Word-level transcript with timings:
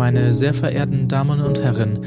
meine 0.00 0.32
sehr 0.32 0.54
verehrten 0.54 1.08
Damen 1.08 1.42
und 1.42 1.62
Herren. 1.62 1.98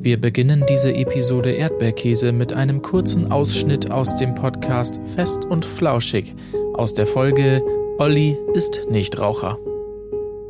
Wir 0.00 0.18
beginnen 0.18 0.64
diese 0.70 0.94
Episode 0.94 1.50
Erdbeerkäse 1.50 2.32
mit 2.32 2.54
einem 2.54 2.80
kurzen 2.80 3.30
Ausschnitt 3.30 3.90
aus 3.90 4.16
dem 4.16 4.34
Podcast 4.34 4.98
Fest 5.14 5.44
und 5.44 5.66
Flauschig 5.66 6.34
aus 6.72 6.94
der 6.94 7.06
Folge 7.06 7.60
Olli 7.98 8.38
ist 8.54 8.86
Nichtraucher. 8.90 9.58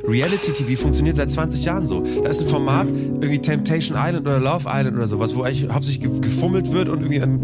Reality 0.07 0.53
TV 0.53 0.81
funktioniert 0.81 1.17
seit 1.17 1.31
20 1.31 1.65
Jahren 1.65 1.87
so. 1.87 2.05
Da 2.23 2.29
ist 2.29 2.41
ein 2.41 2.49
Format, 2.49 2.89
irgendwie 2.89 3.39
Temptation 3.39 3.97
Island 3.99 4.27
oder 4.27 4.39
Love 4.41 4.69
Island 4.69 4.97
oder 4.97 5.07
sowas, 5.07 5.35
wo 5.35 5.43
eigentlich 5.43 5.69
hauptsächlich 5.71 6.21
gefummelt 6.21 6.73
wird 6.73 6.89
und 6.89 7.01
irgendwie 7.01 7.23
an 7.23 7.41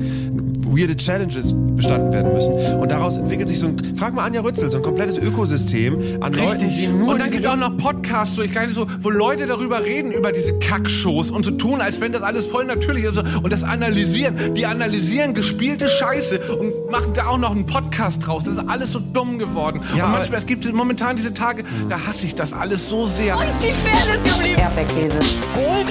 weirde 0.79 0.96
Challenges 0.96 1.54
bestanden 1.76 2.12
werden 2.12 2.32
müssen. 2.32 2.54
Und 2.79 2.90
daraus 2.90 3.16
entwickelt 3.16 3.48
sich 3.48 3.58
so 3.58 3.68
ein, 3.68 3.96
frag 3.96 4.14
mal 4.14 4.25
Anja 4.25 4.40
Rützel, 4.40 4.71
so 4.71 4.79
ein 4.79 4.82
komplettes 4.82 5.18
Ökosystem 5.18 5.98
an 6.21 6.34
Richtig. 6.34 6.62
Leuten, 6.62 6.75
die 6.75 6.86
nur 6.89 7.12
Und 7.12 7.21
dann 7.21 7.30
gibt 7.30 7.44
es 7.44 7.50
auch 7.50 7.57
noch 7.57 7.76
Podcasts, 7.76 8.36
so, 8.36 8.43
ich 8.43 8.52
kann 8.52 8.66
nicht 8.66 8.75
so, 8.75 8.86
wo 9.00 9.11
Leute 9.11 9.46
darüber 9.46 9.84
reden, 9.84 10.12
über 10.12 10.32
diese 10.32 10.59
Kackshows 10.59 11.31
und 11.31 11.45
so 11.45 11.53
tun, 11.53 11.81
als 11.81 12.00
wenn 12.00 12.12
das 12.12 12.22
alles 12.22 12.46
voll 12.46 12.64
natürlich 12.64 13.04
ist 13.04 13.18
und 13.18 13.53
das 13.53 13.62
analysieren. 13.62 14.54
Die 14.54 14.67
analysieren 14.67 15.34
gespielte 15.34 15.89
Scheiße 15.89 16.40
und 16.59 16.90
machen 16.90 17.12
da 17.14 17.26
auch 17.26 17.39
noch 17.39 17.53
einen 17.53 17.67
Podcast 17.67 18.26
draus. 18.26 18.45
Das 18.45 18.54
ist 18.54 18.68
alles 18.68 18.93
so 18.93 19.00
dumm 19.00 19.39
geworden. 19.39 19.81
Ja, 19.96 20.06
und 20.06 20.12
manchmal, 20.12 20.39
es 20.39 20.46
gibt 20.46 20.70
momentan 20.72 21.17
diese 21.17 21.34
Tage, 21.34 21.64
da 21.89 22.06
hasse 22.06 22.26
ich 22.26 22.34
das 22.34 22.47
alles 22.52 22.88
so 22.88 23.07
sehr. 23.07 23.34
ist 23.34 23.62
die 23.62 23.72
Fairness 23.72 24.22
geblieben? 24.22 24.61
Erdbeerkäse. 24.61 25.18
Gold, 25.54 25.86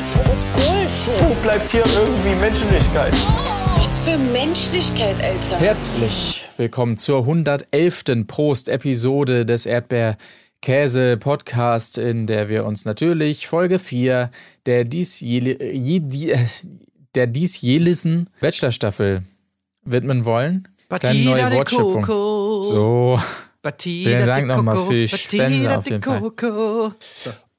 Bullshit. 0.55 1.29
Wo 1.29 1.33
bleibt 1.41 1.69
hier 1.71 1.83
irgendwie 1.85 2.35
Menschlichkeit? 2.39 3.13
Was 3.77 3.97
für 3.99 4.17
Menschlichkeit, 4.17 5.15
Alter. 5.21 5.57
Herzlich 5.59 6.47
willkommen 6.57 6.97
zur 6.97 7.19
111. 7.19 8.25
Prost-Episode 8.27 9.45
des 9.45 9.65
Erdbeer-Käse-Podcast, 9.65 11.97
in 11.97 12.27
der 12.27 12.49
wir 12.49 12.65
uns 12.65 12.83
natürlich 12.85 13.47
Folge 13.47 13.79
4 13.79 14.29
der 14.65 14.83
diesjähli- 14.85 15.61
je- 15.71 15.99
die- 16.01 16.31
äh, 16.31 16.39
der 17.15 17.27
diesjähligen 17.27 18.29
Bachelor-Staffel 18.41 19.23
widmen 19.83 20.25
wollen. 20.25 20.67
Kleine 20.89 21.23
neue 21.23 21.51
Wortschöpfung. 21.53 22.05
So. 22.05 23.19
Vielen 23.77 24.25
Dank 24.27 24.47
nochmal 24.47 24.77
für 24.77 24.93
die 24.93 25.07
Spende 25.07 25.77
auf 25.77 25.89
jeden 25.89 26.03
Fall. 26.03 26.93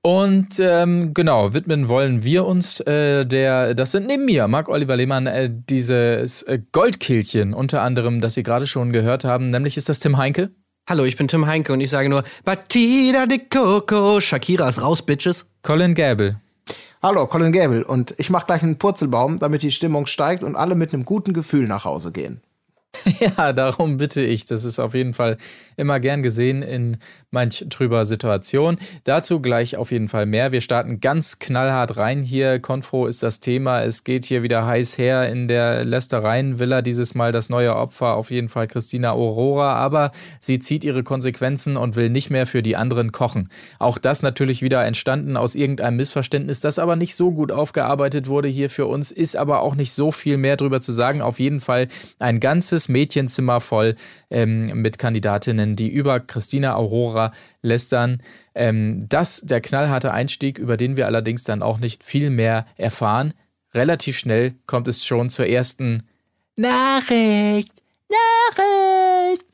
Und 0.02 0.60
ähm, 0.60 1.12
genau, 1.12 1.52
widmen 1.54 1.88
wollen 1.88 2.22
wir 2.22 2.46
uns 2.46 2.80
äh, 2.80 3.26
der, 3.26 3.74
das 3.74 3.92
sind 3.92 4.06
neben 4.06 4.24
mir, 4.24 4.46
Marc-Oliver 4.46 4.96
Lehmann, 4.96 5.26
äh, 5.26 5.50
dieses 5.52 6.44
äh, 6.44 6.60
Goldkehlchen, 6.72 7.52
unter 7.52 7.82
anderem, 7.82 8.20
das 8.20 8.34
Sie 8.34 8.44
gerade 8.44 8.66
schon 8.66 8.92
gehört 8.92 9.24
haben, 9.24 9.50
nämlich 9.50 9.76
ist 9.76 9.88
das 9.88 9.98
Tim 9.98 10.16
Heinke. 10.16 10.50
Hallo, 10.88 11.04
ich 11.04 11.16
bin 11.16 11.28
Tim 11.28 11.46
Heinke 11.46 11.74
und 11.74 11.80
ich 11.80 11.90
sage 11.90 12.08
nur 12.08 12.22
Batida 12.44 13.26
de 13.26 13.40
Coco. 13.50 14.20
Shakira 14.22 14.68
ist 14.68 14.80
raus, 14.80 15.02
Bitches. 15.02 15.44
Colin 15.62 15.94
Gable. 15.94 16.40
Hallo, 17.02 17.26
Colin 17.26 17.52
Gable. 17.52 17.84
Und 17.84 18.14
ich 18.16 18.30
mache 18.30 18.46
gleich 18.46 18.62
einen 18.62 18.78
Purzelbaum, 18.78 19.38
damit 19.38 19.62
die 19.62 19.70
Stimmung 19.70 20.06
steigt 20.06 20.42
und 20.42 20.56
alle 20.56 20.74
mit 20.74 20.94
einem 20.94 21.04
guten 21.04 21.34
Gefühl 21.34 21.66
nach 21.68 21.84
Hause 21.84 22.10
gehen. 22.10 22.40
Ja, 23.20 23.52
darum 23.52 23.96
bitte 23.96 24.22
ich. 24.22 24.46
Das 24.46 24.64
ist 24.64 24.78
auf 24.78 24.94
jeden 24.94 25.14
Fall 25.14 25.36
immer 25.76 26.00
gern 26.00 26.22
gesehen 26.22 26.62
in 26.62 26.98
manch 27.30 27.66
trüber 27.68 28.06
Situation. 28.06 28.78
Dazu 29.04 29.40
gleich 29.40 29.76
auf 29.76 29.90
jeden 29.92 30.08
Fall 30.08 30.26
mehr. 30.26 30.52
Wir 30.52 30.60
starten 30.60 31.00
ganz 31.00 31.38
knallhart 31.38 31.96
rein 31.96 32.22
hier. 32.22 32.58
Konfro 32.58 33.06
ist 33.06 33.22
das 33.22 33.40
Thema. 33.40 33.82
Es 33.82 34.04
geht 34.04 34.24
hier 34.24 34.42
wieder 34.42 34.66
heiß 34.66 34.96
her 34.96 35.28
in 35.28 35.46
der 35.46 35.84
Lästereien-Villa. 35.84 36.80
Dieses 36.80 37.14
Mal 37.14 37.32
das 37.32 37.50
neue 37.50 37.76
Opfer, 37.76 38.14
auf 38.14 38.30
jeden 38.30 38.48
Fall 38.48 38.66
Christina 38.66 39.12
Aurora. 39.12 39.74
Aber 39.74 40.10
sie 40.40 40.58
zieht 40.58 40.84
ihre 40.84 41.02
Konsequenzen 41.02 41.76
und 41.76 41.96
will 41.96 42.08
nicht 42.08 42.30
mehr 42.30 42.46
für 42.46 42.62
die 42.62 42.76
anderen 42.76 43.12
kochen. 43.12 43.50
Auch 43.78 43.98
das 43.98 44.22
natürlich 44.22 44.62
wieder 44.62 44.84
entstanden 44.86 45.36
aus 45.36 45.54
irgendeinem 45.54 45.96
Missverständnis, 45.96 46.60
das 46.60 46.78
aber 46.78 46.96
nicht 46.96 47.14
so 47.14 47.30
gut 47.30 47.52
aufgearbeitet 47.52 48.28
wurde 48.28 48.48
hier 48.48 48.70
für 48.70 48.86
uns, 48.86 49.10
ist 49.10 49.36
aber 49.36 49.60
auch 49.60 49.74
nicht 49.74 49.92
so 49.92 50.12
viel 50.12 50.38
mehr 50.38 50.56
drüber 50.56 50.80
zu 50.80 50.92
sagen. 50.92 51.20
Auf 51.20 51.38
jeden 51.38 51.60
Fall 51.60 51.88
ein 52.18 52.40
ganzes 52.40 52.88
Mädchenzimmer 52.88 53.60
voll 53.60 53.96
ähm, 54.30 54.80
mit 54.80 54.98
Kandidatinnen, 54.98 55.76
die 55.76 55.88
über 55.88 56.20
Christina 56.20 56.74
Aurora 56.74 57.17
lästern. 57.62 58.22
Ähm, 58.54 59.06
das 59.08 59.40
der 59.40 59.60
knallharte 59.60 60.12
Einstieg, 60.12 60.58
über 60.58 60.76
den 60.76 60.96
wir 60.96 61.06
allerdings 61.06 61.44
dann 61.44 61.62
auch 61.62 61.78
nicht 61.78 62.04
viel 62.04 62.30
mehr 62.30 62.66
erfahren. 62.76 63.34
Relativ 63.74 64.18
schnell 64.18 64.54
kommt 64.66 64.88
es 64.88 65.04
schon 65.04 65.30
zur 65.30 65.46
ersten 65.46 66.04
Nachricht. 66.56 67.82
Nachricht. 68.08 69.44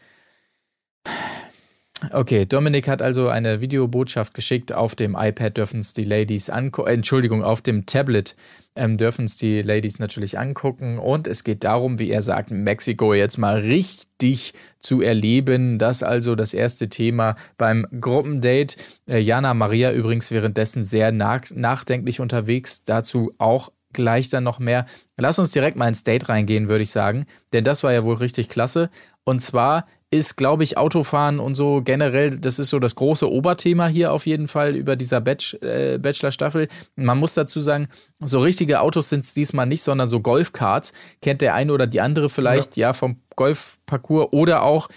Okay, 2.12 2.46
Dominik 2.46 2.88
hat 2.88 3.02
also 3.02 3.28
eine 3.28 3.60
Videobotschaft 3.60 4.34
geschickt. 4.34 4.72
Auf 4.72 4.94
dem 4.94 5.16
iPad 5.18 5.56
dürfen 5.56 5.80
es 5.80 5.92
die 5.92 6.04
Ladies 6.04 6.50
angucken. 6.50 6.90
Entschuldigung, 6.90 7.42
auf 7.42 7.62
dem 7.62 7.86
Tablet 7.86 8.36
ähm, 8.76 8.96
dürfen 8.96 9.26
es 9.26 9.36
die 9.36 9.62
Ladies 9.62 9.98
natürlich 9.98 10.38
angucken. 10.38 10.98
Und 10.98 11.26
es 11.26 11.44
geht 11.44 11.64
darum, 11.64 11.98
wie 11.98 12.10
er 12.10 12.22
sagt, 12.22 12.50
Mexiko 12.50 13.14
jetzt 13.14 13.38
mal 13.38 13.58
richtig 13.58 14.54
zu 14.78 15.00
erleben. 15.00 15.78
Das 15.78 16.02
also 16.02 16.34
das 16.34 16.54
erste 16.54 16.88
Thema 16.88 17.36
beim 17.56 17.86
Gruppendate. 18.00 18.76
Äh, 19.06 19.18
Jana 19.18 19.54
Maria 19.54 19.92
übrigens 19.92 20.30
währenddessen 20.30 20.84
sehr 20.84 21.12
nach 21.12 21.42
nachdenklich 21.50 22.20
unterwegs. 22.20 22.84
Dazu 22.84 23.32
auch 23.38 23.70
gleich 23.92 24.28
dann 24.28 24.44
noch 24.44 24.58
mehr. 24.58 24.86
Lass 25.16 25.38
uns 25.38 25.52
direkt 25.52 25.76
mal 25.76 25.88
ins 25.88 26.04
Date 26.04 26.28
reingehen, 26.28 26.68
würde 26.68 26.82
ich 26.82 26.90
sagen. 26.90 27.26
Denn 27.52 27.64
das 27.64 27.84
war 27.84 27.92
ja 27.92 28.04
wohl 28.04 28.16
richtig 28.16 28.48
klasse. 28.48 28.90
Und 29.24 29.40
zwar 29.40 29.86
ist, 30.14 30.36
glaube 30.36 30.62
ich, 30.62 30.78
Autofahren 30.78 31.40
und 31.40 31.56
so 31.56 31.82
generell, 31.82 32.38
das 32.38 32.60
ist 32.60 32.70
so 32.70 32.78
das 32.78 32.94
große 32.94 33.28
Oberthema 33.30 33.88
hier 33.88 34.12
auf 34.12 34.26
jeden 34.26 34.46
Fall 34.46 34.76
über 34.76 34.94
dieser 34.94 35.20
Batch, 35.20 35.54
äh, 35.54 35.98
Bachelor-Staffel. 35.98 36.68
Man 36.94 37.18
muss 37.18 37.34
dazu 37.34 37.60
sagen, 37.60 37.88
so 38.20 38.40
richtige 38.40 38.80
Autos 38.80 39.08
sind 39.08 39.24
es 39.24 39.34
diesmal 39.34 39.66
nicht, 39.66 39.82
sondern 39.82 40.08
so 40.08 40.20
Golfkarts. 40.20 40.92
Kennt 41.20 41.40
der 41.40 41.54
eine 41.54 41.72
oder 41.72 41.88
die 41.88 42.00
andere 42.00 42.30
vielleicht, 42.30 42.76
ja, 42.76 42.92
vom 42.92 43.16
Golfparcours 43.34 44.28
oder 44.30 44.62
auch 44.62 44.88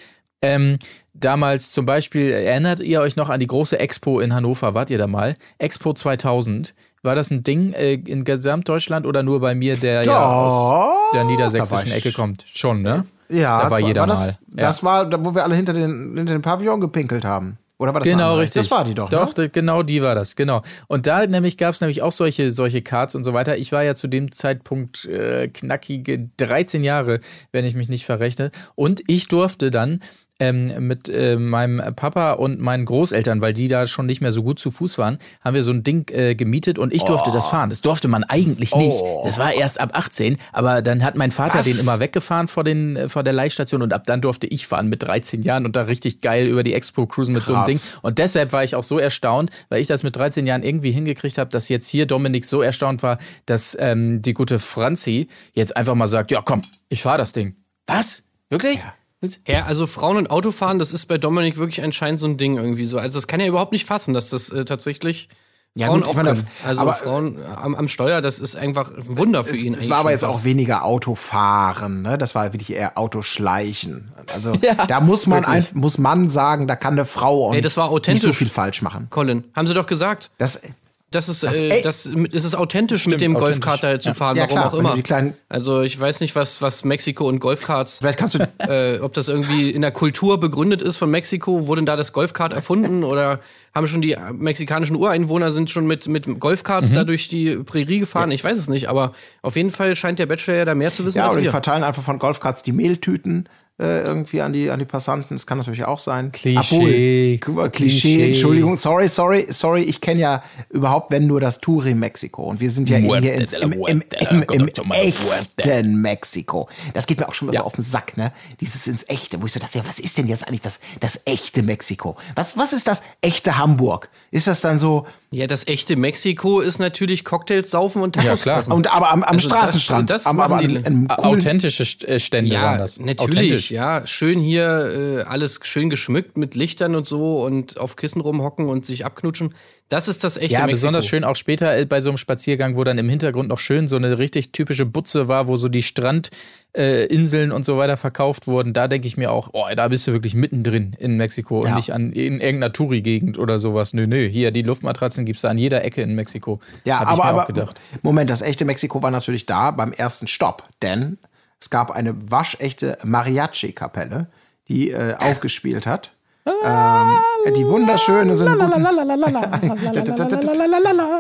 ähm, 0.44 0.78
damals 1.16 1.72
zum 1.72 1.88
Beispiel, 1.88 2.30
erinnert 2.30 2.80
ihr 2.80 3.02
euch 3.02 3.16
noch 3.16 3.30
an 3.30 3.40
die 3.40 3.48
große 3.48 3.80
Expo 3.80 4.20
in 4.20 4.36
Hannover? 4.36 4.76
Wart 4.76 4.92
ihr 4.92 5.00
da 5.00 5.08
mal? 5.08 5.36
Expo 5.58 5.94
2000. 5.94 6.76
War 7.02 7.16
das 7.16 7.32
ein 7.32 7.42
Ding 7.42 7.74
äh, 7.74 7.94
in 7.94 8.24
Gesamtdeutschland 8.24 9.08
oder 9.08 9.24
nur 9.24 9.40
bei 9.40 9.56
mir, 9.56 9.78
der 9.78 10.04
ja 10.04 10.46
aus 10.46 11.12
der 11.14 11.24
niedersächsischen 11.24 11.92
Ecke 11.92 12.12
kommt? 12.12 12.46
Schon, 12.48 12.84
ne? 12.84 13.06
Ja, 13.30 13.64
da 13.64 13.72
war 13.72 13.80
das 13.80 13.88
jeder 13.88 14.02
war 14.02 14.08
mal. 14.08 14.28
das, 14.28 14.40
das 14.50 14.84
war, 14.84 15.06
da, 15.06 15.24
wo 15.24 15.34
wir 15.36 15.44
alle 15.44 15.56
hinter 15.56 15.74
den, 15.74 16.16
hinter 16.16 16.34
den 16.34 16.42
Pavillon 16.42 16.80
gepinkelt 16.80 17.26
haben. 17.26 17.58
Oder 17.80 17.94
war 17.94 18.00
das 18.02 18.10
Genau, 18.10 18.30
andere? 18.30 18.42
richtig. 18.42 18.62
Das 18.64 18.72
war 18.72 18.84
die 18.84 18.96
doch. 18.96 19.10
Doch, 19.10 19.36
ne? 19.36 19.50
genau 19.50 19.84
die 19.84 20.02
war 20.02 20.16
das, 20.16 20.36
genau. 20.36 20.64
Und 20.88 21.06
da 21.06 21.26
nämlich 21.28 21.58
gab 21.58 21.76
es 21.76 21.82
nämlich 21.82 22.02
auch 22.02 22.12
solche, 22.12 22.52
solche 22.52 22.82
Cards 22.82 23.14
und 23.14 23.24
so 23.24 23.34
weiter. 23.34 23.58
Ich 23.58 23.72
war 23.72 23.84
ja 23.84 23.94
zu 23.94 24.08
dem 24.08 24.32
Zeitpunkt 24.32 25.06
äh, 25.06 25.48
knackige 25.48 26.30
13 26.38 26.84
Jahre, 26.84 27.20
wenn 27.52 27.66
ich 27.66 27.76
mich 27.76 27.88
nicht 27.88 28.06
verrechne. 28.06 28.50
Und 28.76 29.04
ich 29.08 29.28
durfte 29.28 29.70
dann 29.70 30.00
ähm, 30.40 30.88
mit 30.88 31.10
äh, 31.10 31.36
meinem 31.36 31.96
Papa 31.96 32.34
und 32.34 32.60
meinen 32.60 32.86
Großeltern, 32.86 33.42
weil 33.42 33.54
die 33.54 33.68
da 33.68 33.88
schon 33.88 34.06
nicht 34.06 34.22
mehr 34.22 34.32
so 34.32 34.44
gut 34.44 34.60
zu 34.60 34.72
Fuß 34.72 34.98
waren, 34.98 35.18
haben 35.42 35.56
wir 35.56 35.64
so 35.64 35.72
ein 35.72 35.84
Ding 35.84 36.10
äh, 36.12 36.36
gemietet 36.36 36.78
und 36.78 36.94
ich 36.94 37.04
durfte 37.04 37.32
das 37.32 37.48
fahren. 37.48 37.70
Das 37.70 37.82
durfte 37.82 38.08
man 38.08 38.24
eigentlich 38.24 38.76
nicht. 38.76 39.02
Das 39.24 39.38
war 39.40 39.54
erst 39.54 39.80
ab 39.80 39.92
18, 39.94 40.38
aber 40.52 40.82
dann 40.82 41.04
hat 41.04 41.16
mein 41.16 41.32
Vater 41.32 41.60
Was? 41.60 41.66
den 41.66 41.80
immer 41.80 42.00
weggefahren 42.00 42.48
vor, 42.48 42.64
den, 42.64 42.96
äh, 42.96 43.10
vor 43.10 43.24
der 43.24 43.34
Leihstation 43.34 43.82
und 43.82 43.94
ab 43.94 44.04
dann 44.06 44.22
durfte 44.22 44.48
ich 44.48 44.68
fahren 44.68 44.88
mit 44.88 45.04
13 45.04 45.42
Jahren 45.42 45.66
und 45.66 45.76
da 45.76 45.84
richtig 45.84 46.22
geil 46.22 46.48
über 46.48 46.64
die 46.64 46.74
Expo 46.74 47.08
cruisen 47.08 47.34
mit 47.34 47.44
so 47.44 47.56
einem 47.56 47.66
Ding. 47.66 47.78
Krass. 47.78 48.00
Und 48.02 48.20
deshalb 48.20 48.54
war 48.54 48.64
ich 48.64 48.76
auch 48.76 48.84
so 48.84 49.00
erstaunt, 49.00 49.50
weil 49.70 49.82
ich 49.82 49.88
das 49.88 50.04
mit 50.04 50.16
13 50.16 50.46
Jahren 50.46 50.64
irgendwie 50.64 50.92
hingekriegt 50.92 51.38
habe, 51.38 51.50
dass 51.50 51.70
jetzt 51.70 51.88
hier 51.88 52.06
Dominik 52.06 52.46
so 52.46 52.62
erstaunt 52.62 53.04
war, 53.04 53.18
dass 53.46 53.76
ähm, 53.80 54.22
die 54.22 54.34
gute 54.34 54.60
Franzi 54.60 55.28
jetzt 55.54 55.76
einfach 55.76 55.96
mal 55.96 56.08
sagt, 56.08 56.32
ja 56.32 56.42
komm, 56.42 56.62
ich 56.90 57.02
fahr 57.02 57.18
das 57.18 57.32
Ding. 57.32 57.56
Was? 57.88 58.24
Wirklich? 58.50 58.80
Was? 59.22 59.40
Ja, 59.48 59.66
also 59.66 59.88
Frauen 59.88 60.18
und 60.18 60.30
Autofahren, 60.30 60.78
das 60.80 60.92
ist 60.94 61.08
bei 61.08 61.18
Dominik 61.18 61.58
wirklich 61.58 61.82
anscheinend 61.84 62.20
so 62.20 62.28
ein 62.28 62.38
Ding 62.38 62.58
irgendwie 62.58 62.86
so. 62.86 63.00
Also 63.00 63.18
das 63.18 63.28
kann 63.28 63.40
er 63.40 63.48
überhaupt 63.48 63.72
nicht 63.72 63.86
fassen, 63.86 64.14
dass 64.14 64.30
das 64.30 64.50
äh, 64.52 64.64
tatsächlich 64.64 65.28
Ja, 65.74 65.88
Frauen 65.88 66.02
gut, 66.02 66.10
auch 66.10 66.14
meine. 66.14 66.46
Also 66.66 66.82
aber- 66.82 66.94
Frauen 66.94 67.38
am, 67.46 67.74
am 67.76 67.88
Steuer, 67.88 68.22
das 68.22 68.40
ist 68.40 68.56
einfach 68.56 68.92
ein 68.96 69.18
Wunder 69.18 69.44
für 69.44 69.52
Es, 69.54 69.64
ihn. 69.64 69.74
es 69.74 69.90
war 69.90 69.98
aber 70.00 70.12
jetzt 70.12 70.22
fast. 70.24 70.34
auch 70.40 70.44
weniger 70.44 70.86
Autofahren, 70.86 72.02
ne? 72.04 72.18
Das 72.20 72.36
war 72.36 72.54
wirklich 72.54 72.72
eher 72.72 72.98
Autoschleichen. 72.98 74.12
Also 74.34 74.54
da 74.88 75.00
muss 75.02 75.26
man 75.28 75.46
ein, 75.46 75.66
muss 75.74 75.98
man 75.98 76.30
sagen, 76.30 76.68
da 76.68 76.76
kann 76.76 76.94
eine 76.94 77.06
Frau 77.06 77.48
auch 77.50 77.54
Ey, 77.56 77.62
das 77.62 77.76
war 77.78 77.86
nicht 77.86 77.92
so 77.92 77.96
authentisch. 77.96 78.38
viel 78.38 78.50
falsch 78.50 78.82
machen. 78.82 79.08
Colin, 79.10 79.44
haben 79.56 79.68
sie 79.68 79.74
doch 79.74 79.88
gesagt. 79.88 80.30
Das, 80.38 80.62
Das 81.10 81.30
ist, 81.30 81.42
Das- 81.42 81.56
äh, 81.58 81.82
das, 81.82 82.06
es 82.34 82.44
ist 82.44 82.54
authentisch 82.54 83.00
Stimmt, 83.04 83.14
mit 83.14 83.22
dem 83.22 83.38
authentisch. 83.38 83.62
Golfkart 83.62 84.02
zu 84.02 84.14
fahren, 84.14 84.36
Ja, 84.36 84.44
warum 84.44 84.58
klar, 84.58 84.74
auch 84.74 84.78
immer. 84.78 85.02
kleinen- 85.02 85.36
also 85.48 85.82
ich 85.82 85.98
weiß 85.98 86.20
nicht, 86.20 86.36
was, 86.36 86.62
was 86.62 86.84
Mexiko 86.84 87.26
und 87.30 87.40
Golfkarts, 87.40 88.00
vielleicht 88.00 88.20
kannst 88.20 88.36
du 88.36 88.40
äh, 88.68 89.00
ob 89.00 89.14
das 89.14 89.30
irgendwie 89.30 89.70
in 89.70 89.82
der 89.82 89.92
Kultur 89.92 90.38
begründet 90.38 90.82
ist 90.82 90.98
von 90.98 91.10
Mexiko, 91.10 91.66
wurde 91.66 91.80
denn 91.80 91.86
da 91.86 91.96
das 91.96 92.12
Golfkart 92.12 92.52
erfunden 92.52 93.06
oder 93.06 93.40
haben 93.74 93.88
schon 93.88 94.02
die 94.02 94.18
mexikanischen 94.34 94.98
Ureinwohner 94.98 95.52
sind 95.52 95.70
schon 95.70 95.88
mit, 95.88 96.10
mit 96.10 96.28
Mhm. 96.28 96.40
Golfkarts 96.42 96.92
da 96.92 97.06
durch 97.06 97.30
die 97.30 97.56
Prärie 97.56 98.00
gefahren? 98.00 98.30
Ich 98.32 98.44
weiß 98.44 98.58
es 98.58 98.68
nicht, 98.68 98.90
aber 98.90 99.14
auf 99.42 99.56
jeden 99.56 99.70
Fall 99.70 99.96
scheint 99.96 100.20
der 100.20 100.26
Bachelor 100.26 100.56
ja 100.58 100.66
da 100.66 100.76
mehr 100.76 100.92
zu 100.92 101.06
wissen 101.06 101.20
Ja, 101.20 101.28
oder 101.30 101.38
die 101.38 101.46
wir. 101.46 101.52
verteilen 101.52 101.86
einfach 101.86 102.04
von 102.04 102.20
Golfkarts 102.20 102.64
die 102.64 102.74
Mehltüten. 102.74 103.48
Äh, 103.80 104.02
irgendwie 104.04 104.42
an 104.42 104.54
die, 104.54 104.72
an 104.72 104.80
die 104.80 104.86
Passanten. 104.86 105.36
Das 105.36 105.46
kann 105.46 105.60
natürlich 105.60 105.86
auch 105.86 106.00
sein. 106.00 106.32
Klischee. 106.32 107.40
Obwohl, 107.46 107.70
Klischee. 107.70 107.70
Klischee. 107.70 108.28
Entschuldigung, 108.30 108.78
sorry, 108.78 109.08
sorry, 109.08 109.46
sorry. 109.50 109.82
Ich 109.84 110.02
kenne 110.02 110.20
ja 110.20 110.44
überhaupt, 110.70 111.12
wenn 111.12 111.28
nur 111.28 111.40
das 111.40 111.60
Touri 111.60 111.94
Mexiko. 111.94 112.44
Und 112.44 112.60
wir 112.60 112.72
sind 112.72 112.90
ja 112.90 112.98
in 112.98 113.22
hier 113.22 113.36
ins, 113.36 113.54
im, 113.54 113.74
im, 113.74 114.04
im, 114.30 114.44
im 114.50 114.92
echten 114.92 116.02
Mexiko. 116.02 116.68
Das 116.94 117.06
geht 117.06 117.20
mir 117.20 117.30
auch 117.30 117.34
schon 117.34 117.48
mal 117.48 117.56
so 117.56 117.62
auf 117.62 117.74
den 117.74 117.84
Sack, 117.84 118.18
ne? 118.18 118.32
Dieses 118.62 118.88
ins 118.88 119.08
Echte, 119.10 119.42
wo 119.42 119.46
ich 119.46 119.54
so 119.54 119.60
dachte, 119.60 119.78
ja, 119.78 119.88
was 119.88 120.00
ist 120.00 120.18
denn 120.18 120.28
jetzt 120.28 120.48
eigentlich 120.48 120.62
das, 120.62 120.80
das 121.00 121.22
echte 121.26 121.62
Mexiko? 121.62 122.18
Was, 122.36 122.58
was 122.58 122.74
ist 122.74 122.88
das 122.88 123.04
echte 123.22 123.58
Hamburg? 123.58 124.10
Ist 124.32 124.48
das 124.48 124.62
dann 124.62 124.80
so, 124.80 125.06
Ja, 125.30 125.46
das 125.46 125.68
echte 125.68 125.98
Mexiko 125.98 126.62
ist 126.62 126.80
natürlich 126.80 127.26
Cocktails 127.26 127.70
saufen 127.70 128.02
und 128.02 128.16
Ja, 128.16 128.24
Tacos 128.24 128.42
klar. 128.44 128.56
fressen. 128.58 128.72
und 128.72 128.88
aber 128.94 129.12
am, 129.12 129.24
am 129.24 129.36
Also 129.36 129.50
das- 129.50 129.58
Straßenstrand, 129.60 130.10
das 130.10 130.26
am, 130.26 130.38
machen 130.38 130.54
aber 130.54 130.64
die- 130.66 130.86
an, 130.86 131.10
Authentische 131.10 131.84
äh, 132.08 132.18
Stände 132.18 132.56
waren 132.56 132.62
Ja, 132.64 132.78
das. 132.78 132.98
natürlich, 133.00 133.20
Authentisch. 133.22 133.72
ja. 133.72 134.08
Schön 134.08 134.40
hier, 134.40 135.18
äh, 135.20 135.22
alles 135.24 135.60
schön 135.64 135.90
geschmückt 135.90 136.38
mit 136.38 136.56
Lichtern 136.56 136.96
und 136.96 137.06
so 137.06 137.42
und 137.44 137.78
auf 137.78 137.98
Kissen 137.98 138.22
rumhocken 138.22 138.70
und 138.70 138.86
sich 138.86 139.06
abknutschen. 139.06 139.54
Das 139.90 140.08
ist 140.10 140.24
das 140.24 140.36
echte 140.36 140.54
Ja, 140.54 140.60
Mexiko. 140.66 140.76
besonders 140.76 141.08
schön 141.08 141.24
auch 141.24 141.36
später 141.38 141.78
äh, 141.78 141.86
bei 141.86 142.02
so 142.02 142.10
einem 142.10 142.18
Spaziergang, 142.18 142.76
wo 142.76 142.84
dann 142.84 142.98
im 142.98 143.08
Hintergrund 143.08 143.48
noch 143.48 143.60
schön 143.60 143.88
so 143.88 143.96
eine 143.96 144.18
richtig 144.20 144.52
typische 144.52 144.86
Butze 144.86 145.28
war, 145.30 145.48
wo 145.48 145.56
so 145.56 145.70
die 145.70 145.82
Strandinseln 145.82 147.52
äh, 147.52 147.54
und 147.54 147.64
so 147.66 147.78
weiter 147.78 147.96
verkauft 147.98 148.48
wurden. 148.48 148.74
Da 148.74 148.88
denke 148.88 149.08
ich 149.08 149.18
mir 149.18 149.32
auch, 149.32 149.50
oh, 149.54 149.66
da 149.76 149.88
bist 149.88 150.06
du 150.08 150.12
wirklich 150.12 150.34
mittendrin 150.36 150.94
in 151.00 151.16
Mexiko 151.18 151.62
und 151.62 151.68
Ja. 151.70 151.76
nicht 151.76 151.94
an 151.94 152.12
in 152.12 152.42
irgendeiner 152.42 152.74
Touri-Gegend 152.74 153.38
oder 153.38 153.60
sowas. 153.60 153.94
Nö, 153.94 154.08
nö, 154.08 154.28
hier 154.28 154.52
die 154.52 154.62
Luftmatratzen 154.62 155.26
gibt's 155.26 155.42
da 155.44 155.50
an 155.50 155.58
jeder 155.58 155.84
Ecke 155.86 156.02
in 156.02 156.16
Mexiko. 156.16 156.60
Ja, 156.84 157.00
Hab 157.00 157.04
ich 157.04 157.10
aber, 157.14 157.24
mir 157.24 157.30
aber 157.30 157.42
auch 157.44 157.48
gedacht. 157.48 157.80
Moment, 158.02 158.30
das 158.30 158.42
echte 158.42 158.66
Mexiko 158.66 159.02
war 159.02 159.12
natürlich 159.12 159.46
da 159.46 159.72
beim 159.72 159.94
ersten 159.94 160.28
Stopp, 160.28 160.64
denn 160.82 161.18
es 161.62 161.70
gab 161.70 161.92
eine 161.92 162.14
waschechte 162.30 162.98
Mariachi-Kapelle, 163.04 164.28
die 164.68 164.92
äh, 164.92 165.16
aufgespielt 165.18 165.88
hat. 165.88 166.12
Ähm, 166.48 167.54
die 167.56 167.66
wunderschöne 167.66 168.36
sind 168.36 168.50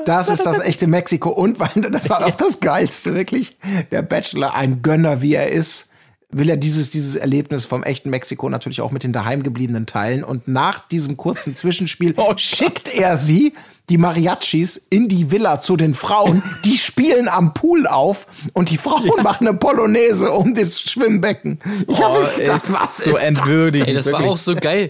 Das 0.05 0.29
ist 0.29 0.45
das 0.45 0.59
echte 0.59 0.87
Mexiko 0.87 1.29
und 1.29 1.59
weil 1.59 1.69
das 1.91 2.09
war 2.09 2.25
auch 2.25 2.35
das 2.35 2.59
geilste 2.59 3.13
wirklich. 3.15 3.57
Der 3.91 4.01
Bachelor, 4.01 4.55
ein 4.55 4.81
Gönner 4.81 5.21
wie 5.21 5.33
er 5.35 5.51
ist, 5.51 5.89
will 6.29 6.49
er 6.49 6.57
dieses 6.57 6.89
dieses 6.89 7.15
Erlebnis 7.15 7.65
vom 7.65 7.83
echten 7.83 8.09
Mexiko 8.09 8.49
natürlich 8.49 8.81
auch 8.81 8.91
mit 8.91 9.03
den 9.03 9.13
daheimgebliebenen 9.13 9.85
teilen 9.85 10.23
und 10.23 10.47
nach 10.47 10.87
diesem 10.87 11.15
kurzen 11.17 11.55
Zwischenspiel 11.55 12.15
schickt 12.37 12.93
er 12.93 13.15
sie 13.17 13.53
die 13.89 13.97
Mariachis 13.97 14.75
in 14.89 15.07
die 15.07 15.31
Villa 15.31 15.61
zu 15.61 15.77
den 15.77 15.93
Frauen, 15.93 16.43
die 16.65 16.77
spielen 16.77 17.29
am 17.29 17.53
Pool 17.53 17.87
auf 17.87 18.27
und 18.51 18.69
die 18.69 18.77
Frauen 18.77 19.23
machen 19.23 19.47
eine 19.47 19.57
Polonaise 19.57 20.29
um 20.33 20.53
das 20.53 20.81
Schwimmbecken. 20.81 21.59
Ich 21.87 22.01
habe 22.01 22.17
Oh, 22.17 22.21
mir 22.21 22.27
gedacht, 22.43 22.63
ey, 22.67 22.73
was 22.73 22.97
so 22.97 23.09
ist 23.11 23.15
das? 23.15 23.23
entwürdigend. 23.23 23.87
Ey, 23.87 23.93
das 23.93 24.11
war 24.11 24.19
auch 24.25 24.35
so 24.35 24.55
geil, 24.55 24.89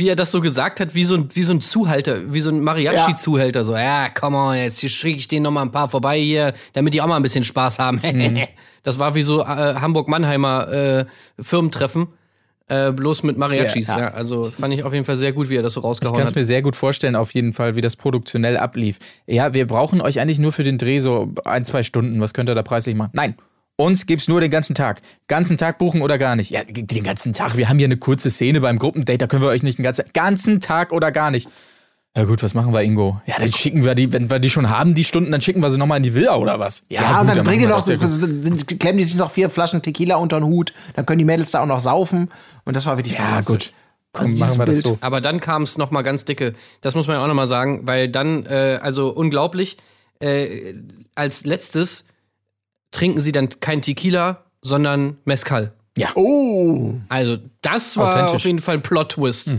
wie 0.00 0.08
er 0.08 0.16
das 0.16 0.30
so 0.30 0.40
gesagt 0.40 0.80
hat, 0.80 0.94
wie 0.94 1.04
so 1.04 1.14
ein, 1.14 1.28
wie 1.34 1.42
so 1.42 1.52
ein 1.52 1.60
Zuhalter, 1.60 2.32
wie 2.32 2.40
so 2.40 2.48
ein 2.48 2.60
Mariachi-Zuhälter. 2.62 3.64
So, 3.64 3.76
ja, 3.76 4.08
komm 4.08 4.34
on, 4.34 4.56
jetzt 4.56 4.80
schicke 4.80 5.18
ich 5.18 5.28
denen 5.28 5.44
noch 5.44 5.50
mal 5.50 5.62
ein 5.62 5.70
paar 5.70 5.88
vorbei 5.88 6.18
hier, 6.18 6.54
damit 6.72 6.94
die 6.94 7.02
auch 7.02 7.06
mal 7.06 7.16
ein 7.16 7.22
bisschen 7.22 7.44
Spaß 7.44 7.78
haben. 7.78 8.00
Mhm. 8.10 8.40
Das 8.82 8.98
war 8.98 9.14
wie 9.14 9.22
so 9.22 9.42
äh, 9.42 9.44
Hamburg-Mannheimer 9.44 10.72
äh, 10.72 11.04
Firmentreffen. 11.38 12.08
Äh, 12.66 12.92
bloß 12.92 13.24
mit 13.24 13.36
Mariachis, 13.36 13.88
Ja, 13.88 13.98
ja, 13.98 14.04
ja. 14.04 14.14
Also 14.14 14.42
fand 14.42 14.72
ich 14.72 14.84
auf 14.84 14.92
jeden 14.92 15.04
Fall 15.04 15.16
sehr 15.16 15.32
gut, 15.32 15.48
wie 15.50 15.56
er 15.56 15.62
das 15.62 15.74
so 15.74 15.80
Ich 15.80 15.84
rausgehauen 15.84 16.14
kann 16.16 16.24
es 16.24 16.30
hat. 16.30 16.36
mir 16.36 16.44
sehr 16.44 16.62
gut 16.62 16.76
vorstellen, 16.76 17.16
auf 17.16 17.32
jeden 17.34 17.52
Fall, 17.52 17.76
wie 17.76 17.80
das 17.80 17.96
produktionell 17.96 18.56
ablief. 18.56 18.98
Ja, 19.26 19.52
wir 19.54 19.66
brauchen 19.66 20.00
euch 20.00 20.18
eigentlich 20.20 20.38
nur 20.38 20.52
für 20.52 20.64
den 20.64 20.78
Dreh 20.78 21.00
so 21.00 21.32
ein, 21.44 21.64
zwei 21.64 21.82
Stunden. 21.82 22.20
Was 22.20 22.32
könnt 22.32 22.48
ihr 22.48 22.54
da 22.54 22.62
preislich 22.62 22.94
machen? 22.96 23.10
Nein. 23.12 23.34
Uns 23.80 24.04
gibt's 24.06 24.28
nur 24.28 24.40
den 24.40 24.50
ganzen 24.50 24.74
Tag. 24.74 25.00
Ganzen 25.26 25.56
Tag 25.56 25.78
buchen 25.78 26.02
oder 26.02 26.18
gar 26.18 26.36
nicht. 26.36 26.50
Ja, 26.50 26.64
den 26.64 27.02
ganzen 27.02 27.32
Tag. 27.32 27.56
Wir 27.56 27.68
haben 27.68 27.78
hier 27.78 27.86
eine 27.86 27.96
kurze 27.96 28.30
Szene 28.30 28.60
beim 28.60 28.78
Gruppendate, 28.78 29.18
da 29.18 29.26
können 29.26 29.42
wir 29.42 29.48
euch 29.48 29.62
nicht 29.62 29.78
den 29.78 29.84
ganzen, 29.84 30.04
ganzen 30.12 30.60
Tag 30.60 30.92
oder 30.92 31.10
gar 31.12 31.30
nicht. 31.30 31.48
Ja 32.16 32.24
gut, 32.24 32.42
was 32.42 32.54
machen 32.54 32.72
wir, 32.74 32.82
Ingo? 32.82 33.20
Ja, 33.24 33.36
dann 33.38 33.50
schicken 33.52 33.84
wir 33.84 33.94
die, 33.94 34.12
wenn 34.12 34.28
wir 34.30 34.38
die 34.40 34.50
schon 34.50 34.68
haben, 34.68 34.94
die 34.94 35.04
Stunden, 35.04 35.30
dann 35.32 35.40
schicken 35.40 35.62
wir 35.62 35.70
sie 35.70 35.78
nochmal 35.78 35.98
in 35.98 36.02
die 36.02 36.14
Villa 36.14 36.36
oder 36.36 36.58
was? 36.58 36.84
Ja, 36.90 37.20
und 37.20 37.28
gut, 37.28 37.36
dann 37.36 37.44
bringen 37.46 37.68
machen 37.70 37.84
die 37.86 38.00
wir 38.00 38.08
noch, 38.08 38.42
ja 38.42 38.50
dann 38.66 38.78
klemmen 38.78 38.98
die 38.98 39.04
sich 39.04 39.14
noch 39.14 39.30
vier 39.30 39.48
Flaschen 39.48 39.80
Tequila 39.80 40.16
unter 40.16 40.40
den 40.40 40.44
Hut, 40.44 40.74
dann 40.96 41.06
können 41.06 41.20
die 41.20 41.24
Mädels 41.24 41.52
da 41.52 41.62
auch 41.62 41.66
noch 41.66 41.80
saufen. 41.80 42.28
Und 42.64 42.74
das 42.76 42.84
war 42.84 42.98
wirklich 42.98 43.14
Ja, 43.16 43.20
fantastisch. 43.26 43.68
gut. 43.68 43.72
Komm, 44.12 44.24
Also 44.26 44.36
machen 44.38 44.48
dieses 44.48 44.58
wir 44.58 44.66
das 44.66 44.78
so. 44.80 44.98
Aber 45.00 45.20
dann 45.20 45.40
kam 45.40 45.62
es 45.62 45.78
noch 45.78 45.92
mal 45.92 46.02
ganz 46.02 46.24
dicke. 46.24 46.54
Das 46.80 46.96
muss 46.96 47.06
man 47.06 47.16
ja 47.16 47.22
auch 47.22 47.28
noch 47.28 47.34
mal 47.34 47.46
sagen, 47.46 47.86
weil 47.86 48.08
dann, 48.08 48.44
äh, 48.44 48.80
also 48.82 49.10
unglaublich, 49.14 49.76
äh, 50.18 50.74
als 51.14 51.44
letztes 51.44 52.04
trinken 52.90 53.20
sie 53.20 53.32
dann 53.32 53.48
kein 53.60 53.82
Tequila, 53.82 54.44
sondern 54.62 55.18
Mezcal. 55.24 55.72
Oh, 56.14 56.94
Also 57.08 57.36
das 57.62 57.96
war 57.96 58.30
auf 58.32 58.44
jeden 58.44 58.58
Fall 58.60 58.76
ein 58.76 58.82
Plot-Twist. 58.82 59.56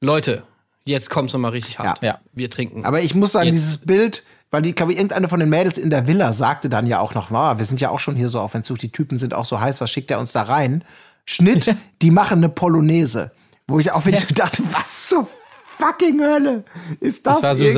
Leute, 0.00 0.42
jetzt 0.84 1.08
kommt's 1.10 1.32
noch 1.32 1.40
mal 1.40 1.50
richtig 1.50 1.78
hart. 1.78 2.02
Ja. 2.02 2.18
Wir 2.32 2.50
trinken. 2.50 2.84
aber 2.84 3.00
ich 3.02 3.14
muss 3.14 3.32
sagen, 3.32 3.46
Jetzt. 3.46 3.56
dieses 3.56 3.78
Bild, 3.78 4.24
weil 4.50 4.62
die, 4.62 4.72
glaube 4.74 4.92
ich, 4.92 4.98
irgendeine 4.98 5.28
von 5.28 5.40
den 5.40 5.48
Mädels 5.48 5.78
in 5.78 5.90
der 5.90 6.06
Villa 6.06 6.32
sagte 6.32 6.68
dann 6.68 6.86
ja 6.86 7.00
auch 7.00 7.14
noch, 7.14 7.30
wow, 7.30 7.56
wir 7.58 7.64
sind 7.64 7.80
ja 7.80 7.90
auch 7.90 8.00
schon 8.00 8.16
hier 8.16 8.28
so 8.28 8.40
auf 8.40 8.54
Entzug, 8.54 8.78
die 8.78 8.90
Typen 8.90 9.18
sind 9.18 9.34
auch 9.34 9.44
so 9.44 9.60
heiß, 9.60 9.80
was 9.80 9.90
schickt 9.90 10.10
er 10.10 10.18
uns 10.20 10.32
da 10.32 10.42
rein? 10.42 10.84
Schnitt, 11.26 11.74
die 12.02 12.10
machen 12.10 12.38
eine 12.38 12.48
Polonaise. 12.48 13.30
Wo 13.66 13.78
ich 13.78 13.90
auch 13.92 14.04
wirklich 14.04 14.26
so 14.28 14.34
dachte, 14.34 14.62
was 14.72 15.08
zur 15.08 15.26
fucking 15.78 16.20
Hölle 16.20 16.64
ist 17.00 17.26
das? 17.26 17.36
Das 17.36 17.42
war 17.42 17.50
irgendwie? 17.64 17.72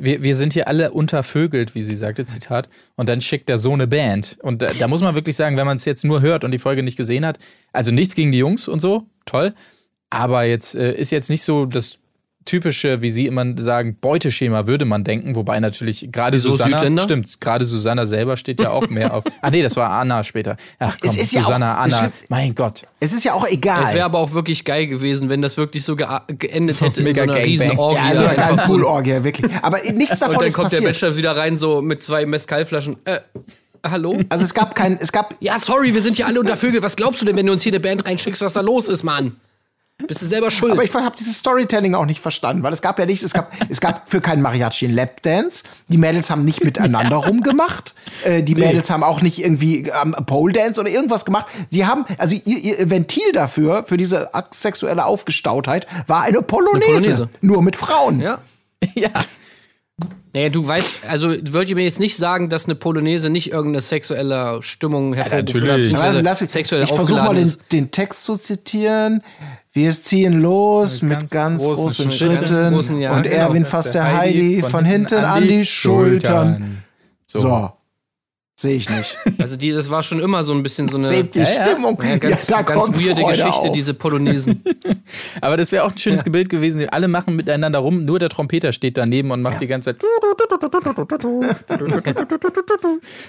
Wir, 0.00 0.22
wir 0.22 0.36
sind 0.36 0.52
hier 0.52 0.68
alle 0.68 0.92
untervögelt, 0.92 1.74
wie 1.74 1.82
sie 1.82 1.96
sagte, 1.96 2.24
Zitat. 2.24 2.68
Und 2.96 3.08
dann 3.08 3.20
schickt 3.20 3.48
der 3.48 3.58
so 3.58 3.72
eine 3.72 3.86
Band. 3.86 4.38
Und 4.42 4.62
da, 4.62 4.72
da 4.78 4.88
muss 4.88 5.00
man 5.00 5.14
wirklich 5.14 5.36
sagen, 5.36 5.56
wenn 5.56 5.66
man 5.66 5.76
es 5.76 5.84
jetzt 5.84 6.04
nur 6.04 6.20
hört 6.20 6.44
und 6.44 6.52
die 6.52 6.58
Folge 6.58 6.82
nicht 6.82 6.96
gesehen 6.96 7.26
hat, 7.26 7.38
also 7.72 7.90
nichts 7.90 8.14
gegen 8.14 8.30
die 8.30 8.38
Jungs 8.38 8.68
und 8.68 8.80
so, 8.80 9.06
toll. 9.26 9.54
Aber 10.10 10.44
jetzt 10.44 10.74
äh, 10.76 10.94
ist 10.94 11.10
jetzt 11.10 11.30
nicht 11.30 11.42
so 11.42 11.66
das 11.66 11.98
typische, 12.48 13.02
wie 13.02 13.10
sie 13.10 13.26
immer 13.26 13.44
sagen, 13.58 13.96
Beuteschema 14.00 14.66
würde 14.66 14.84
man 14.84 15.04
denken, 15.04 15.36
wobei 15.36 15.60
natürlich 15.60 16.08
gerade 16.10 16.38
Wieso 16.38 16.50
Susanna, 16.50 16.78
Südländer? 16.78 17.02
stimmt, 17.02 17.40
gerade 17.40 17.64
Susanna 17.64 18.06
selber 18.06 18.36
steht 18.36 18.58
ja 18.60 18.70
auch 18.70 18.88
mehr 18.88 19.14
auf. 19.14 19.24
Ah 19.42 19.50
nee, 19.50 19.62
das 19.62 19.76
war 19.76 19.90
Anna 19.90 20.24
später. 20.24 20.56
Ach 20.78 20.96
komm, 21.00 21.10
Es 21.10 21.16
ist 21.16 21.32
ja 21.32 21.42
Susanna, 21.42 21.74
auch- 21.76 21.80
Anna, 21.84 22.10
mein 22.28 22.54
Gott. 22.54 22.82
Es 23.00 23.12
ist 23.12 23.24
ja 23.24 23.34
auch 23.34 23.46
egal. 23.46 23.84
Es 23.84 23.94
wäre 23.94 24.04
aber 24.06 24.18
auch 24.18 24.32
wirklich 24.32 24.64
geil 24.64 24.86
gewesen, 24.86 25.28
wenn 25.28 25.42
das 25.42 25.56
wirklich 25.56 25.84
so 25.84 25.92
gea- 25.94 26.22
geendet 26.38 26.76
So 26.76 26.86
hätte 26.86 27.00
in 27.00 27.06
so 27.06 27.10
mega 27.12 27.22
einer 27.24 27.34
riesen 27.36 27.70
ja, 27.70 27.78
also 27.78 28.22
in 28.24 28.28
einem 28.30 28.38
einfach 28.40 28.66
so- 28.66 28.72
Poolorgie, 28.72 29.22
wirklich. 29.24 29.50
Aber 29.62 29.78
nichts 29.92 30.18
davon 30.20 30.34
Und 30.36 30.40
dann 30.42 30.48
ist 30.48 30.54
kommt 30.54 30.72
der 30.72 30.78
passiert. 30.78 30.92
Bachelor 30.94 31.16
wieder 31.16 31.36
rein, 31.36 31.56
so 31.56 31.82
mit 31.82 32.02
zwei 32.02 32.24
Mezcalflaschen. 32.26 32.96
Äh, 33.04 33.20
hallo? 33.86 34.18
Also 34.30 34.44
es 34.44 34.54
gab 34.54 34.74
kein, 34.74 34.98
es 35.00 35.12
gab 35.12 35.34
Ja, 35.40 35.58
sorry, 35.58 35.94
wir 35.94 36.00
sind 36.02 36.16
hier 36.16 36.26
alle 36.26 36.40
unter 36.40 36.56
Vögel. 36.56 36.82
Was 36.82 36.96
glaubst 36.96 37.20
du 37.20 37.26
denn, 37.26 37.36
wenn 37.36 37.46
du 37.46 37.52
uns 37.52 37.62
hier 37.62 37.72
eine 37.72 37.80
Band 37.80 38.06
reinschickst, 38.06 38.40
was 38.42 38.54
da 38.54 38.60
los 38.62 38.88
ist, 38.88 39.04
Mann? 39.04 39.36
Bist 40.06 40.22
du 40.22 40.26
selber 40.26 40.50
schuld? 40.52 40.72
Aber 40.72 40.84
ich 40.84 40.94
habe 40.94 41.16
dieses 41.18 41.38
Storytelling 41.38 41.94
auch 41.96 42.06
nicht 42.06 42.20
verstanden, 42.20 42.62
weil 42.62 42.72
es 42.72 42.82
gab 42.82 43.00
ja 43.00 43.06
nichts, 43.06 43.24
es 43.24 43.32
gab, 43.32 43.52
es 43.68 43.80
gab 43.80 44.08
für 44.08 44.20
keinen 44.20 44.42
Mariachi 44.42 44.86
einen 44.86 44.94
Lapdance. 44.94 45.64
Die 45.88 45.98
Mädels 45.98 46.30
haben 46.30 46.44
nicht 46.44 46.64
miteinander 46.64 47.16
rumgemacht. 47.26 47.94
Äh, 48.22 48.44
die 48.44 48.54
Mädels 48.54 48.90
haben 48.90 49.02
auch 49.02 49.22
nicht 49.22 49.40
irgendwie 49.40 49.90
ähm, 50.02 50.14
Pole 50.24 50.52
Dance 50.52 50.80
oder 50.80 50.88
irgendwas 50.88 51.24
gemacht. 51.24 51.46
Sie 51.70 51.84
haben, 51.84 52.04
also 52.16 52.36
ihr, 52.44 52.78
ihr 52.78 52.90
Ventil 52.90 53.32
dafür, 53.32 53.84
für 53.84 53.96
diese 53.96 54.30
sexuelle 54.52 55.04
Aufgestautheit, 55.04 55.88
war 56.06 56.22
eine 56.22 56.42
Polonaise. 56.42 56.86
Polonaise. 56.86 57.28
Nur 57.40 57.62
mit 57.62 57.76
Frauen. 57.76 58.20
ja. 58.20 58.38
Ja. 58.94 59.10
Naja, 60.34 60.50
du 60.50 60.66
weißt, 60.66 60.98
also 61.08 61.34
wollt 61.50 61.68
ihr 61.68 61.74
mir 61.74 61.84
jetzt 61.84 61.98
nicht 61.98 62.16
sagen, 62.16 62.48
dass 62.48 62.66
eine 62.66 62.74
Polonaise 62.74 63.30
nicht 63.30 63.50
irgendeine 63.50 63.80
sexuelle 63.80 64.62
Stimmung 64.62 65.14
hervorruft 65.14 65.54
oder 65.54 65.66
natürlich. 65.66 65.68
Also 65.68 65.82
beziehungsweise 65.82 66.20
lass 66.20 66.40
mich, 66.40 66.50
sexuell 66.50 66.84
ich 66.84 66.92
versuche 66.92 67.22
mal 67.22 67.34
den, 67.34 67.52
den 67.72 67.90
Text 67.90 68.24
zu 68.24 68.36
zitieren. 68.36 69.22
Wir 69.78 69.92
ziehen 69.92 70.40
los 70.40 71.02
Mit 71.02 71.10
mit 71.10 71.30
ganz 71.30 71.30
ganz, 71.30 71.62
großen 71.62 71.84
großen, 71.84 72.10
Schritten. 72.10 72.46
Schritten. 72.48 72.74
Und 72.74 73.22
genau. 73.22 73.22
Erwin 73.22 73.64
fasst 73.64 73.94
der 73.94 74.16
Heidi 74.16 74.60
von, 74.68 74.84
hinten 74.84 75.24
an 75.24 75.46
die 75.46 75.64
Schultern. 75.64 76.82
So. 77.24 77.70
Sehe 78.60 78.74
ich 78.76 78.90
nicht. 78.90 79.16
Also 79.40 79.56
die, 79.56 79.70
das 79.70 79.88
war 79.88 80.02
schon 80.02 80.18
immer 80.18 80.42
so 80.42 80.52
ein 80.52 80.64
bisschen 80.64 80.88
so 80.88 80.96
eine 80.96 81.06
Seht 81.06 81.36
die 81.36 81.38
Ja, 81.38 81.44
ja. 81.48 81.66
Stimmung. 81.68 81.96
ja, 82.02 82.16
ganz, 82.18 82.46
da 82.46 82.62
ganz 82.62 82.88
weirde 82.88 83.20
Freude 83.20 83.36
Geschichte, 83.38 83.68
auf. 83.68 83.72
diese 83.72 83.94
Polonesen. 83.94 84.62
Aber 85.40 85.56
das 85.56 85.70
wäre 85.70 85.84
auch 85.84 85.92
ein 85.92 85.98
schönes 85.98 86.24
Bild 86.24 86.48
gewesen. 86.48 86.88
Alle 86.88 87.06
machen 87.06 87.36
miteinander 87.36 87.78
rum, 87.78 88.04
nur 88.04 88.18
der 88.18 88.28
Trompeter 88.30 88.72
steht 88.72 88.96
daneben 88.98 89.30
und 89.30 89.40
macht 89.42 89.60
die 89.60 89.68
ganze 89.68 89.96
Zeit. 89.96 90.02
Dann 91.68 91.80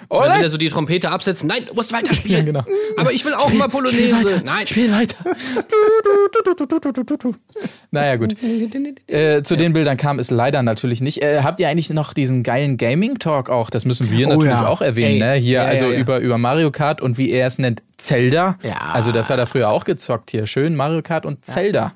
Oder? 0.10 0.38
wieder 0.40 0.50
so 0.50 0.58
die 0.58 0.70
Trompete 0.70 1.12
absetzen. 1.12 1.48
Nein, 1.48 1.64
du 1.68 1.76
musst 1.76 1.94
weiter 1.94 2.14
spielen. 2.14 2.46
genau. 2.48 2.64
Aber 2.98 3.12
ich 3.14 3.24
will 3.24 3.36
auch 3.36 3.54
mal 3.54 3.68
Polonaise. 3.68 4.42
Nein. 4.44 4.66
Spiel 4.66 4.92
weiter. 4.92 5.16
naja, 7.92 8.16
gut. 8.16 8.36
Äh, 9.08 9.44
zu 9.44 9.56
den 9.56 9.74
Bildern 9.74 9.98
kam 9.98 10.18
es 10.20 10.32
leider 10.32 10.64
natürlich 10.64 11.02
nicht. 11.02 11.22
Äh, 11.22 11.42
habt 11.44 11.60
ihr 11.60 11.70
eigentlich 11.70 11.92
noch 11.92 12.14
diesen 12.14 12.42
geilen 12.44 12.78
Gaming-Talk 12.78 13.50
auch? 13.50 13.70
Das 13.70 13.86
müssen 13.86 14.10
wir 14.12 14.28
Oh 14.28 14.32
natürlich 14.32 14.52
ja. 14.54 14.68
auch 14.68 14.82
erwähnen. 14.82 15.14
Ey, 15.14 15.19
ne? 15.20 15.34
Hier, 15.34 15.60
ja, 15.60 15.66
also 15.66 15.86
ja, 15.86 15.92
ja. 15.92 16.00
Über, 16.00 16.20
über 16.20 16.38
Mario 16.38 16.72
Kart 16.72 17.02
und 17.02 17.18
wie 17.18 17.30
er 17.30 17.48
es 17.48 17.60
nennt, 17.60 17.84
Zelda. 17.98 18.58
Ja. 18.64 18.92
Also, 18.94 19.12
das 19.12 19.30
hat 19.30 19.40
er 19.40 19.46
früher 19.46 19.70
auch 19.70 19.84
gezockt 19.84 20.32
hier. 20.32 20.48
Schön 20.48 20.76
Mario 20.76 21.02
Kart 21.02 21.26
und 21.26 21.46
Zelda. 21.46 21.94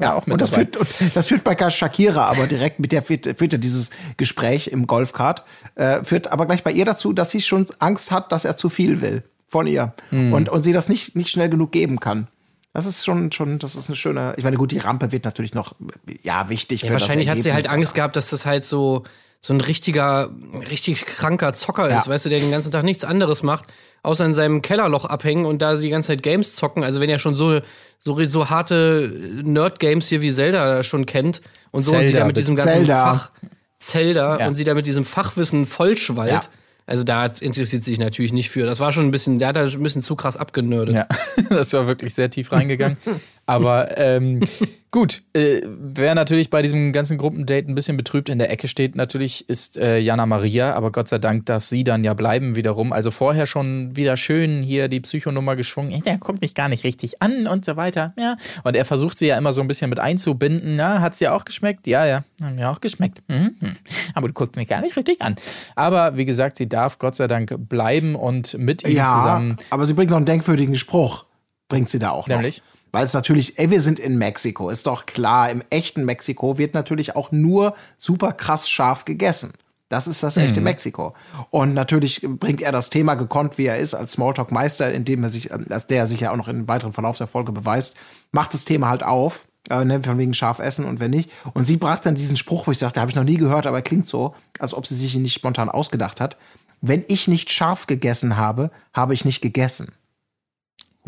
Ja, 0.00 0.14
auch 0.14 0.26
mit 0.26 0.32
und 0.32 0.40
das 0.40 0.50
dabei. 0.50 0.64
führt, 0.64 0.76
und 0.76 1.16
das 1.16 1.26
führt 1.26 1.44
bei 1.44 1.70
Shakira 1.70 2.26
aber 2.26 2.46
direkt, 2.46 2.80
mit 2.80 2.92
der 2.92 3.02
führt, 3.02 3.26
führt 3.38 3.52
ja 3.52 3.58
dieses 3.58 3.90
Gespräch 4.16 4.68
im 4.68 4.86
Golfkart, 4.86 5.44
äh, 5.76 6.02
führt 6.02 6.32
aber 6.32 6.46
gleich 6.46 6.64
bei 6.64 6.72
ihr 6.72 6.84
dazu, 6.84 7.12
dass 7.12 7.30
sie 7.30 7.40
schon 7.40 7.66
Angst 7.78 8.10
hat, 8.10 8.32
dass 8.32 8.44
er 8.44 8.56
zu 8.56 8.70
viel 8.70 9.00
will 9.00 9.22
von 9.46 9.66
ihr 9.66 9.94
Hm. 10.10 10.32
und, 10.32 10.48
und 10.48 10.62
sie 10.62 10.72
das 10.72 10.88
nicht, 10.88 11.16
nicht 11.16 11.30
schnell 11.30 11.48
genug 11.48 11.72
geben 11.72 12.00
kann. 12.00 12.28
Das 12.74 12.86
ist 12.86 13.04
schon, 13.04 13.32
schon, 13.32 13.58
das 13.58 13.74
ist 13.76 13.88
eine 13.88 13.96
schöne. 13.96 14.34
Ich 14.36 14.44
meine, 14.44 14.56
gut, 14.56 14.72
die 14.72 14.78
Rampe 14.78 15.10
wird 15.10 15.24
natürlich 15.24 15.54
noch, 15.54 15.74
ja, 16.22 16.48
wichtig 16.48 16.82
Ja, 16.82 16.88
für 16.88 16.92
wahrscheinlich 16.94 17.26
das 17.26 17.36
hat 17.36 17.42
sie 17.42 17.52
halt 17.52 17.64
Ergebnis, 17.64 17.88
Angst 17.88 17.94
gehabt, 17.94 18.16
dass 18.16 18.30
das 18.30 18.46
halt 18.46 18.62
so, 18.62 19.04
so 19.40 19.54
ein 19.54 19.60
richtiger, 19.60 20.30
richtig 20.68 21.06
kranker 21.06 21.52
Zocker 21.54 21.88
Ja. 21.88 21.98
ist, 21.98 22.08
weißt 22.08 22.24
du, 22.26 22.28
der 22.28 22.40
den 22.40 22.50
ganzen 22.50 22.72
Tag 22.72 22.82
nichts 22.84 23.04
anderes 23.04 23.42
macht, 23.42 23.66
außer 24.02 24.24
in 24.24 24.34
seinem 24.34 24.62
Kellerloch 24.62 25.04
abhängen 25.04 25.46
und 25.46 25.62
da 25.62 25.76
sie 25.76 25.84
die 25.84 25.90
ganze 25.90 26.08
Zeit 26.08 26.22
Games 26.22 26.56
zocken. 26.56 26.82
Also 26.82 27.00
wenn 27.00 27.08
er 27.08 27.18
schon 27.18 27.34
so, 27.36 27.60
so, 28.00 28.22
so 28.24 28.50
harte 28.50 29.12
Nerd-Games 29.44 30.08
hier 30.08 30.20
wie 30.22 30.32
Zelda 30.32 30.82
schon 30.82 31.06
kennt 31.06 31.40
und 31.70 31.82
so 31.82 31.92
und 31.92 31.98
sie 31.98 32.04
Zelda, 32.06 32.18
da 32.20 32.26
mit 32.26 32.36
diesem 32.36 32.56
ganzen 32.56 32.72
Zelda. 32.78 33.14
Fach, 33.14 33.30
Zelda, 33.78 34.38
Ja. 34.40 34.48
und 34.48 34.54
sie 34.54 34.64
da 34.64 34.74
mit 34.74 34.86
diesem 34.86 35.04
Fachwissen 35.04 35.66
vollschwallt. 35.66 36.32
Ja. 36.32 36.40
Also 36.86 37.04
da 37.04 37.26
interessiert 37.26 37.84
sie 37.84 37.90
sich 37.92 37.98
natürlich 37.98 38.32
nicht 38.32 38.50
für. 38.50 38.66
Das 38.66 38.80
war 38.80 38.92
schon 38.92 39.04
ein 39.06 39.10
bisschen, 39.10 39.38
der 39.38 39.48
hat 39.48 39.56
da 39.56 39.64
ein 39.64 39.82
bisschen 39.82 40.02
zu 40.02 40.16
krass 40.16 40.36
abgenördet. 40.36 40.94
Ja, 40.94 41.06
das 41.50 41.72
war 41.74 41.86
wirklich 41.86 42.14
sehr 42.14 42.28
tief 42.30 42.50
reingegangen. 42.50 42.96
Aber 43.48 43.96
ähm, 43.96 44.40
gut, 44.90 45.22
äh, 45.32 45.62
wer 45.64 46.14
natürlich 46.14 46.50
bei 46.50 46.60
diesem 46.60 46.92
ganzen 46.92 47.16
Gruppendate 47.16 47.66
ein 47.66 47.74
bisschen 47.74 47.96
betrübt 47.96 48.28
in 48.28 48.38
der 48.38 48.50
Ecke 48.50 48.68
steht, 48.68 48.94
natürlich 48.94 49.48
ist 49.48 49.78
äh, 49.78 49.98
Jana 49.98 50.26
Maria, 50.26 50.74
aber 50.74 50.92
Gott 50.92 51.08
sei 51.08 51.18
Dank 51.18 51.46
darf 51.46 51.64
sie 51.64 51.82
dann 51.82 52.04
ja 52.04 52.12
bleiben 52.12 52.56
wiederum. 52.56 52.92
Also 52.92 53.10
vorher 53.10 53.46
schon 53.46 53.96
wieder 53.96 54.18
schön 54.18 54.62
hier 54.62 54.88
die 54.88 55.00
Psychonummer 55.00 55.56
geschwungen, 55.56 56.02
der 56.02 56.18
guckt 56.18 56.42
mich 56.42 56.54
gar 56.54 56.68
nicht 56.68 56.84
richtig 56.84 57.22
an 57.22 57.46
und 57.46 57.64
so 57.64 57.76
weiter. 57.76 58.12
Ja. 58.18 58.36
Und 58.64 58.76
er 58.76 58.84
versucht 58.84 59.18
sie 59.18 59.28
ja 59.28 59.38
immer 59.38 59.54
so 59.54 59.62
ein 59.62 59.66
bisschen 59.66 59.88
mit 59.88 59.98
einzubinden. 59.98 60.76
Na, 60.76 61.00
hat's 61.00 61.18
dir 61.18 61.32
auch 61.32 61.46
geschmeckt? 61.46 61.86
Ja, 61.86 62.04
ja, 62.04 62.24
hat 62.42 62.54
mir 62.54 62.68
auch 62.68 62.82
geschmeckt. 62.82 63.22
Mhm. 63.28 63.56
mhm. 63.60 63.76
Aber 64.12 64.28
du 64.28 64.34
guckst 64.34 64.56
mich 64.56 64.68
gar 64.68 64.82
nicht 64.82 64.94
richtig 64.94 65.22
an. 65.22 65.36
Aber 65.74 66.18
wie 66.18 66.26
gesagt, 66.26 66.58
sie 66.58 66.68
darf 66.68 66.98
Gott 66.98 67.16
sei 67.16 67.28
Dank 67.28 67.54
bleiben 67.68 68.14
und 68.14 68.58
mit 68.58 68.86
ihm 68.86 68.94
Ja, 68.96 69.16
zusammen. 69.16 69.56
aber 69.70 69.86
sie 69.86 69.94
bringt 69.94 70.10
noch 70.10 70.18
einen 70.18 70.26
denkwürdigen 70.26 70.76
Spruch. 70.76 71.24
Bringt 71.68 71.88
sie 71.88 71.98
da 71.98 72.10
auch 72.10 72.28
noch. 72.28 72.42
Weil 72.92 73.04
es 73.04 73.12
natürlich, 73.12 73.58
ey, 73.58 73.70
wir 73.70 73.80
sind 73.80 73.98
in 73.98 74.18
Mexiko. 74.18 74.70
Ist 74.70 74.86
doch 74.86 75.06
klar, 75.06 75.50
im 75.50 75.62
echten 75.70 76.04
Mexiko 76.04 76.58
wird 76.58 76.74
natürlich 76.74 77.16
auch 77.16 77.32
nur 77.32 77.74
super 77.98 78.32
krass 78.32 78.68
scharf 78.68 79.04
gegessen. 79.04 79.52
Das 79.90 80.06
ist 80.06 80.22
das 80.22 80.36
Mhm. 80.36 80.42
echte 80.42 80.60
Mexiko. 80.60 81.14
Und 81.50 81.72
natürlich 81.74 82.20
bringt 82.22 82.60
er 82.60 82.72
das 82.72 82.90
Thema 82.90 83.14
gekonnt, 83.14 83.56
wie 83.56 83.66
er 83.66 83.78
ist, 83.78 83.94
als 83.94 84.12
Smalltalk-Meister, 84.12 84.92
indem 84.92 85.22
er 85.24 85.30
sich, 85.30 85.50
ähm, 85.50 85.66
als 85.70 85.86
der 85.86 86.06
sich 86.06 86.20
ja 86.20 86.30
auch 86.32 86.36
noch 86.36 86.48
im 86.48 86.68
weiteren 86.68 86.92
Verlauf 86.92 87.16
der 87.18 87.26
Folge 87.26 87.52
beweist, 87.52 87.96
macht 88.30 88.52
das 88.52 88.64
Thema 88.66 88.90
halt 88.90 89.02
auf, 89.02 89.46
äh, 89.70 89.84
ne, 89.84 90.02
von 90.02 90.18
wegen 90.18 90.34
scharf 90.34 90.58
essen 90.58 90.84
und 90.84 91.00
wenn 91.00 91.10
nicht. 91.10 91.30
Und 91.54 91.66
sie 91.66 91.76
brachte 91.78 92.04
dann 92.04 92.14
diesen 92.16 92.36
Spruch, 92.36 92.66
wo 92.66 92.70
ich 92.72 92.78
sagte, 92.78 93.00
habe 93.00 93.10
ich 93.10 93.16
noch 93.16 93.24
nie 93.24 93.36
gehört, 93.38 93.66
aber 93.66 93.78
er 93.78 93.82
klingt 93.82 94.06
so, 94.08 94.34
als 94.58 94.74
ob 94.74 94.86
sie 94.86 94.94
sich 94.94 95.14
ihn 95.14 95.22
nicht 95.22 95.34
spontan 95.34 95.70
ausgedacht 95.70 96.20
hat. 96.20 96.36
Wenn 96.82 97.02
ich 97.08 97.26
nicht 97.26 97.50
scharf 97.50 97.86
gegessen 97.86 98.36
habe, 98.36 98.70
habe 98.92 99.14
ich 99.14 99.24
nicht 99.24 99.40
gegessen. 99.40 99.92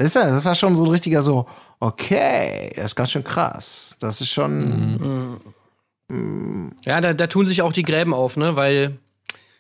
Weißt 0.01 0.17
du, 0.17 0.21
das 0.21 0.45
war 0.45 0.55
schon 0.55 0.77
so 0.77 0.85
ein 0.85 0.91
richtiger 0.91 1.23
so, 1.23 1.47
okay, 1.79 2.73
das 2.77 2.87
ist 2.87 2.95
ganz 2.97 3.11
schön 3.11 3.23
krass. 3.25 3.97
Das 4.01 4.21
ist 4.21 4.31
schon, 4.31 5.39
Ja, 6.85 7.01
da, 7.01 7.13
da 7.15 7.27
tun 7.27 7.47
sich 7.47 7.63
auch 7.63 7.73
die 7.73 7.83
Gräben 7.83 8.15
auf, 8.15 8.37
ne? 8.37 8.57
Weil 8.57 8.99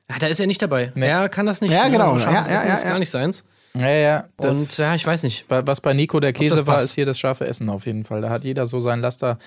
ja, 0.09 0.19
da 0.19 0.27
ist 0.27 0.41
er 0.41 0.47
nicht 0.47 0.61
dabei. 0.63 0.93
Er 0.97 1.29
kann 1.29 1.47
das 1.47 1.61
nicht. 1.61 1.71
Ja, 1.73 1.85
ne? 1.85 1.93
genau. 1.93 2.15
So 2.15 2.21
scharfes 2.21 2.47
Ja, 2.47 2.53
ja, 2.53 2.57
Essen 2.59 2.69
ja, 2.69 2.75
ist 2.75 2.85
ja. 2.85 2.91
gar 2.91 2.99
nicht 2.99 3.11
seins. 3.11 3.45
Ja, 3.75 3.89
ja. 3.89 4.25
Und 4.39 4.45
Das, 4.49 4.77
ja, 4.79 4.95
ich 4.97 5.07
weiß 5.07 5.23
nicht. 5.23 5.45
Wa- 5.49 5.63
Was 5.65 5.81
bei 5.81 5.93
Nico 5.93 6.19
der 6.19 6.33
Käse 6.33 6.67
war, 6.67 6.75
passt. 6.77 6.87
ist 6.87 6.95
hier 6.95 7.07
das 7.07 7.19
scharfe 7.21 7.47
Essen 7.47 7.69
auf 7.71 7.87
jeden 7.87 8.05
Fall. 8.05 8.21
Da 8.21 8.31
hat 8.31 8.43
jeder 8.45 8.67
so 8.67 8.81
sein 8.81 9.01
Laster 9.01 9.39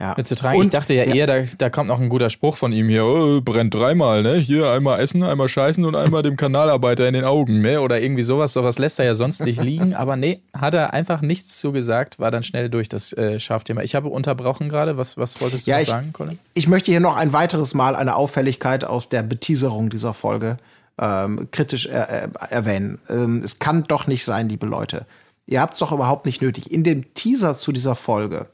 ja. 0.00 0.14
mitzutragen. 0.16 0.62
ich 0.62 0.70
dachte 0.70 0.94
ja, 0.94 1.04
eher, 1.04 1.26
da, 1.26 1.42
da 1.58 1.70
kommt 1.70 1.88
noch 1.88 2.00
ein 2.00 2.08
guter 2.08 2.30
Spruch 2.30 2.56
von 2.56 2.72
ihm 2.72 2.88
hier, 2.88 3.04
oh, 3.04 3.40
brennt 3.40 3.74
dreimal, 3.74 4.22
ne? 4.22 4.36
Hier 4.36 4.70
einmal 4.70 5.00
essen, 5.00 5.22
einmal 5.22 5.48
scheißen 5.48 5.84
und 5.84 5.94
einmal 5.96 6.22
dem 6.22 6.36
Kanalarbeiter 6.36 7.08
in 7.08 7.14
den 7.14 7.24
Augen, 7.24 7.60
ne? 7.60 7.80
Oder 7.80 8.00
irgendwie 8.00 8.22
sowas. 8.22 8.52
Sowas 8.52 8.78
lässt 8.78 8.98
er 8.98 9.06
ja 9.06 9.14
sonst 9.14 9.40
nicht 9.44 9.62
liegen. 9.62 9.94
Aber 9.94 10.16
nee, 10.16 10.40
hat 10.56 10.74
er 10.74 10.94
einfach 10.94 11.20
nichts 11.20 11.58
zu 11.58 11.72
gesagt, 11.72 12.18
war 12.18 12.30
dann 12.30 12.42
schnell 12.42 12.68
durch 12.70 12.88
das 12.88 13.12
äh, 13.12 13.40
Schafthema. 13.40 13.82
Ich 13.82 13.94
habe 13.94 14.08
unterbrochen 14.08 14.68
gerade. 14.68 14.96
Was, 14.96 15.16
was 15.16 15.40
wolltest 15.40 15.66
du 15.66 15.72
Ja, 15.72 15.80
ich, 15.80 15.88
sagen, 15.88 16.12
Colin? 16.12 16.38
ich 16.54 16.68
möchte 16.68 16.90
hier 16.90 17.00
noch 17.00 17.16
ein 17.16 17.32
weiteres 17.32 17.74
Mal 17.74 17.96
eine 17.96 18.16
Auffälligkeit 18.16 18.84
aus 18.84 19.08
der 19.08 19.22
Beteaserung 19.22 19.90
dieser 19.90 20.14
Folge 20.14 20.56
ähm, 21.00 21.48
kritisch 21.50 21.86
er, 21.86 22.24
äh, 22.24 22.28
erwähnen. 22.50 22.98
Ähm, 23.08 23.42
es 23.44 23.58
kann 23.58 23.84
doch 23.84 24.06
nicht 24.06 24.24
sein, 24.24 24.48
liebe 24.48 24.66
Leute. 24.66 25.06
Ihr 25.46 25.60
habt 25.60 25.74
es 25.74 25.78
doch 25.78 25.92
überhaupt 25.92 26.26
nicht 26.26 26.42
nötig. 26.42 26.70
In 26.70 26.84
dem 26.84 27.14
Teaser 27.14 27.56
zu 27.56 27.72
dieser 27.72 27.94
Folge 27.94 28.46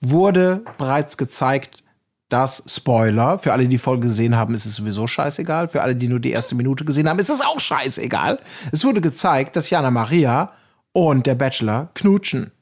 wurde 0.00 0.64
bereits 0.78 1.16
gezeigt, 1.16 1.82
dass 2.28 2.62
Spoiler, 2.66 3.38
für 3.38 3.52
alle, 3.52 3.64
die 3.64 3.70
die 3.70 3.78
Folge 3.78 4.08
gesehen 4.08 4.36
haben, 4.36 4.54
ist 4.54 4.64
es 4.64 4.76
sowieso 4.76 5.06
scheißegal. 5.06 5.68
Für 5.68 5.82
alle, 5.82 5.96
die 5.96 6.08
nur 6.08 6.20
die 6.20 6.30
erste 6.30 6.54
Minute 6.54 6.84
gesehen 6.84 7.08
haben, 7.08 7.18
ist 7.18 7.28
es 7.28 7.40
auch 7.40 7.58
scheißegal. 7.58 8.38
Es 8.72 8.84
wurde 8.84 9.00
gezeigt, 9.00 9.56
dass 9.56 9.68
Jana 9.68 9.90
Maria 9.90 10.52
und 10.92 11.26
der 11.26 11.34
Bachelor 11.34 11.90
knutschen. 11.94 12.52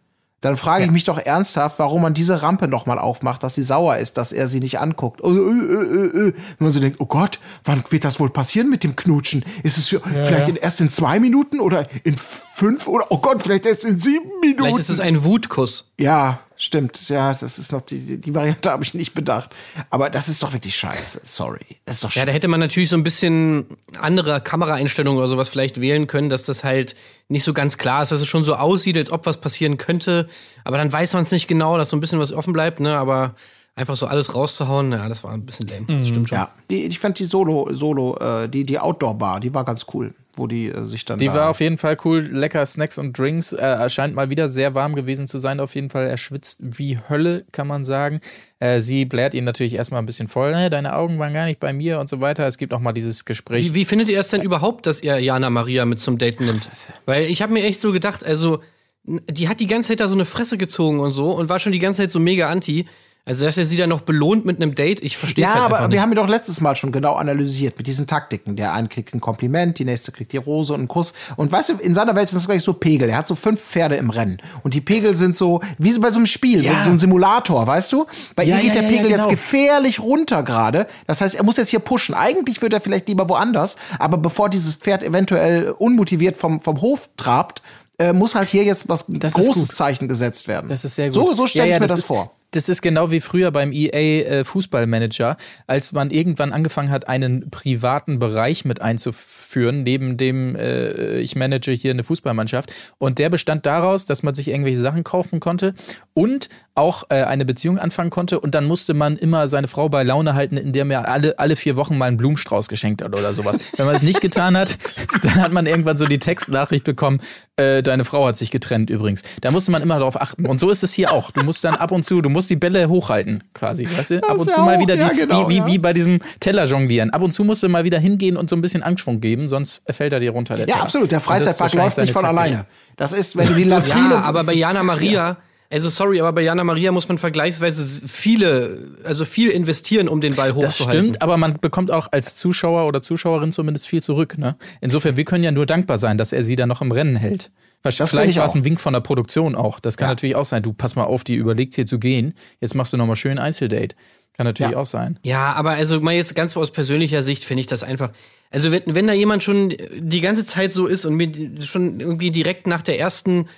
Dann 0.41 0.57
frage 0.57 0.85
ich 0.85 0.93
mich 0.93 1.03
doch 1.03 1.19
ernsthaft, 1.19 1.81
warum 1.81 2.03
man 2.03 2.15
diese 2.15 2.43
Rampe 2.43 2.69
noch 2.69 2.87
mal 2.87 2.99
aufmacht, 2.99 3.43
dass 3.43 3.57
sie 3.57 3.63
sauer 3.65 3.97
ist, 3.97 4.19
dass 4.19 4.31
er 4.31 4.47
sie 4.47 4.61
nicht 4.61 4.79
anguckt. 4.79 5.21
Äh, 5.21 5.27
äh, 5.27 5.33
äh. 5.33 6.33
Wenn 6.33 6.35
man 6.61 6.71
so 6.71 6.79
denkt, 6.79 7.01
oh 7.01 7.07
Gott, 7.07 7.41
wann 7.65 7.83
wird 7.91 8.05
das 8.05 8.21
wohl 8.21 8.31
passieren 8.31 8.71
mit 8.71 8.85
dem 8.85 8.95
Knutschen? 8.95 9.45
Ist 9.65 9.79
es 9.79 9.89
für, 9.89 10.01
vielleicht 10.01 10.49
In, 10.49 10.55
erst 10.55 10.81
in 10.81 10.91
zwei 10.91 11.19
Minuten 11.19 11.59
oder 11.59 11.89
in 12.05 12.17
fünf 12.59 12.87
oder 12.89 13.07
oh 13.11 13.19
Gott, 13.19 13.43
vielleicht 13.43 13.65
erst 13.67 13.85
in 13.85 13.99
sieben 14.01 14.29
Minuten? 14.41 14.63
Vielleicht 14.65 14.79
ist 14.81 14.89
es 14.89 15.01
ein 15.01 15.25
Wutkuss. 15.25 15.85
Ja, 15.97 16.41
stimmt. 16.57 17.09
Ja, 17.09 17.33
das 17.33 17.59
ist 17.59 17.71
noch 17.71 17.83
die, 17.83 18.19
die- 18.21 18.35
Variante 18.35 18.71
habe 18.73 18.83
ich 18.83 18.95
nicht 18.95 19.15
bedacht. 19.15 19.51
Aber 19.91 20.11
das 20.11 20.29
ist 20.29 20.43
doch 20.43 20.53
wirklich 20.53 20.75
scheiße. 20.77 21.21
Sorry. 21.25 21.61
Das 21.85 21.97
ist 21.97 22.05
doch 22.05 22.11
scheiße. 22.11 22.19
Ja, 22.21 22.27
da 22.27 22.33
hätte 22.33 22.49
man 22.49 22.59
natürlich 22.61 22.89
so 22.89 22.97
ein 22.97 23.05
bisschen 23.05 23.67
andere 23.99 24.41
Kameraeinstellungen 24.41 25.19
oder 25.19 25.29
sowas 25.29 25.49
vielleicht 25.49 25.81
wählen 25.81 26.07
können, 26.09 26.29
dass 26.29 26.45
das 26.45 26.65
halt 26.65 26.97
nicht 27.29 27.45
so 27.45 27.53
ganz 27.53 27.79
klar 27.79 28.03
ist, 28.03 28.11
dass 28.11 28.21
es 28.23 28.29
schon 28.29 28.43
so 28.45 28.55
aussieht, 28.57 28.97
als 28.97 29.13
ob 29.13 29.25
was 29.27 29.41
passieren 29.41 29.79
könnte. 29.79 30.29
Aber 30.65 30.79
dann 30.79 30.93
weiß 30.93 31.13
man 31.13 31.23
es 31.23 31.31
nicht 31.31 31.47
genau, 31.47 31.79
dass 31.79 31.91
so 31.91 31.97
ein 31.97 32.01
bisschen 32.01 32.19
was 32.19 32.33
offen 32.33 32.53
bleibt, 32.53 32.81
ne? 32.81 32.97
Aber 32.99 33.35
einfach 33.79 33.97
so 33.97 34.07
alles 34.07 34.35
rauszuhauen, 34.35 34.93
ja, 34.93 35.09
das 35.09 35.25
war 35.25 35.33
ein 35.33 35.47
bisschen 35.47 35.69
lame. 35.69 35.87
Das 36.01 36.09
stimmt 36.09 36.29
schon. 36.29 36.37
ja, 36.39 36.51
die, 36.71 36.83
ich 36.85 36.99
fand 36.99 37.19
die 37.19 37.25
Solo, 37.25 37.69
Solo, 37.73 38.17
äh, 38.19 38.49
die, 38.49 38.65
die 38.65 38.79
Outdoor-Bar, 38.79 39.41
die 39.41 39.55
war 39.55 39.65
ganz 39.65 39.87
cool, 39.95 40.15
wo 40.37 40.47
die 40.47 40.69
äh, 40.69 40.85
sich 40.87 41.05
dann. 41.05 41.19
Die 41.19 41.27
da 41.29 41.35
war 41.35 41.51
auf 41.51 41.61
jeden 41.61 41.79
Fall 41.79 41.97
cool. 42.05 42.29
Lecker 42.33 42.65
Snacks 42.67 42.99
und 42.99 43.17
Drinks. 43.19 43.53
Äh, 43.53 43.59
Er 43.59 43.89
scheint 43.89 44.15
mal 44.15 44.31
wieder 44.31 44.49
sehr 44.49 44.75
warm 44.75 44.95
gewesen 44.95 45.29
zu 45.29 45.39
sein. 45.39 45.61
Auf 45.61 45.75
jeden 45.75 45.91
Fall. 45.91 46.07
Er 46.09 46.17
schwitzt 46.17 46.59
wie 46.61 46.99
Hölle, 47.09 47.45
kann 47.53 47.67
man 47.67 47.85
sagen. 47.85 48.21
Äh, 48.59 48.81
sie 48.81 49.05
bläht 49.05 49.35
ihn 49.35 49.45
natürlich 49.45 49.75
erstmal 49.75 50.03
ein 50.03 50.07
bisschen 50.07 50.29
voll. 50.29 50.53
Ne, 50.53 50.71
deine 50.71 50.95
Augen 50.95 51.19
waren 51.19 51.33
gar 51.33 51.47
nicht 51.47 51.61
bei 51.61 51.73
mir 51.73 51.99
und 52.01 52.09
so 52.09 52.21
weiter. 52.21 52.47
Es 52.47 52.59
gibt 52.59 52.73
auch 52.73 52.81
mal 52.81 52.93
dieses 52.93 53.25
Gespräch. 53.25 53.65
Wie, 53.71 53.75
wie 53.75 53.85
findet 53.85 54.09
ihr 54.09 54.19
es 54.21 54.29
denn 54.29 54.43
überhaupt, 54.43 54.87
dass 54.87 55.03
ihr 55.03 55.19
Jana 55.19 55.51
Maria 55.51 55.85
mit 55.87 56.01
zum 56.01 56.19
Daten 56.19 56.47
nimmt? 56.47 56.69
Weil 57.07 57.25
ich 57.25 57.43
habe 57.43 57.53
mir 57.53 57.63
echt 57.65 57.81
so 57.81 57.93
gedacht, 57.93 58.25
also 58.25 58.61
die 59.05 59.49
hat 59.49 59.59
die 59.61 59.67
ganze 59.67 59.89
Zeit 59.89 60.01
da 60.01 60.09
so 60.09 60.15
eine 60.15 60.25
Fresse 60.25 60.59
gezogen 60.59 61.01
und 61.01 61.13
so 61.13 61.33
und 61.33 61.49
war 61.49 61.59
schon 61.59 61.73
die 61.73 61.79
ganze 61.79 62.03
Zeit 62.03 62.11
so 62.11 62.19
mega 62.21 62.49
anti. 62.51 62.87
Also 63.29 63.45
dass 63.45 63.59
er 63.59 63.67
sie 63.67 63.77
dann 63.77 63.91
noch 63.91 64.01
belohnt 64.01 64.45
mit 64.45 64.57
einem 64.61 64.75
Date, 64.75 65.03
ich 65.03 65.17
verstehe 65.19 65.45
es 65.45 65.51
Ja, 65.51 65.55
halt 65.55 65.65
aber 65.67 65.77
einfach 65.77 65.89
wir 65.91 65.95
nicht. 65.97 66.01
haben 66.01 66.11
ja 66.11 66.17
doch 66.17 66.29
letztes 66.29 66.61
Mal 66.61 66.75
schon 66.77 66.91
genau 66.93 67.15
analysiert 67.15 67.77
mit 67.79 67.87
diesen 67.87 68.07
Taktiken. 68.07 68.57
Der 68.57 68.73
eine 68.73 68.89
kriegt 68.89 69.15
ein 69.15 69.21
Kompliment, 69.21 69.79
die 69.79 69.85
nächste 69.85 70.11
kriegt 70.13 70.33
die 70.33 70.39
Rose 70.39 70.73
und 70.73 70.81
einen 70.81 70.89
Kuss. 70.89 71.13
Und 71.37 71.53
weißt 71.53 71.69
du, 71.69 71.73
in 71.75 71.93
seiner 71.95 72.15
Welt 72.15 72.31
sind 72.31 72.39
das 72.39 72.47
gleich 72.47 72.63
so 72.63 72.73
Pegel. 72.73 73.09
Er 73.11 73.19
hat 73.19 73.27
so 73.27 73.35
fünf 73.35 73.61
Pferde 73.61 73.97
im 73.97 74.11
Rennen. 74.11 74.39
Und 74.63 74.73
die 74.75 74.81
Pegel 74.81 75.17
sind 75.17 75.37
so, 75.37 75.61
wie 75.79 75.97
bei 75.99 76.11
so 76.11 76.17
einem 76.17 76.27
Spiel, 76.27 76.65
Ja. 76.65 76.83
so 76.85 76.91
ein 76.91 76.99
Simulator, 76.99 77.67
weißt 77.67 77.93
du? 77.93 78.07
Bei 78.35 78.45
Ja, 78.45 78.57
ihr 78.57 78.63
geht 78.63 78.75
ja, 78.75 78.81
der 78.83 78.89
Pegel 78.89 79.05
ja, 79.11 79.17
jetzt 79.17 79.19
genau. 79.19 79.29
gefährlich 79.31 80.01
runter 80.01 80.43
gerade. 80.43 80.87
Das 81.07 81.21
heißt, 81.21 81.35
er 81.35 81.45
muss 81.45 81.57
jetzt 81.59 81.69
hier 81.69 81.81
pushen. 81.81 82.15
Eigentlich 82.15 82.63
würde 82.63 82.77
er 82.77 82.81
vielleicht 82.81 83.09
lieber 83.09 83.29
woanders. 83.29 83.77
Aber 83.99 84.17
bevor 84.17 84.49
dieses 84.49 84.75
Pferd 84.75 85.03
eventuell 85.03 85.71
unmotiviert 85.79 86.37
vom, 86.37 86.61
vom 86.61 86.81
Hof 86.81 87.11
trabt, 87.17 87.63
äh, 87.99 88.13
muss 88.13 88.35
halt 88.35 88.49
hier 88.49 88.63
jetzt 88.65 88.89
was 88.89 89.05
Das 89.09 89.35
großes. 89.35 89.69
Zeichen 89.69 90.09
gesetzt 90.09 90.47
werden. 90.49 90.69
Das 90.71 90.85
ist 90.85 90.95
sehr 90.95 91.07
gut. 91.07 91.15
So, 91.15 91.33
so 91.35 91.47
stelle 91.47 91.65
Ja, 91.67 91.71
ja, 91.71 91.77
ich 91.77 91.81
mir 91.83 91.87
das, 91.89 91.99
ist, 92.01 92.07
vor. 92.07 92.31
Das 92.51 92.71
ist 92.71 92.81
genau 92.81 93.11
wie 93.11 93.21
früher 93.21 93.51
beim 93.51 93.73
EA 93.73 94.41
äh, 94.41 94.45
Fußballmanager, 94.45 95.37
als 95.67 95.93
man 95.93 96.11
irgendwann 96.11 96.55
angefangen 96.55 96.91
hat, 96.91 97.07
einen 97.07 97.51
privaten 97.51 98.19
Bereich 98.19 98.65
mit 98.65 98.81
einzuführen, 98.81 99.83
neben 99.83 100.17
dem 100.17 100.57
äh, 100.57 101.19
ich 101.19 101.37
manage 101.37 101.73
hier 101.73 101.91
eine 101.91 102.05
Fußballmannschaft. 102.05 102.73
Und 102.97 103.19
der 103.19 103.29
bestand 103.29 103.67
daraus, 103.67 104.07
dass 104.07 104.23
man 104.23 104.35
sich 104.35 104.49
irgendwelche 104.49 104.81
Sachen 104.81 105.05
kaufen 105.05 105.41
konnte 105.41 105.75
und 106.15 106.49
auch 106.75 107.05
äh, 107.11 107.25
eine 107.25 107.45
Beziehung 107.45 107.79
anfangen 107.79 108.11
konnte. 108.11 108.41
Und 108.41 108.55
dann 108.55 108.65
musste 108.65 108.95
man 108.95 109.19
immer 109.19 109.47
seine 109.47 109.69
Frau 109.69 109.91
bei 109.91 110.03
Laune 110.03 110.35
halten, 110.35 110.57
indem 110.57 110.91
er 110.91 111.09
alle, 111.09 111.39
alle 111.39 111.55
vier 111.55 111.77
Wochen 111.77 111.99
mal 111.99 112.07
einen 112.07 112.17
Blumenstrauß 112.17 112.69
geschenkt 112.69 113.03
hat 113.03 113.15
oder 113.15 113.35
sowas. 113.35 113.59
Wenn 113.77 113.85
man 113.85 113.95
es 113.95 114.03
nicht 114.03 114.23
getan 114.23 114.57
hat, 114.57 114.79
dann 115.23 115.35
hat 115.35 115.53
man 115.53 115.67
irgendwann 115.67 115.97
so 115.99 116.07
die 116.07 116.19
Textnachricht 116.19 116.85
bekommen, 116.85 117.21
äh, 117.57 117.83
deine 117.83 118.05
Frau 118.05 118.27
hat 118.27 118.37
sich 118.37 118.51
getrennt 118.51 118.89
übrigens. 118.89 119.23
Da 119.41 119.51
musste 119.51 119.73
man 119.73 119.83
immer 119.83 119.99
darauf 119.99 120.21
achten. 120.21 120.47
Und 120.47 120.61
so 120.61 120.71
ist 120.71 120.85
es 120.85 120.93
hier 120.93 121.13
auch. 121.13 121.33
Du 121.33 121.43
musst 121.43 121.65
dann 121.65 121.75
ab 121.75 121.91
und 121.91 122.05
zu, 122.05 122.23
du 122.23 122.31
musst 122.31 122.38
die 122.47 122.57
Bälle 122.57 122.89
hochhalten, 122.89 123.43
quasi. 123.55 123.89
Weißt 123.91 124.11
du? 124.11 124.17
Ab 124.23 124.35
Das 124.39 124.39
und 124.43 124.51
zu 124.53 124.61
mal 124.61 124.79
wieder 124.79 124.95
die, 124.95 125.03
ja, 125.03 125.09
genau, 125.09 125.49
wie, 125.49 125.55
wie, 125.55 125.59
ja. 125.59 125.67
wie 125.67 125.79
bei 125.79 125.93
diesem 125.93 126.21
Teller 126.41 126.65
jonglieren. 126.65 127.11
Ab 127.11 127.23
und 127.23 127.33
zu 127.33 127.43
musst 127.45 127.63
du 127.63 127.69
mal 127.69 127.85
wieder 127.85 127.99
hingehen 127.99 128.37
und 128.37 128.49
so 128.49 128.57
ein 128.57 128.63
bisschen 128.63 128.83
Anschwung 128.83 129.21
geben, 129.21 129.49
sonst 129.49 129.83
fällt 129.91 130.13
er 130.13 130.21
dir 130.21 130.31
runter. 130.31 130.57
Der 130.57 130.67
Ja, 130.69 130.75
Teller. 130.75 130.85
absolut. 130.85 131.11
Der 131.11 131.19
das 131.19 131.27
Freizeitpark 131.27 131.75
läuft 131.75 131.99
nicht 131.99 132.13
von 132.13 132.23
Taktik. 132.23 132.39
alleine. 132.41 132.67
Das 132.97 133.13
ist, 133.13 133.37
wenn 133.37 133.49
du 133.49 133.55
die 133.55 133.65
Latrine. 133.65 134.15
Ja, 134.15 134.23
aber 134.25 134.45
bei 134.45 134.55
Jana 134.55 134.83
Maria, 134.83 135.37
also 135.71 135.91
sorry, 135.91 136.19
aber 136.21 136.33
bei 136.33 136.43
Jana 136.43 136.65
Maria 136.65 136.93
muss 136.93 137.09
man 137.09 137.19
vergleichsweise 137.19 138.07
viele, 138.09 138.79
also 139.05 139.25
viel 139.25 139.51
investieren, 139.51 140.09
um 140.09 140.21
den 140.21 140.35
Ball 140.35 140.53
Das 140.55 140.57
hochzuhalten. 140.81 141.03
stimmt, 141.05 141.23
aber 141.23 141.37
man 141.37 141.59
bekommt 141.61 141.91
auch 141.91 142.09
als 142.11 142.37
Zuschauer 142.37 142.87
oder 142.87 143.03
Zuschauerin 143.03 143.53
zumindest 143.53 143.87
viel 143.87 144.03
zurück. 144.03 144.39
Ne? 144.39 144.57
Insofern, 144.81 145.17
wir 145.17 145.25
können 145.25 145.45
ja 145.45 145.51
nur 145.51 145.67
dankbar 145.67 145.99
sein, 145.99 146.17
dass 146.19 146.33
er 146.33 146.43
sie 146.43 146.57
da 146.57 146.67
noch 146.67 146.81
im 146.83 146.91
Rennen 146.93 147.17
hält. 147.17 147.51
Vielleicht 147.83 148.01
ich 148.31 148.37
war 148.39 148.45
es 148.47 148.55
ein 148.55 148.65
Wink 148.65 148.81
von 148.81 148.93
der 148.93 149.01
Produktion 149.01 149.55
auch. 149.55 149.79
Das 149.81 149.97
kann 149.97 150.07
Ja. 150.07 150.11
natürlich 150.11 150.37
auch 150.37 150.45
sein. 150.45 150.63
Du, 150.63 150.73
pass 150.73 150.97
mal 150.97 151.05
auf, 151.05 151.25
die 151.25 151.35
überlegt 151.35 151.75
hier 151.75 151.87
zu 151.87 151.99
gehen. 151.99 152.35
Jetzt 152.61 152.75
machst 152.75 152.93
du 152.93 152.97
nochmal 152.97 153.17
schön 153.17 153.39
Einzeldate. 153.39 153.95
Kann 154.37 154.47
natürlich 154.47 154.73
Ja. 154.73 154.79
auch 154.79 154.87
sein. 154.87 155.19
Ja, 155.23 155.53
aber 155.55 155.71
also 155.73 156.01
mal 156.01 156.15
jetzt 156.15 156.35
ganz 156.35 156.57
aus 156.57 156.71
persönlicher 156.73 157.23
Sicht 157.23 157.45
finde 157.45 157.61
ich 157.63 157.67
das 157.67 157.83
einfach. 157.83 158.11
Also 158.51 158.71
wenn, 158.73 158.83
wenn 158.87 159.07
da 159.07 159.13
jemand 159.13 159.43
schon 159.43 159.75
die 159.97 160.21
ganze 160.21 160.45
Zeit 160.45 160.73
so 160.73 160.87
ist 160.87 161.05
und 161.05 161.15
mir 161.15 161.31
schon 161.65 162.01
irgendwie 162.01 162.31
direkt 162.31 162.67
nach 162.67 162.83
der 162.83 162.99
ersten, 162.99 163.49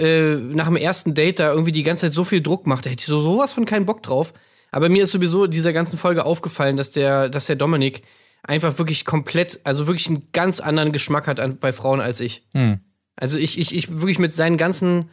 äh, 0.00 0.34
nach 0.34 0.66
dem 0.66 0.76
ersten 0.76 1.14
Date 1.14 1.38
da 1.40 1.50
irgendwie 1.52 1.72
die 1.72 1.82
ganze 1.82 2.06
Zeit 2.06 2.12
so 2.12 2.24
viel 2.24 2.40
Druck 2.42 2.66
macht, 2.66 2.86
da 2.86 2.90
hätte 2.90 3.00
ich 3.02 3.06
so 3.06 3.20
sowas 3.20 3.52
von 3.52 3.64
keinen 3.64 3.86
Bock 3.86 4.02
drauf. 4.02 4.32
Aber 4.70 4.88
mir 4.88 5.04
ist 5.04 5.12
sowieso 5.12 5.46
dieser 5.46 5.72
ganzen 5.72 5.98
Folge 5.98 6.24
aufgefallen, 6.24 6.76
dass 6.76 6.90
der, 6.90 7.28
dass 7.28 7.46
der 7.46 7.56
Dominik 7.56 8.02
einfach 8.42 8.76
wirklich 8.78 9.04
komplett, 9.04 9.60
also 9.64 9.86
wirklich 9.86 10.08
einen 10.08 10.28
ganz 10.32 10.58
anderen 10.60 10.90
Geschmack 10.92 11.26
hat 11.28 11.38
an, 11.40 11.58
bei 11.58 11.72
Frauen 11.72 12.00
als 12.00 12.20
ich. 12.20 12.44
Hm. 12.54 12.80
Also 13.16 13.38
ich, 13.38 13.58
ich, 13.58 13.74
ich 13.74 14.00
wirklich 14.00 14.18
mit 14.18 14.34
seinen 14.34 14.56
ganzen 14.56 15.10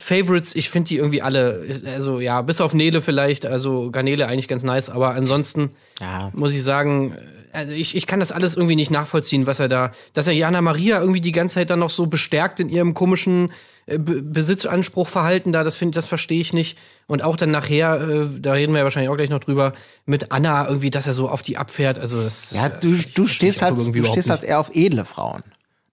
Favorites, 0.00 0.54
ich 0.54 0.70
finde 0.70 0.88
die 0.88 0.96
irgendwie 0.96 1.22
alle, 1.22 1.80
also 1.86 2.20
ja, 2.20 2.40
bis 2.42 2.60
auf 2.60 2.72
Nele 2.72 3.02
vielleicht, 3.02 3.44
also 3.46 3.90
Garnele 3.90 4.28
eigentlich 4.28 4.46
ganz 4.48 4.62
nice, 4.62 4.90
aber 4.90 5.14
ansonsten 5.14 5.70
Ja. 6.00 6.30
muss 6.34 6.52
ich 6.52 6.62
sagen, 6.62 7.16
also 7.52 7.72
ich, 7.72 7.96
ich 7.96 8.06
kann 8.06 8.20
das 8.20 8.30
alles 8.30 8.56
irgendwie 8.56 8.76
nicht 8.76 8.92
nachvollziehen, 8.92 9.46
was 9.46 9.58
er 9.58 9.68
da, 9.68 9.92
dass 10.12 10.28
er 10.28 10.34
Jana 10.34 10.62
Maria 10.62 11.00
irgendwie 11.00 11.20
die 11.20 11.32
ganze 11.32 11.56
Zeit 11.56 11.70
dann 11.70 11.80
noch 11.80 11.90
so 11.90 12.06
bestärkt 12.06 12.60
in 12.60 12.68
ihrem 12.68 12.94
komischen 12.94 13.50
äh, 13.86 13.98
Be 13.98 14.22
Besitzanspruchverhalten 14.22 15.50
da, 15.50 15.64
das 15.64 15.74
finde 15.74 15.96
das 15.96 16.06
verstehe 16.06 16.40
ich 16.40 16.52
nicht. 16.52 16.78
Und 17.08 17.22
auch 17.24 17.36
dann 17.36 17.50
nachher, 17.50 18.00
äh, 18.00 18.26
da 18.38 18.52
reden 18.52 18.72
wir 18.74 18.78
ja 18.78 18.84
wahrscheinlich 18.84 19.10
auch 19.10 19.16
gleich 19.16 19.30
noch 19.30 19.40
drüber, 19.40 19.72
mit 20.06 20.30
Anna 20.30 20.68
irgendwie, 20.68 20.90
dass 20.90 21.08
er 21.08 21.14
so 21.14 21.28
auf 21.28 21.42
die 21.42 21.56
abfährt, 21.56 21.98
also 21.98 22.22
das 22.22 22.52
Ja, 22.52 22.68
das 22.68 22.80
du, 22.80 22.94
du 23.14 23.24
ich 23.24 23.32
stehst 23.32 23.62
halt, 23.62 23.76
du 23.76 24.04
stehst 24.04 24.30
halt 24.30 24.44
eher 24.44 24.60
auf 24.60 24.70
edle 24.74 25.04
Frauen. 25.04 25.42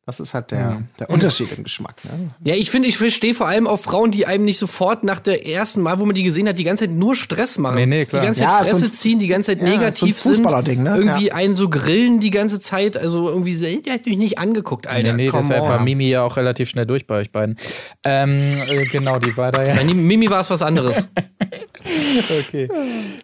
Das 0.07 0.19
ist 0.19 0.35
halt 0.35 0.51
der, 0.51 0.83
der 0.99 1.09
Unterschied 1.09 1.51
im 1.57 1.63
Geschmack. 1.63 1.95
Ne? 2.05 2.29
Ja, 2.43 2.53
ich 2.53 2.69
finde, 2.69 2.87
ich 2.87 2.95
verstehe 2.99 3.33
vor 3.33 3.47
allem 3.47 3.65
auf 3.65 3.81
Frauen, 3.81 4.11
die 4.11 4.27
einem 4.27 4.45
nicht 4.45 4.59
sofort 4.59 5.03
nach 5.03 5.19
der 5.19 5.47
ersten 5.47 5.81
Mal, 5.81 5.99
wo 5.99 6.05
man 6.05 6.13
die 6.13 6.21
gesehen 6.21 6.47
hat, 6.47 6.59
die 6.59 6.63
ganze 6.63 6.83
Zeit 6.83 6.91
nur 6.93 7.15
Stress 7.15 7.57
machen. 7.57 7.77
Nee, 7.77 7.87
nee, 7.87 8.05
klar. 8.05 8.21
Die 8.21 8.27
ganze 8.27 8.41
Zeit 8.41 8.49
Ja, 8.49 8.59
so 8.65 8.69
Fresse 8.69 8.85
ein- 8.85 8.91
ziehen, 8.93 9.17
die 9.17 9.25
ganze 9.27 9.53
Zeit 9.55 9.63
Ja, 9.63 9.69
negativ 9.75 10.19
so 10.21 10.29
ein 10.29 10.35
sind. 10.35 10.43
Fußballerding, 10.43 10.83
ne? 10.83 10.95
Irgendwie 10.97 11.27
Ja. 11.29 11.33
einen 11.33 11.55
so 11.55 11.69
grillen 11.69 12.19
die 12.19 12.29
ganze 12.29 12.59
Zeit. 12.59 12.97
Also 12.97 13.27
irgendwie 13.29 13.55
so, 13.55 13.65
der 13.65 13.93
hat 13.95 14.05
mich 14.05 14.19
nicht 14.19 14.37
angeguckt, 14.37 14.85
Alter. 14.85 15.13
nee, 15.13 15.23
nee, 15.23 15.29
come 15.29 15.41
deshalb 15.41 15.63
on. 15.63 15.69
war 15.69 15.79
Mimi 15.81 16.07
ja 16.07 16.21
auch 16.21 16.37
relativ 16.37 16.69
schnell 16.69 16.85
durch 16.85 17.07
bei 17.07 17.15
euch 17.21 17.31
beiden. 17.31 17.55
Ähm, 18.03 18.61
äh, 18.67 18.85
genau, 18.85 19.17
die 19.17 19.35
war 19.35 19.51
da 19.51 19.63
ja. 19.63 19.73
Bei 19.73 19.83
Mimi 19.85 20.29
war 20.29 20.41
es 20.41 20.51
was 20.51 20.61
anderes. 20.61 21.07
Okay. 21.79 22.69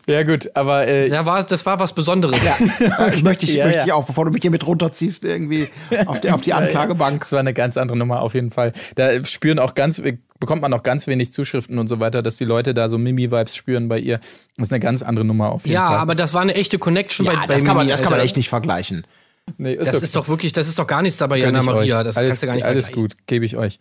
Ja, 0.08 0.24
gut, 0.24 0.50
aber 0.56 0.88
äh, 0.88 1.08
Ja, 1.10 1.26
war, 1.26 1.44
das 1.44 1.66
war 1.66 1.80
was 1.80 1.94
Besonderes. 1.94 2.40
Ich 3.14 3.24
möchte 3.24 3.46
ich, 3.46 3.54
Ja, 3.54 3.66
möchte 3.66 3.80
ja. 3.80 3.86
ich 3.86 3.92
auch, 3.92 4.06
bevor 4.06 4.26
du 4.26 4.32
mich 4.32 4.42
hier 4.42 4.52
mit 4.52 4.66
runterziehst, 4.66 5.24
irgendwie 5.24 5.68
auf 6.06 6.22
die, 6.22 6.32
auf 6.32 6.42
die 6.42 6.54
Anklagebank. 6.54 7.22
Das 7.22 7.32
war 7.32 7.40
eine 7.40 7.54
ganz 7.54 7.78
andere 7.78 7.98
Nummer 7.98 8.22
auf 8.22 8.34
jeden 8.34 8.52
Fall. 8.52 8.74
Da 8.96 9.24
spüren 9.24 9.60
auch 9.60 9.76
ganz, 9.76 10.02
bekommt 10.40 10.62
man 10.62 10.74
auch 10.74 10.84
ganz 10.84 11.08
wenig 11.08 11.34
Zuschriften 11.34 11.80
und 11.80 11.88
so 11.88 12.00
weiter, 12.00 12.22
dass 12.22 12.38
die 12.38 12.46
Leute 12.46 12.74
da 12.74 12.90
so 12.90 12.98
Mimi-Vibes 12.98 13.56
spüren 13.56 13.88
bei 13.90 14.00
ihr. 14.00 14.20
Das 14.58 14.68
ist 14.68 14.74
eine 14.74 14.80
ganz 14.80 15.02
andere 15.04 15.26
Nummer 15.26 15.52
auf 15.52 15.64
jeden 15.66 15.74
Ja, 15.76 15.88
Fall. 15.90 15.98
aber 16.00 16.16
das 16.16 16.34
war 16.34 16.42
eine 16.42 16.56
echte 16.56 16.78
Connection 16.80 17.26
Ja, 17.26 17.34
bei, 17.34 17.48
bei 17.48 17.54
das, 17.56 17.64
kann 17.64 17.76
man, 17.76 17.86
Mimi, 17.86 17.92
das 17.92 18.02
kann 18.02 18.12
man 18.12 18.20
echt 18.22 18.38
nicht 18.38 18.50
vergleichen. 18.50 19.06
nee, 19.58 19.76
Das 19.76 19.94
okay. 19.96 20.04
ist 20.06 20.16
doch 20.16 20.28
wirklich, 20.28 20.52
das 20.54 20.68
ist 20.68 20.78
doch 20.80 20.88
gar 20.88 21.02
nichts 21.02 21.18
dabei, 21.20 21.38
Jana 21.38 21.62
Maria. 21.64 22.04
Das 22.04 22.18
alles, 22.18 22.30
kannst 22.30 22.44
du 22.44 22.48
gar 22.48 22.56
nicht 22.56 22.66
Alles 22.66 22.86
vergleichen. 22.88 23.10
gut, 23.18 23.28
gebe 23.28 23.46
ich 23.46 23.58
euch. 23.58 23.80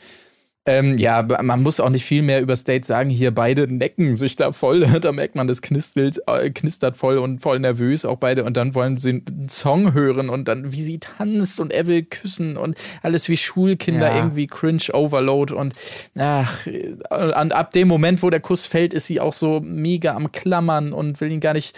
Ähm, 0.66 0.98
ja, 0.98 1.26
man 1.42 1.62
muss 1.62 1.80
auch 1.80 1.88
nicht 1.88 2.04
viel 2.04 2.20
mehr 2.20 2.42
über 2.42 2.54
State 2.54 2.86
sagen. 2.86 3.08
Hier 3.08 3.34
beide 3.34 3.66
necken 3.66 4.14
sich 4.14 4.36
da 4.36 4.52
voll. 4.52 4.86
Da 5.00 5.10
merkt 5.12 5.34
man, 5.34 5.46
das 5.46 5.62
knistert, 5.62 6.20
äh, 6.26 6.50
knistert 6.50 6.98
voll 6.98 7.16
und 7.16 7.40
voll 7.40 7.58
nervös, 7.58 8.04
auch 8.04 8.18
beide. 8.18 8.44
Und 8.44 8.56
dann 8.58 8.74
wollen 8.74 8.98
sie 8.98 9.22
einen 9.26 9.48
Song 9.48 9.94
hören 9.94 10.28
und 10.28 10.48
dann, 10.48 10.72
wie 10.72 10.82
sie 10.82 10.98
tanzt 10.98 11.60
und 11.60 11.72
er 11.72 11.86
will 11.86 12.02
küssen 12.02 12.58
und 12.58 12.76
alles 13.02 13.28
wie 13.30 13.38
Schulkinder, 13.38 14.10
Ja. 14.10 14.16
irgendwie 14.16 14.46
cringe 14.46 14.92
Overload. 14.92 15.54
Und 15.54 15.72
ach, 16.18 16.66
äh, 16.66 16.94
und 17.10 17.52
ab 17.52 17.70
dem 17.70 17.88
Moment, 17.88 18.22
wo 18.22 18.28
der 18.28 18.40
Kuss 18.40 18.66
fällt, 18.66 18.92
ist 18.92 19.06
sie 19.06 19.18
auch 19.18 19.32
so 19.32 19.60
mega 19.64 20.14
am 20.14 20.30
Klammern 20.30 20.92
und 20.92 21.20
will 21.22 21.32
ihn 21.32 21.40
gar 21.40 21.54
nicht 21.54 21.74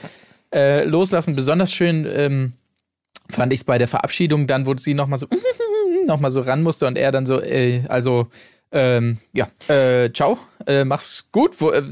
äh, 0.52 0.84
loslassen. 0.84 1.36
Besonders 1.36 1.72
schön 1.72 2.04
ähm, 2.12 2.52
fand 3.30 3.52
ich 3.52 3.60
es 3.60 3.64
bei 3.64 3.78
der 3.78 3.88
Verabschiedung 3.88 4.48
dann, 4.48 4.66
wo 4.66 4.76
sie 4.76 4.94
nochmal 4.94 5.20
so 5.20 5.28
noch 6.06 6.18
mal 6.18 6.32
so 6.32 6.40
ran 6.40 6.62
musste 6.64 6.86
und 6.88 6.98
er 6.98 7.12
dann 7.12 7.26
so, 7.26 7.40
äh, 7.40 7.82
also, 7.88 8.26
ähm, 8.72 9.18
ja, 9.32 9.48
äh, 9.68 10.10
ciao, 10.12 10.38
äh, 10.66 10.84
mach's 10.84 11.28
gut. 11.30 11.60
Wo, 11.60 11.70
äh, 11.70 11.82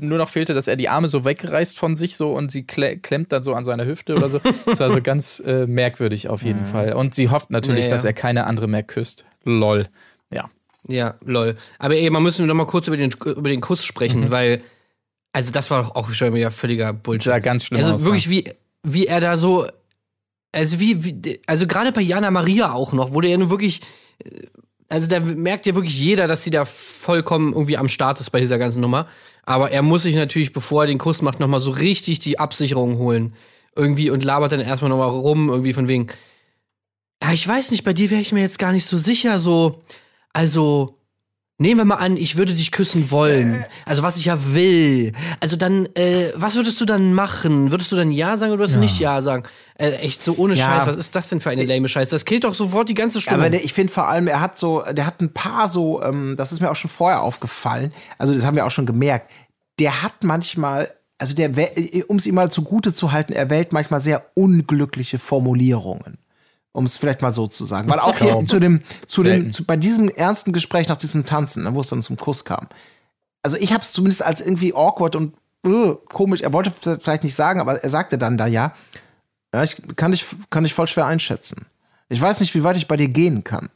nur 0.00 0.18
noch 0.18 0.28
fehlte, 0.28 0.54
dass 0.54 0.68
er 0.68 0.76
die 0.76 0.88
Arme 0.88 1.08
so 1.08 1.24
wegreißt 1.24 1.78
von 1.78 1.96
sich 1.96 2.16
so 2.16 2.32
und 2.32 2.50
sie 2.50 2.64
kle 2.64 2.96
klemmt 2.98 3.30
dann 3.32 3.42
so 3.42 3.54
an 3.54 3.64
seiner 3.64 3.84
Hüfte 3.84 4.14
oder 4.16 4.28
so. 4.28 4.40
Das 4.66 4.80
war 4.80 4.90
so 4.90 5.00
ganz 5.02 5.40
äh, 5.46 5.66
merkwürdig 5.66 6.28
auf 6.28 6.42
jeden 6.42 6.64
Fall. 6.64 6.94
Und 6.94 7.14
sie 7.14 7.28
hofft 7.28 7.50
natürlich, 7.50 7.80
Ja, 7.84 7.86
ja. 7.86 7.90
dass 7.90 8.04
er 8.04 8.12
keine 8.14 8.46
andere 8.46 8.68
mehr 8.68 8.82
küsst. 8.82 9.24
Lol. 9.44 9.86
Ja. 10.30 10.50
Ja, 10.88 11.14
lol. 11.24 11.56
Aber 11.78 11.94
ey, 11.94 12.08
man 12.08 12.22
müssen 12.22 12.40
wir 12.42 12.46
noch 12.46 12.54
mal 12.54 12.66
kurz 12.66 12.86
über 12.86 12.96
den, 12.96 13.10
über 13.10 13.48
den 13.50 13.60
Kuss 13.60 13.84
sprechen, 13.84 14.22
Mhm. 14.26 14.30
weil, 14.30 14.62
also 15.32 15.50
das 15.52 15.70
war 15.70 15.82
doch 15.82 15.94
auch 15.94 16.10
schon 16.12 16.32
wieder 16.34 16.50
völliger 16.50 16.92
Bullshit. 16.94 17.24
Sah 17.24 17.38
ganz 17.38 17.64
schlimm 17.66 17.80
Also 17.82 17.94
aus. 17.94 18.04
wirklich, 18.04 18.30
wie, 18.30 18.50
wie 18.82 19.06
er 19.06 19.20
da 19.20 19.36
so, 19.36 19.66
also 20.52 20.80
wie, 20.80 21.04
wie 21.04 21.40
also 21.46 21.66
gerade 21.66 21.92
bei 21.92 22.00
Jana 22.00 22.30
Maria 22.30 22.72
auch 22.72 22.92
noch, 22.94 23.10
der 23.20 23.30
ja 23.30 23.36
nun 23.36 23.50
wirklich, 23.50 23.82
äh, 24.24 24.30
also 24.90 25.06
da 25.06 25.20
merkt 25.20 25.66
ja 25.66 25.74
wirklich 25.74 25.98
jeder, 25.98 26.26
dass 26.26 26.42
sie 26.42 26.50
da 26.50 26.64
vollkommen 26.64 27.52
irgendwie 27.52 27.76
am 27.76 27.88
Start 27.88 28.20
ist 28.20 28.30
bei 28.30 28.40
dieser 28.40 28.58
ganzen 28.58 28.80
Nummer. 28.80 29.06
Aber 29.44 29.70
er 29.70 29.82
muss 29.82 30.02
sich 30.02 30.16
natürlich, 30.16 30.52
bevor 30.52 30.82
er 30.82 30.86
den 30.88 30.98
Kuss 30.98 31.22
macht, 31.22 31.38
noch 31.38 31.46
mal 31.46 31.60
so 31.60 31.70
richtig 31.70 32.18
die 32.18 32.40
Absicherung 32.40 32.98
holen. 32.98 33.34
Irgendwie 33.76 34.10
und 34.10 34.24
labert 34.24 34.50
dann 34.50 34.60
erstmal 34.60 34.88
noch 34.88 34.98
mal 34.98 35.06
rum, 35.06 35.48
irgendwie 35.48 35.72
von 35.72 35.86
wegen, 35.86 36.08
ja, 37.22 37.32
ich 37.32 37.46
weiß 37.46 37.70
nicht, 37.70 37.84
bei 37.84 37.92
dir 37.92 38.10
wäre 38.10 38.20
ich 38.20 38.32
mir 38.32 38.40
jetzt 38.40 38.58
gar 38.58 38.72
nicht 38.72 38.86
so 38.86 38.98
sicher, 38.98 39.38
so, 39.38 39.80
also, 40.32 40.99
nehmen 41.60 41.78
wir 41.78 41.84
mal 41.84 41.96
an, 41.96 42.16
ich 42.16 42.36
würde 42.36 42.54
dich 42.54 42.72
küssen 42.72 43.10
wollen. 43.10 43.64
Also, 43.84 44.02
was 44.02 44.16
ich 44.16 44.24
ja 44.24 44.38
will. 44.54 45.12
Also 45.40 45.56
dann, 45.56 45.86
äh, 45.94 46.32
was 46.34 46.56
würdest 46.56 46.80
du 46.80 46.86
dann 46.86 47.12
machen? 47.12 47.70
Würdest 47.70 47.92
du 47.92 47.96
dann 47.96 48.10
Ja 48.10 48.36
sagen 48.36 48.52
oder 48.52 48.60
würdest 48.60 48.76
du 48.76 48.80
nicht 48.80 48.98
Ja 48.98 49.20
sagen? 49.20 49.44
Äh, 49.74 49.90
echt 49.92 50.22
so 50.22 50.34
ohne 50.36 50.54
Ja. 50.54 50.64
Scheiß, 50.66 50.86
was 50.86 50.96
ist 50.96 51.14
das 51.14 51.28
denn 51.28 51.40
für 51.40 51.50
eine 51.50 51.64
lame 51.64 51.88
Scheiße? 51.88 52.10
Das 52.14 52.24
killt 52.24 52.44
doch 52.44 52.54
sofort 52.54 52.88
die 52.88 52.94
ganze 52.94 53.20
Stimmung. 53.20 53.40
Aber 53.40 53.50
der, 53.50 53.62
ich 53.62 53.74
finde 53.74 53.92
vor 53.92 54.08
allem, 54.08 54.26
er 54.26 54.40
hat 54.40 54.58
so, 54.58 54.82
der 54.90 55.06
hat 55.06 55.20
ein 55.20 55.32
paar 55.32 55.68
so, 55.68 56.02
ähm, 56.02 56.34
das 56.36 56.50
ist 56.50 56.60
mir 56.60 56.70
auch 56.70 56.76
schon 56.76 56.90
vorher 56.90 57.22
aufgefallen, 57.22 57.92
also 58.18 58.34
das 58.34 58.44
haben 58.44 58.56
wir 58.56 58.66
auch 58.66 58.70
schon 58.70 58.86
gemerkt, 58.86 59.30
der 59.78 60.02
hat 60.02 60.24
manchmal, 60.24 60.90
also 61.18 61.34
der, 61.34 61.50
um 62.08 62.16
es 62.16 62.26
ihm 62.26 62.34
mal 62.34 62.50
zugute 62.50 62.94
zu 62.94 63.12
halten, 63.12 63.32
er 63.32 63.50
wählt 63.50 63.72
manchmal 63.72 64.00
sehr 64.00 64.26
unglückliche 64.34 65.18
Formulierungen. 65.18 66.18
Um 66.72 66.84
es 66.84 66.96
vielleicht 66.96 67.20
mal 67.20 67.32
so 67.32 67.46
zu 67.46 67.64
sagen. 67.64 67.90
Weil 67.90 67.98
auch 67.98 68.16
hier 68.18 68.44
zu 68.46 68.60
dem, 68.60 68.82
zu 69.06 69.22
dem, 69.22 69.50
zu, 69.50 69.64
bei 69.64 69.76
diesem 69.76 70.08
ernsten 70.08 70.52
Gespräch 70.52 70.88
nach 70.88 70.96
diesem 70.96 71.24
Tanzen, 71.24 71.64
ne, 71.64 71.74
wo 71.74 71.80
es 71.80 71.88
dann 71.88 72.02
zum 72.02 72.16
Kuss 72.16 72.44
kam. 72.44 72.68
Also 73.42 73.56
ich 73.56 73.72
habe 73.72 73.82
es 73.82 73.92
zumindest 73.92 74.24
als 74.24 74.40
irgendwie 74.40 74.74
awkward 74.74 75.16
und 75.16 75.34
äh, 75.64 75.94
komisch, 76.08 76.42
er 76.42 76.52
wollte 76.52 76.72
vielleicht 77.00 77.24
nicht 77.24 77.34
sagen, 77.34 77.60
aber 77.60 77.82
er 77.82 77.90
sagte 77.90 78.18
dann 78.18 78.38
da 78.38 78.46
ja, 78.46 78.74
ja, 79.52 79.64
ich 79.64 79.82
kann 79.96 80.12
dich, 80.12 80.24
kann 80.50 80.64
dich 80.64 80.74
voll 80.74 80.86
schwer 80.86 81.06
einschätzen. 81.06 81.66
Ich 82.08 82.20
weiß 82.20 82.40
nicht, 82.40 82.54
wie 82.54 82.62
weit 82.62 82.76
ich 82.76 82.88
bei 82.88 82.96
dir 82.96 83.08
gehen 83.08 83.44
kann. 83.44 83.68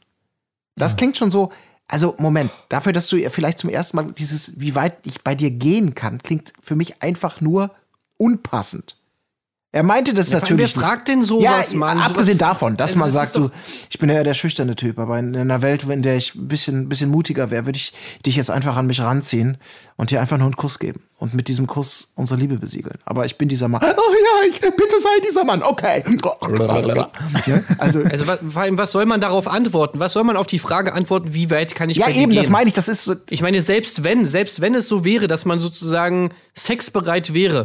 Das 0.75 0.97
klingt 0.97 1.17
schon 1.17 1.31
so, 1.31 1.51
also 1.87 2.15
Moment, 2.17 2.51
dafür, 2.69 2.93
dass 2.93 3.07
du 3.07 3.17
vielleicht 3.29 3.59
zum 3.59 3.69
ersten 3.69 3.97
Mal 3.97 4.11
dieses, 4.13 4.59
wie 4.59 4.75
weit 4.75 4.97
ich 5.03 5.23
bei 5.23 5.35
dir 5.35 5.51
gehen 5.51 5.95
kann, 5.95 6.21
klingt 6.21 6.53
für 6.61 6.75
mich 6.75 7.01
einfach 7.01 7.41
nur 7.41 7.71
unpassend. 8.17 8.97
Er 9.75 9.83
meinte 9.83 10.13
das 10.13 10.29
Ja, 10.29 10.39
natürlich. 10.39 10.73
wer 10.73 10.81
fragt 10.83 11.09
denn 11.09 11.19
nicht. 11.19 11.27
sowas, 11.27 11.73
ja, 11.73 11.77
Mann? 11.77 11.99
Abgesehen 11.99 12.39
Sowas- 12.39 12.49
davon, 12.49 12.77
dass 12.77 12.91
Also, 12.91 12.99
man 12.99 13.07
das 13.09 13.13
sagt, 13.13 13.35
doch- 13.35 13.51
ich 13.89 13.99
bin 13.99 14.09
ja 14.09 14.23
der 14.23 14.33
schüchterne 14.33 14.77
Typ, 14.77 14.97
aber 14.97 15.19
in 15.19 15.35
einer 15.35 15.61
Welt, 15.61 15.83
in 15.83 16.01
der 16.01 16.15
ich 16.15 16.33
ein 16.33 16.47
bisschen, 16.47 16.87
bisschen 16.87 17.09
mutiger 17.11 17.51
wäre, 17.51 17.65
würde 17.65 17.75
ich 17.75 17.91
dich 18.25 18.37
jetzt 18.37 18.49
einfach 18.49 18.77
an 18.77 18.87
mich 18.87 19.01
ranziehen 19.01 19.57
und 19.97 20.11
dir 20.11 20.21
einfach 20.21 20.37
nur 20.37 20.45
einen 20.45 20.55
Kuss 20.55 20.79
geben 20.79 21.01
und 21.19 21.33
mit 21.33 21.49
diesem 21.49 21.67
Kuss 21.67 22.13
unsere 22.15 22.39
Liebe 22.39 22.57
besiegeln. 22.57 22.97
Aber 23.03 23.25
ich 23.25 23.37
bin 23.37 23.49
dieser 23.49 23.67
Mann. 23.67 23.81
Oh 23.83 23.87
ja, 23.87 24.49
ich, 24.49 24.61
bitte 24.61 24.99
sei 25.01 25.09
dieser 25.27 25.43
Mann. 25.43 25.61
Okay. 25.61 26.03
Ja, 27.45 27.59
also, 27.77 28.01
also 28.03 28.27
was, 28.27 28.39
allem, 28.55 28.77
was 28.77 28.91
soll 28.91 29.05
man 29.05 29.19
darauf 29.19 29.47
antworten? 29.47 29.99
Was 29.99 30.13
soll 30.13 30.23
man 30.23 30.37
auf 30.37 30.47
die 30.47 30.59
Frage 30.59 30.93
antworten, 30.93 31.33
wie 31.33 31.49
weit 31.49 31.75
kann 31.75 31.89
ich 31.89 31.97
ja 31.97 32.05
bei 32.05 32.13
dir 32.13 32.21
eben, 32.21 32.31
gehen? 32.31 32.41
das 32.41 32.49
meine 32.49 32.69
ich. 32.69 32.73
Das 32.75 32.87
ist 32.87 33.03
so, 33.03 33.15
Ich 33.29 33.41
meine, 33.41 33.61
selbst 33.61 34.03
wenn, 34.03 34.25
selbst 34.25 34.61
wenn 34.61 34.73
es 34.73 34.87
so 34.87 35.03
wäre, 35.03 35.27
dass 35.27 35.43
man 35.45 35.59
sozusagen 35.59 36.29
sexbereit 36.53 37.33
wäre, 37.33 37.63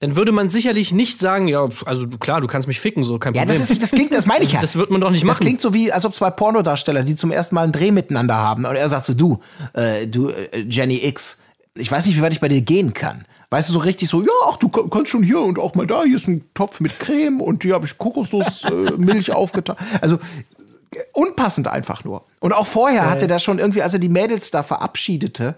dann 0.00 0.14
würde 0.14 0.30
man 0.32 0.48
sicherlich 0.48 0.92
nicht 0.92 1.18
sagen, 1.18 1.48
ja, 1.48 1.68
also 1.84 2.06
klar, 2.06 2.40
du 2.40 2.46
kannst 2.46 2.68
mich 2.68 2.78
ficken, 2.78 3.02
so 3.02 3.18
kein 3.18 3.34
Ja, 3.34 3.42
Problem. 3.42 3.58
das, 3.60 3.70
ist, 3.70 3.82
das 3.82 3.90
klingt, 3.90 4.12
das 4.14 4.26
meine 4.26 4.44
ich 4.44 4.52
ja. 4.54 4.60
Das 4.60 4.76
wird 4.76 4.90
man 4.90 5.00
doch 5.00 5.10
nicht 5.10 5.22
Das 5.22 5.26
machen. 5.26 5.40
klingt 5.44 5.60
so 5.60 5.74
wie, 5.74 5.90
als 5.92 6.04
ob 6.04 6.14
zwei 6.14 6.30
Pornodarsteller, 6.30 7.02
die 7.02 7.16
zum 7.16 7.32
ersten 7.32 7.54
Mal 7.56 7.62
einen 7.64 7.72
Dreh 7.72 7.90
miteinander 7.90 8.36
haben. 8.36 8.64
Und 8.64 8.76
er 8.76 8.88
sagt 8.88 9.06
so, 9.06 9.14
du, 9.14 9.40
äh, 9.74 10.06
du, 10.06 10.28
äh, 10.28 10.60
Jenny 10.68 11.04
X, 11.04 11.42
ich 11.74 11.90
weiß 11.90 12.06
nicht, 12.06 12.16
wie 12.16 12.22
weit 12.22 12.32
ich 12.32 12.40
bei 12.40 12.48
dir 12.48 12.60
gehen 12.60 12.94
kann. 12.94 13.24
Weißt 13.50 13.68
du, 13.70 13.72
so 13.72 13.78
richtig 13.80 14.08
so, 14.08 14.20
ja, 14.20 14.28
ach, 14.48 14.56
du 14.58 14.68
ka- 14.68 14.84
kannst 14.90 15.08
schon 15.10 15.22
hier 15.22 15.40
und 15.40 15.58
auch 15.58 15.74
mal 15.74 15.86
da, 15.86 16.04
hier 16.04 16.16
ist 16.16 16.28
ein 16.28 16.44
Topf 16.54 16.80
mit 16.80 16.98
Creme 17.00 17.40
und 17.40 17.62
hier 17.62 17.74
habe 17.74 17.86
ich 17.86 17.96
Kokosnussmilch 17.98 18.64
äh, 18.92 18.96
Milch 18.98 19.32
aufgetan. 19.32 19.76
Also, 20.00 20.16
äh, 20.16 20.98
unpassend 21.12 21.66
einfach 21.66 22.04
nur. 22.04 22.24
Und 22.40 22.52
auch 22.52 22.66
vorher 22.66 23.08
hatte 23.10 23.26
der 23.26 23.38
schon 23.38 23.58
irgendwie, 23.58 23.82
als 23.82 23.94
er 23.94 23.98
die 24.00 24.08
Mädels 24.10 24.50
da 24.50 24.62
verabschiedete, 24.62 25.54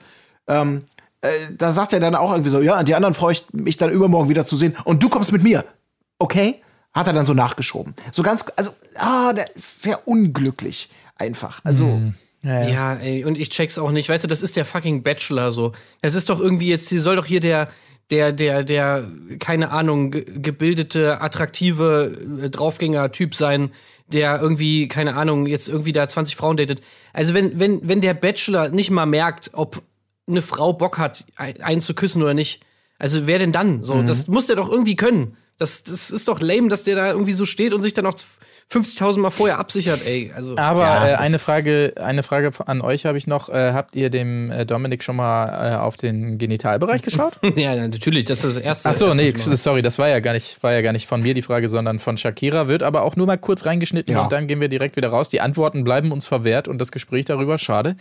ähm, 0.49 0.85
äh, 1.23 1.29
da 1.57 1.73
sagt 1.73 1.93
er 1.93 2.01
dann 2.01 2.15
auch 2.15 2.33
irgendwie 2.33 2.51
so, 2.51 2.61
ja, 2.61 2.75
an 2.75 2.87
die 2.87 2.95
anderen 2.95 3.15
freue 3.15 3.33
ich 3.33 3.45
mich 3.53 3.77
dann 3.77 3.91
übermorgen 3.91 4.29
wieder 4.29 4.47
zu 4.47 4.57
sehen 4.57 4.77
und 4.85 5.03
du 5.03 5.09
kommst 5.09 5.33
mit 5.33 5.43
mir. 5.43 5.65
Okay? 6.19 6.63
Hat 6.93 7.07
er 7.07 7.13
dann 7.13 7.27
so 7.27 7.35
nachgeschoben. 7.35 7.95
So 8.13 8.23
ganz, 8.23 8.45
also, 8.57 8.73
ah, 8.97 9.33
der 9.33 9.55
ist 9.55 9.83
sehr 9.83 10.09
unglücklich 10.09 10.91
einfach. 11.17 11.61
Also, 11.65 12.01
Ja, 12.43 12.63
ja. 12.63 12.69
Ja, 12.69 12.95
ey, 12.95 13.25
und 13.25 13.37
ich 13.37 13.51
check's 13.51 13.79
auch 13.79 13.91
nicht. 13.91 14.09
Weißt 14.09 14.25
du, 14.25 14.29
das 14.29 14.41
ist 14.43 14.57
der 14.57 14.65
fucking 14.65 15.03
Bachelor 15.03 15.53
so. 15.53 15.73
Das 16.01 16.15
ist 16.15 16.31
doch 16.31 16.41
irgendwie 16.41 16.69
jetzt, 16.69 16.89
sie 16.89 16.99
soll 16.99 17.17
doch 17.17 17.27
hier 17.27 17.41
der, 17.41 17.69
der, 18.11 18.33
der, 18.33 18.65
der, 18.65 19.05
keine 19.39 19.71
Ahnung, 19.71 20.11
ge 20.11 20.25
gebildete, 20.25 21.21
attraktive 21.21 22.17
äh, 22.43 22.49
Draufgänger-Typ 22.51 23.35
sein, 23.35 23.71
der 24.09 24.41
irgendwie, 24.41 24.89
keine 24.89 25.15
Ahnung, 25.17 25.47
jetzt 25.47 25.69
irgendwie 25.69 25.93
da 25.93 26.09
20 26.09 26.35
Frauen 26.35 26.57
datet. 26.57 26.81
Also 27.13 27.35
wenn, 27.35 27.61
wenn, 27.61 27.87
wenn 27.87 28.01
der 28.01 28.15
Bachelor 28.15 28.71
nicht 28.71 28.91
mal 28.91 29.07
merkt, 29.07 29.51
ob 29.53 29.83
eine 30.31 30.43
Frau 30.43 30.73
Bock 30.73 30.99
hat, 30.99 31.27
ein- 31.37 31.61
einen 31.63 31.81
zu 31.81 31.95
küssen 31.95 32.23
oder 32.23 32.35
nicht, 32.35 32.63
also 32.99 33.27
wer 33.27 33.39
denn 33.39 33.53
dann? 33.53 33.83
So, 33.85 34.03
das 34.03 34.27
muss 34.29 34.47
der 34.47 34.57
doch 34.57 34.71
irgendwie 34.71 34.97
können. 34.97 35.37
Das, 35.59 35.83
das 35.85 36.11
ist 36.11 36.29
doch 36.29 36.41
lame, 36.41 36.69
dass 36.69 36.85
der 36.85 36.97
da 36.97 37.11
irgendwie 37.13 37.33
so 37.35 37.45
steht 37.45 37.73
und 37.73 37.83
sich 37.83 37.93
dann 37.95 38.05
noch 38.05 38.15
50.000 38.73 39.19
Mal 39.19 39.31
vorher 39.31 39.59
absichert, 39.59 40.07
ey. 40.07 40.31
Also, 40.35 40.57
Aber 40.57 40.83
Ja, 40.83 41.09
äh, 41.09 41.15
eine 41.15 41.41
Frage, 41.41 41.95
eine 41.97 42.23
Frage 42.23 42.51
an 42.67 42.83
euch 42.83 43.05
habe 43.05 43.19
ich 43.19 43.27
noch. 43.27 43.49
Äh, 43.49 43.73
habt 43.73 43.97
ihr 43.97 44.11
dem 44.11 44.53
äh, 44.53 44.65
Dominik 44.65 45.03
schon 45.03 45.17
mal 45.17 45.73
äh, 45.73 45.77
auf 45.77 45.97
den 45.97 46.39
Genitalbereich 46.39 47.03
geschaut? 47.03 47.33
ja, 47.57 47.75
natürlich, 47.75 48.27
das 48.27 48.45
ist 48.45 48.57
das 48.57 48.63
erste. 48.63 48.89
Ach 48.89 48.95
so, 48.95 49.07
erste 49.07 49.51
nee, 49.51 49.57
sorry, 49.57 49.83
das 49.83 49.99
war 49.99 50.09
ja 50.09 50.21
gar 50.21 50.35
nicht, 50.35 50.63
war 50.63 50.73
ja 50.73 50.83
gar 50.83 50.93
nicht 50.93 51.09
von 51.09 51.21
mir 51.21 51.35
die 51.35 51.43
Frage, 51.43 51.69
sondern 51.69 51.99
von 51.99 52.17
Shakira. 52.17 52.69
Wird 52.69 52.85
aber 52.85 53.03
auch 53.03 53.17
nur 53.17 53.27
mal 53.27 53.39
kurz 53.39 53.67
reingeschnitten 53.67 54.15
Ja. 54.15 54.23
und 54.23 54.33
dann 54.33 54.47
gehen 54.47 54.61
wir 54.61 54.69
direkt 54.69 54.95
wieder 54.95 55.09
raus. 55.09 55.31
Die 55.31 55.41
Antworten 55.41 55.83
bleiben 55.83 56.13
uns 56.13 56.29
verwehrt 56.29 56.69
und 56.69 56.81
das 56.81 56.93
Gespräch 56.93 57.25
darüber, 57.25 57.59
schade. 57.59 57.97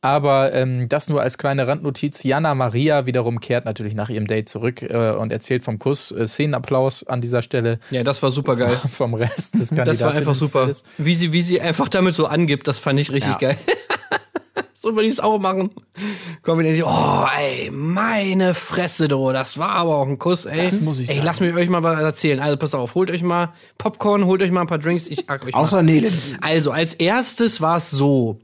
Aber 0.00 0.54
ähm, 0.54 0.88
das 0.88 1.10
nur 1.10 1.20
als 1.20 1.36
kleine 1.36 1.66
Randnotiz. 1.66 2.22
Jana 2.22 2.54
Maria 2.54 3.04
wiederum 3.04 3.40
kehrt 3.40 3.66
natürlich 3.66 3.94
nach 3.94 4.08
ihrem 4.08 4.26
Date 4.26 4.48
zurück 4.48 4.80
äh, 4.80 5.10
und 5.10 5.32
erzählt 5.32 5.64
vom 5.64 5.78
Kuss. 5.78 6.12
Äh, 6.12 6.26
Szenenapplaus 6.26 7.06
an 7.06 7.20
dieser 7.20 7.42
Stelle 7.42 7.78
Ja, 7.90 8.02
das 8.04 8.22
war 8.22 8.30
super 8.30 8.56
geil. 8.56 8.70
vom 8.90 9.12
Rest 9.12 9.58
des 9.58 9.70
war 10.00 10.13
einfach 10.14 10.34
super. 10.34 10.70
Wie 10.98 11.14
sie, 11.14 11.32
wie 11.32 11.42
sie 11.42 11.60
einfach 11.60 11.88
damit 11.88 12.14
so 12.14 12.26
angibt, 12.26 12.66
das 12.68 12.78
fand 12.78 12.98
ich 12.98 13.10
richtig 13.10 13.32
Ja. 13.32 13.38
geil. 13.38 13.56
so 14.74 14.94
würde 14.94 15.06
ich 15.06 15.14
es 15.14 15.20
auch 15.20 15.38
machen. 15.38 15.70
Kommen 16.42 16.64
wir 16.64 16.86
oh, 16.86 17.26
ey, 17.38 17.70
meine 17.70 18.52
Fresse, 18.54 19.08
du, 19.08 19.32
das 19.32 19.56
war 19.56 19.70
aber 19.70 19.96
auch 19.96 20.06
ein 20.06 20.18
Kuss, 20.18 20.44
ey. 20.44 20.56
Das 20.56 20.80
muss 20.80 20.98
ich 20.98 21.08
Ey, 21.08 21.14
sagen. 21.16 21.26
lasst 21.26 21.40
mich 21.40 21.54
euch 21.54 21.68
mal 21.70 21.82
was 21.82 22.00
erzählen. 22.00 22.38
Also, 22.40 22.56
pass 22.58 22.74
auf, 22.74 22.94
holt 22.94 23.10
euch 23.10 23.22
mal 23.22 23.52
Popcorn, 23.78 24.26
holt 24.26 24.42
euch 24.42 24.50
mal 24.50 24.60
ein 24.60 24.66
paar 24.66 24.78
Drinks, 24.78 25.06
ich 25.06 25.24
hack 25.26 25.44
euch 25.46 25.52
mal. 25.54 25.60
Außer 25.60 25.82
Nele. 25.82 26.10
Also, 26.42 26.70
als 26.70 26.92
erstes 26.94 27.60
war 27.62 27.78
es 27.78 27.90
so, 27.90 28.40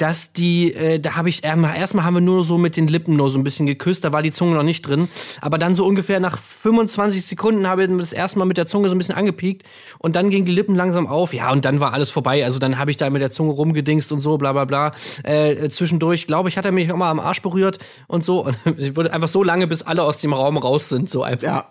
dass 0.00 0.32
die, 0.32 0.72
äh, 0.72 0.98
da 0.98 1.16
habe 1.16 1.28
ich 1.28 1.44
erstmal, 1.44 1.76
erstmal 1.76 2.04
haben 2.06 2.14
wir 2.14 2.20
nur 2.22 2.42
so 2.42 2.56
mit 2.56 2.76
den 2.76 2.88
Lippen 2.88 3.16
nur 3.16 3.30
so 3.30 3.38
ein 3.38 3.44
bisschen 3.44 3.66
geküsst, 3.66 4.02
da 4.02 4.12
war 4.12 4.22
die 4.22 4.32
Zunge 4.32 4.54
noch 4.54 4.62
nicht 4.62 4.80
drin. 4.82 5.08
Aber 5.42 5.58
dann 5.58 5.74
so 5.74 5.84
ungefähr 5.84 6.20
nach 6.20 6.38
25 6.38 7.26
Sekunden 7.26 7.66
habe 7.68 7.84
ich 7.84 7.90
das 7.98 8.14
erste 8.14 8.38
Mal 8.38 8.46
mit 8.46 8.56
der 8.56 8.66
Zunge 8.66 8.88
so 8.88 8.94
ein 8.94 8.98
bisschen 8.98 9.14
angepiekt 9.14 9.66
und 9.98 10.16
dann 10.16 10.30
gingen 10.30 10.46
die 10.46 10.52
Lippen 10.52 10.74
langsam 10.74 11.06
auf. 11.06 11.34
Ja, 11.34 11.52
und 11.52 11.66
dann 11.66 11.80
war 11.80 11.92
alles 11.92 12.08
vorbei. 12.08 12.42
Also 12.44 12.58
dann 12.58 12.78
habe 12.78 12.90
ich 12.90 12.96
da 12.96 13.10
mit 13.10 13.20
der 13.20 13.30
Zunge 13.30 13.52
rumgedingst 13.52 14.10
und 14.10 14.20
so, 14.20 14.38
bla 14.38 14.52
bla 14.54 14.64
bla. 14.64 14.92
Äh, 15.22 15.68
zwischendurch, 15.68 16.26
glaube 16.26 16.48
ich, 16.48 16.56
hat 16.56 16.64
er 16.64 16.72
mich 16.72 16.90
auch 16.90 16.96
mal 16.96 17.10
am 17.10 17.20
Arsch 17.20 17.42
berührt 17.42 17.78
und 18.06 18.24
so. 18.24 18.46
Und 18.46 18.56
ich 18.78 18.96
wurde 18.96 19.12
einfach 19.12 19.28
so 19.28 19.42
lange, 19.42 19.66
bis 19.66 19.82
alle 19.82 20.02
aus 20.02 20.18
dem 20.22 20.32
Raum 20.32 20.56
raus 20.56 20.88
sind, 20.88 21.10
so 21.10 21.22
einfach. 21.22 21.46
Ja. 21.46 21.68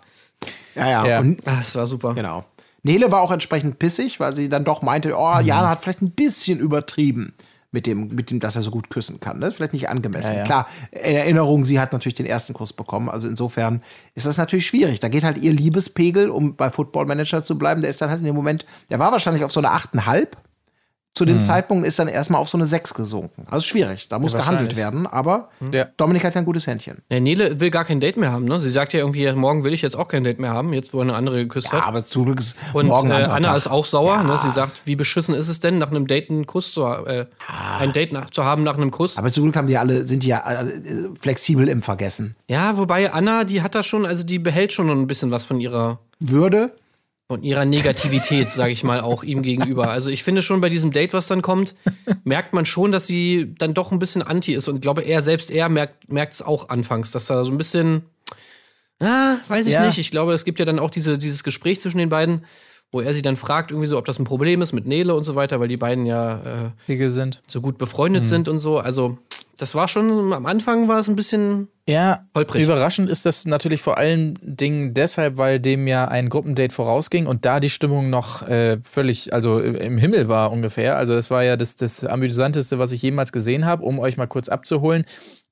Ja, 0.76 0.88
ja. 0.88 1.06
Ja. 1.06 1.18
Und 1.20 1.40
Ah, 1.46 1.56
Das 1.58 1.74
war 1.74 1.86
super. 1.88 2.14
Genau. 2.14 2.44
Nele 2.84 3.10
war 3.10 3.22
auch 3.22 3.32
entsprechend 3.32 3.78
pissig, 3.80 4.20
weil 4.20 4.36
sie 4.36 4.48
dann 4.48 4.64
doch 4.64 4.82
meinte, 4.82 5.14
oh, 5.18 5.38
Jana 5.40 5.68
hat 5.70 5.82
vielleicht 5.82 6.00
ein 6.00 6.12
bisschen 6.12 6.60
übertrieben 6.60 7.34
mit 7.72 7.86
dem, 7.86 8.08
mit 8.08 8.30
dem, 8.30 8.40
dass 8.40 8.56
er 8.56 8.62
so 8.62 8.70
gut 8.70 8.90
küssen 8.90 9.20
kann. 9.20 9.40
Das 9.40 9.50
ist 9.50 9.56
vielleicht 9.56 9.72
nicht 9.72 9.88
angemessen. 9.88 10.32
Ja, 10.32 10.38
ja. 10.38 10.44
Klar, 10.44 10.66
in 10.90 11.14
Erinnerung, 11.16 11.64
sie 11.64 11.78
hat 11.78 11.92
natürlich 11.92 12.16
den 12.16 12.26
ersten 12.26 12.52
Kuss 12.52 12.72
bekommen. 12.72 13.08
Also 13.08 13.28
insofern 13.28 13.82
ist 14.14 14.26
das 14.26 14.38
natürlich 14.38 14.66
schwierig. 14.66 15.00
Da 15.00 15.08
geht 15.08 15.24
halt 15.24 15.38
ihr 15.38 15.52
Liebespegel, 15.52 16.30
um 16.30 16.56
bei 16.56 16.70
Football 16.70 17.06
Manager 17.06 17.42
zu 17.42 17.56
bleiben, 17.56 17.80
der 17.80 17.90
ist 17.90 18.00
dann 18.02 18.10
halt 18.10 18.20
in 18.20 18.26
dem 18.26 18.34
Moment, 18.34 18.66
der 18.90 18.98
war 18.98 19.12
wahrscheinlich 19.12 19.44
auf 19.44 19.52
so 19.52 19.60
eine 19.60 19.68
8,5. 19.68 20.28
Zu 21.20 21.26
dem 21.26 21.42
Zeitpunkt 21.42 21.86
ist 21.86 21.98
dann 21.98 22.08
erstmal 22.08 22.40
auf 22.40 22.48
so 22.48 22.56
eine 22.56 22.66
6 22.66 22.94
gesunken. 22.94 23.46
Also 23.50 23.60
schwierig. 23.66 24.08
Da 24.08 24.18
muss 24.18 24.32
Ja, 24.32 24.38
gehandelt 24.38 24.74
werden, 24.74 25.06
aber 25.06 25.50
Ja. 25.70 25.84
Dominik 25.98 26.24
hat 26.24 26.34
ja 26.34 26.40
ein 26.40 26.46
gutes 26.46 26.66
Händchen. 26.66 27.02
Ja, 27.10 27.20
Nele 27.20 27.60
will 27.60 27.70
gar 27.70 27.84
kein 27.84 28.00
Date 28.00 28.16
mehr 28.16 28.32
haben, 28.32 28.46
ne? 28.46 28.58
Sie 28.58 28.70
sagt 28.70 28.94
ja 28.94 29.00
irgendwie, 29.00 29.30
morgen 29.34 29.62
will 29.62 29.74
ich 29.74 29.82
jetzt 29.82 29.96
auch 29.96 30.08
kein 30.08 30.24
Date 30.24 30.38
mehr 30.40 30.54
haben, 30.54 30.72
jetzt 30.72 30.94
wo 30.94 31.00
eine 31.02 31.12
andere 31.12 31.36
geküsst 31.42 31.70
hat. 31.74 31.80
Ja, 31.80 31.86
aber 31.86 32.06
zum 32.06 32.24
Glück 32.24 32.40
ist 32.40 32.56
Und 32.72 32.86
morgen 32.86 33.10
äh, 33.10 33.16
Anna 33.24 33.54
ist 33.54 33.66
auch 33.66 33.84
sauer. 33.84 34.14
Ja, 34.14 34.22
Ne? 34.22 34.38
Sie 34.38 34.48
sagt, 34.50 34.80
wie 34.86 34.96
beschissen 34.96 35.34
ist 35.34 35.48
es 35.48 35.60
denn, 35.60 35.76
nach 35.76 35.90
einem 35.90 36.06
Date 36.06 36.30
einen 36.30 36.46
Kuss 36.46 36.72
zu 36.72 36.86
äh, 36.86 37.26
ein 37.78 37.92
Date 37.92 38.12
nach, 38.14 38.30
zu 38.30 38.44
haben 38.44 38.62
nach 38.62 38.78
einem 38.78 38.90
Kuss? 38.90 39.18
Aber 39.18 39.30
zum 39.30 39.42
Glück 39.42 39.56
haben 39.56 39.66
die 39.66 39.76
alle, 39.76 40.08
sind 40.08 40.22
die 40.22 40.28
ja 40.28 40.42
alle, 40.42 40.70
äh, 40.72 41.08
flexibel 41.20 41.68
im 41.68 41.82
Vergessen. 41.82 42.34
ja, 42.48 42.78
wobei 42.78 43.12
Anna, 43.12 43.44
die 43.44 43.60
hat 43.60 43.74
da 43.74 43.82
schon, 43.82 44.06
also 44.06 44.24
die 44.24 44.38
behält 44.38 44.72
schon 44.72 44.86
noch 44.86 44.94
ein 44.94 45.06
bisschen 45.06 45.30
was 45.30 45.44
von 45.44 45.60
ihrer 45.60 45.98
Würde, 46.18 46.72
von 47.30 47.44
ihrer 47.44 47.64
Negativität, 47.64 48.50
sage 48.50 48.72
ich 48.72 48.82
mal, 48.82 49.00
auch 49.00 49.22
ihm 49.22 49.42
gegenüber. 49.42 49.88
Also 49.88 50.10
ich 50.10 50.24
finde 50.24 50.42
schon 50.42 50.60
bei 50.60 50.68
diesem 50.68 50.90
Date, 50.90 51.12
was 51.12 51.28
dann 51.28 51.42
kommt, 51.42 51.76
merkt 52.24 52.54
man 52.54 52.66
schon, 52.66 52.90
dass 52.90 53.06
sie 53.06 53.54
dann 53.56 53.72
doch 53.72 53.92
ein 53.92 54.00
bisschen 54.00 54.20
anti 54.20 54.52
ist. 54.52 54.66
Und 54.66 54.74
ich 54.74 54.80
glaube, 54.80 55.02
er 55.02 55.22
selbst, 55.22 55.48
er 55.48 55.68
merkt 55.68 56.02
es 56.34 56.42
auch 56.42 56.70
anfangs, 56.70 57.12
dass 57.12 57.26
da 57.26 57.44
so 57.44 57.52
ein 57.52 57.56
bisschen, 57.56 58.02
ah, 58.98 59.36
weiß 59.46 59.68
ich 59.68 59.74
Ja. 59.74 59.86
nicht. 59.86 59.98
Ich 59.98 60.10
glaube, 60.10 60.32
es 60.32 60.44
gibt 60.44 60.58
ja 60.58 60.64
dann 60.64 60.80
auch 60.80 60.90
diese, 60.90 61.18
dieses 61.18 61.44
Gespräch 61.44 61.80
zwischen 61.80 61.98
den 61.98 62.08
beiden, 62.08 62.44
wo 62.90 63.00
er 63.00 63.14
sie 63.14 63.22
dann 63.22 63.36
fragt, 63.36 63.70
irgendwie 63.70 63.86
so, 63.86 63.96
ob 63.96 64.06
das 64.06 64.18
ein 64.18 64.24
Problem 64.24 64.60
ist 64.60 64.72
mit 64.72 64.84
Nele 64.86 65.14
und 65.14 65.22
so 65.22 65.36
weiter, 65.36 65.60
weil 65.60 65.68
die 65.68 65.76
beiden 65.76 66.06
ja 66.06 66.72
äh, 66.88 67.08
sind. 67.10 67.42
so 67.46 67.60
gut 67.60 67.78
befreundet 67.78 68.26
sind 68.26 68.48
und 68.48 68.58
so. 68.58 68.80
Also, 68.80 69.18
das 69.60 69.74
war 69.74 69.88
schon, 69.88 70.32
am 70.32 70.46
Anfang 70.46 70.88
war 70.88 70.98
es 71.00 71.08
ein 71.08 71.16
bisschen. 71.16 71.68
Ja, 71.86 72.24
Holprig. 72.34 72.62
überraschend 72.62 73.10
ist 73.10 73.26
das 73.26 73.44
natürlich 73.44 73.82
vor 73.82 73.98
allen 73.98 74.38
Dingen 74.42 74.94
deshalb, 74.94 75.36
weil 75.36 75.60
dem 75.60 75.86
ja 75.86 76.06
ein 76.06 76.30
Gruppendate 76.30 76.72
vorausging 76.72 77.26
und 77.26 77.44
da 77.44 77.60
die 77.60 77.68
Stimmung 77.68 78.08
noch 78.08 78.46
äh, 78.48 78.78
völlig, 78.82 79.34
also 79.34 79.60
im 79.60 79.98
Himmel 79.98 80.28
war 80.28 80.50
ungefähr. 80.52 80.96
Also 80.96 81.14
das 81.14 81.30
war 81.30 81.42
ja 81.42 81.56
das, 81.56 81.76
das 81.76 82.04
amüsanteste, 82.04 82.78
was 82.78 82.92
ich 82.92 83.02
jemals 83.02 83.32
gesehen 83.32 83.66
habe, 83.66 83.82
um 83.82 83.98
euch 83.98 84.16
mal 84.16 84.26
kurz 84.26 84.48
abzuholen. 84.48 85.04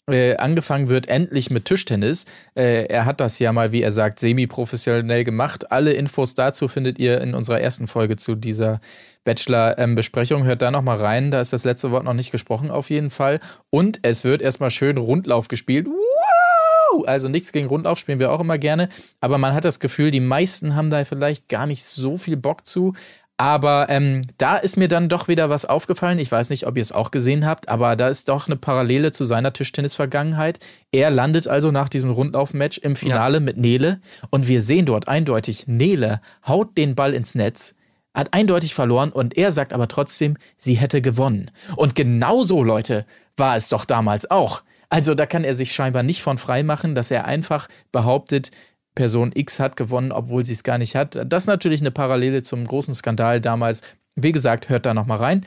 Äh, 0.08 0.36
angefangen 0.36 0.88
wird 0.88 1.08
endlich 1.08 1.50
mit 1.50 1.66
Tischtennis. 1.66 2.24
Äh, 2.54 2.86
er 2.86 3.04
hat 3.04 3.20
das 3.20 3.38
ja 3.40 3.52
mal, 3.52 3.72
wie 3.72 3.82
er 3.82 3.92
sagt, 3.92 4.20
semi-professionell 4.20 5.22
gemacht. 5.22 5.70
Alle 5.70 5.92
Infos 5.92 6.34
dazu 6.34 6.66
findet 6.66 6.98
ihr 6.98 7.20
in 7.20 7.34
unserer 7.34 7.60
ersten 7.60 7.86
Folge 7.86 8.16
zu 8.16 8.34
dieser 8.34 8.80
Bachelor-Besprechung. 9.28 10.44
Hört 10.44 10.62
da 10.62 10.70
noch 10.70 10.80
mal 10.80 10.96
rein. 10.96 11.30
Da 11.30 11.42
ist 11.42 11.52
das 11.52 11.64
letzte 11.64 11.90
Wort 11.90 12.04
noch 12.04 12.14
nicht 12.14 12.30
gesprochen 12.30 12.70
auf 12.70 12.88
jeden 12.88 13.10
Fall. 13.10 13.40
Und 13.68 14.00
es 14.00 14.24
wird 14.24 14.40
erstmal 14.40 14.70
schön 14.70 14.96
Rundlauf 14.96 15.48
gespielt. 15.48 15.86
Wow! 15.86 17.04
Also 17.06 17.28
nichts 17.28 17.52
gegen 17.52 17.68
Rundlauf 17.68 17.98
spielen 17.98 18.20
wir 18.20 18.32
auch 18.32 18.40
immer 18.40 18.56
gerne. 18.56 18.88
Aber 19.20 19.36
man 19.36 19.52
hat 19.52 19.66
das 19.66 19.80
Gefühl, 19.80 20.10
die 20.10 20.20
meisten 20.20 20.74
haben 20.74 20.88
da 20.88 21.04
vielleicht 21.04 21.50
gar 21.50 21.66
nicht 21.66 21.84
so 21.84 22.16
viel 22.16 22.38
Bock 22.38 22.66
zu. 22.66 22.94
Aber 23.36 23.86
ähm, 23.90 24.22
da 24.38 24.56
ist 24.56 24.78
mir 24.78 24.88
dann 24.88 25.10
doch 25.10 25.28
wieder 25.28 25.50
was 25.50 25.66
aufgefallen. 25.66 26.18
Ich 26.18 26.32
weiß 26.32 26.48
nicht, 26.48 26.66
ob 26.66 26.78
ihr 26.78 26.82
es 26.82 26.90
auch 26.90 27.10
gesehen 27.10 27.44
habt, 27.44 27.68
aber 27.68 27.96
da 27.96 28.08
ist 28.08 28.30
doch 28.30 28.46
eine 28.46 28.56
Parallele 28.56 29.12
zu 29.12 29.26
seiner 29.26 29.52
Tischtennis-Vergangenheit. 29.52 30.58
Er 30.90 31.10
landet 31.10 31.46
also 31.46 31.70
nach 31.70 31.90
diesem 31.90 32.10
Rundlauf-Match 32.10 32.78
im 32.78 32.96
Finale 32.96 33.40
mit 33.40 33.58
Nele 33.58 34.00
und 34.30 34.48
wir 34.48 34.60
sehen 34.60 34.86
dort 34.86 35.06
eindeutig, 35.06 35.68
Nele 35.68 36.20
haut 36.46 36.76
den 36.78 36.96
Ball 36.96 37.14
ins 37.14 37.36
Netz, 37.36 37.76
hat 38.18 38.34
eindeutig 38.34 38.74
verloren 38.74 39.10
und 39.10 39.36
er 39.36 39.52
sagt 39.52 39.72
aber 39.72 39.88
trotzdem, 39.88 40.36
sie 40.56 40.74
hätte 40.74 41.00
gewonnen. 41.00 41.50
Und 41.76 41.94
genauso, 41.94 42.62
Leute, 42.62 43.06
war 43.36 43.56
es 43.56 43.68
doch 43.68 43.84
damals 43.84 44.30
auch. 44.30 44.62
Also 44.88 45.14
da 45.14 45.26
kann 45.26 45.44
er 45.44 45.54
sich 45.54 45.72
scheinbar 45.72 46.02
nicht 46.02 46.22
von 46.22 46.38
frei 46.38 46.62
machen, 46.62 46.94
dass 46.94 47.10
er 47.10 47.26
einfach 47.26 47.68
behauptet, 47.92 48.50
Person 48.94 49.30
X 49.34 49.60
hat 49.60 49.76
gewonnen, 49.76 50.12
obwohl 50.12 50.44
sie 50.44 50.54
es 50.54 50.64
gar 50.64 50.78
nicht 50.78 50.96
hat. 50.96 51.18
Das 51.26 51.44
ist 51.44 51.48
natürlich 51.48 51.80
eine 51.80 51.90
Parallele 51.90 52.42
zum 52.42 52.66
großen 52.66 52.94
Skandal 52.94 53.40
damals. 53.40 53.82
Wie 54.16 54.32
gesagt, 54.32 54.68
hört 54.68 54.86
da 54.86 54.94
noch 54.94 55.06
mal 55.06 55.18
rein. 55.18 55.46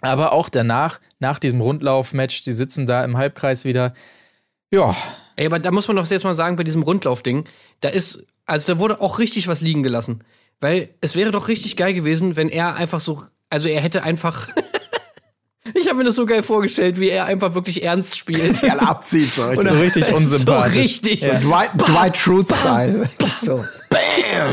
Aber 0.00 0.32
auch 0.32 0.48
danach, 0.48 1.00
nach 1.20 1.38
diesem 1.38 1.60
Rundlauf-Match, 1.60 2.42
die 2.42 2.52
sitzen 2.52 2.86
da 2.86 3.04
im 3.04 3.16
Halbkreis 3.16 3.64
wieder. 3.64 3.92
Ja, 4.72 4.96
Ey, 5.40 5.46
aber 5.46 5.58
da 5.58 5.70
muss 5.70 5.88
man 5.88 5.96
doch 5.96 6.06
jetzt 6.06 6.24
mal 6.24 6.34
sagen, 6.34 6.56
bei 6.56 6.64
diesem 6.64 6.82
Rundlaufding, 6.82 7.44
da 7.80 7.88
ist, 7.88 8.26
also 8.44 8.74
da 8.74 8.78
wurde 8.78 9.00
auch 9.00 9.18
richtig 9.18 9.48
was 9.48 9.62
liegen 9.62 9.82
gelassen. 9.82 10.22
Weil 10.60 10.90
es 11.00 11.14
wäre 11.16 11.30
doch 11.30 11.48
richtig 11.48 11.76
geil 11.76 11.94
gewesen, 11.94 12.36
wenn 12.36 12.48
er 12.50 12.74
einfach 12.76 13.00
so, 13.00 13.22
also 13.48 13.68
er 13.68 13.80
hätte 13.80 14.02
einfach. 14.02 14.48
ich 15.74 15.86
habe 15.88 15.98
mir 15.98 16.04
das 16.04 16.16
so 16.16 16.26
geil 16.26 16.42
vorgestellt, 16.42 17.00
wie 17.00 17.08
er 17.10 17.24
einfach 17.26 17.54
wirklich 17.54 17.82
ernst 17.82 18.16
spielt. 18.16 18.62
alle 18.70 18.82
abzieht. 18.82 19.32
So, 19.34 19.42
so 19.54 19.74
richtig 19.74 20.08
unsympathisch. 20.14 20.74
So 20.74 20.80
richtig. 20.80 21.20
Ja. 21.22 21.38
Dwight, 21.40 21.70
Dwight 21.74 22.16
Schrute-Style. 22.16 23.08
So. 23.42 23.64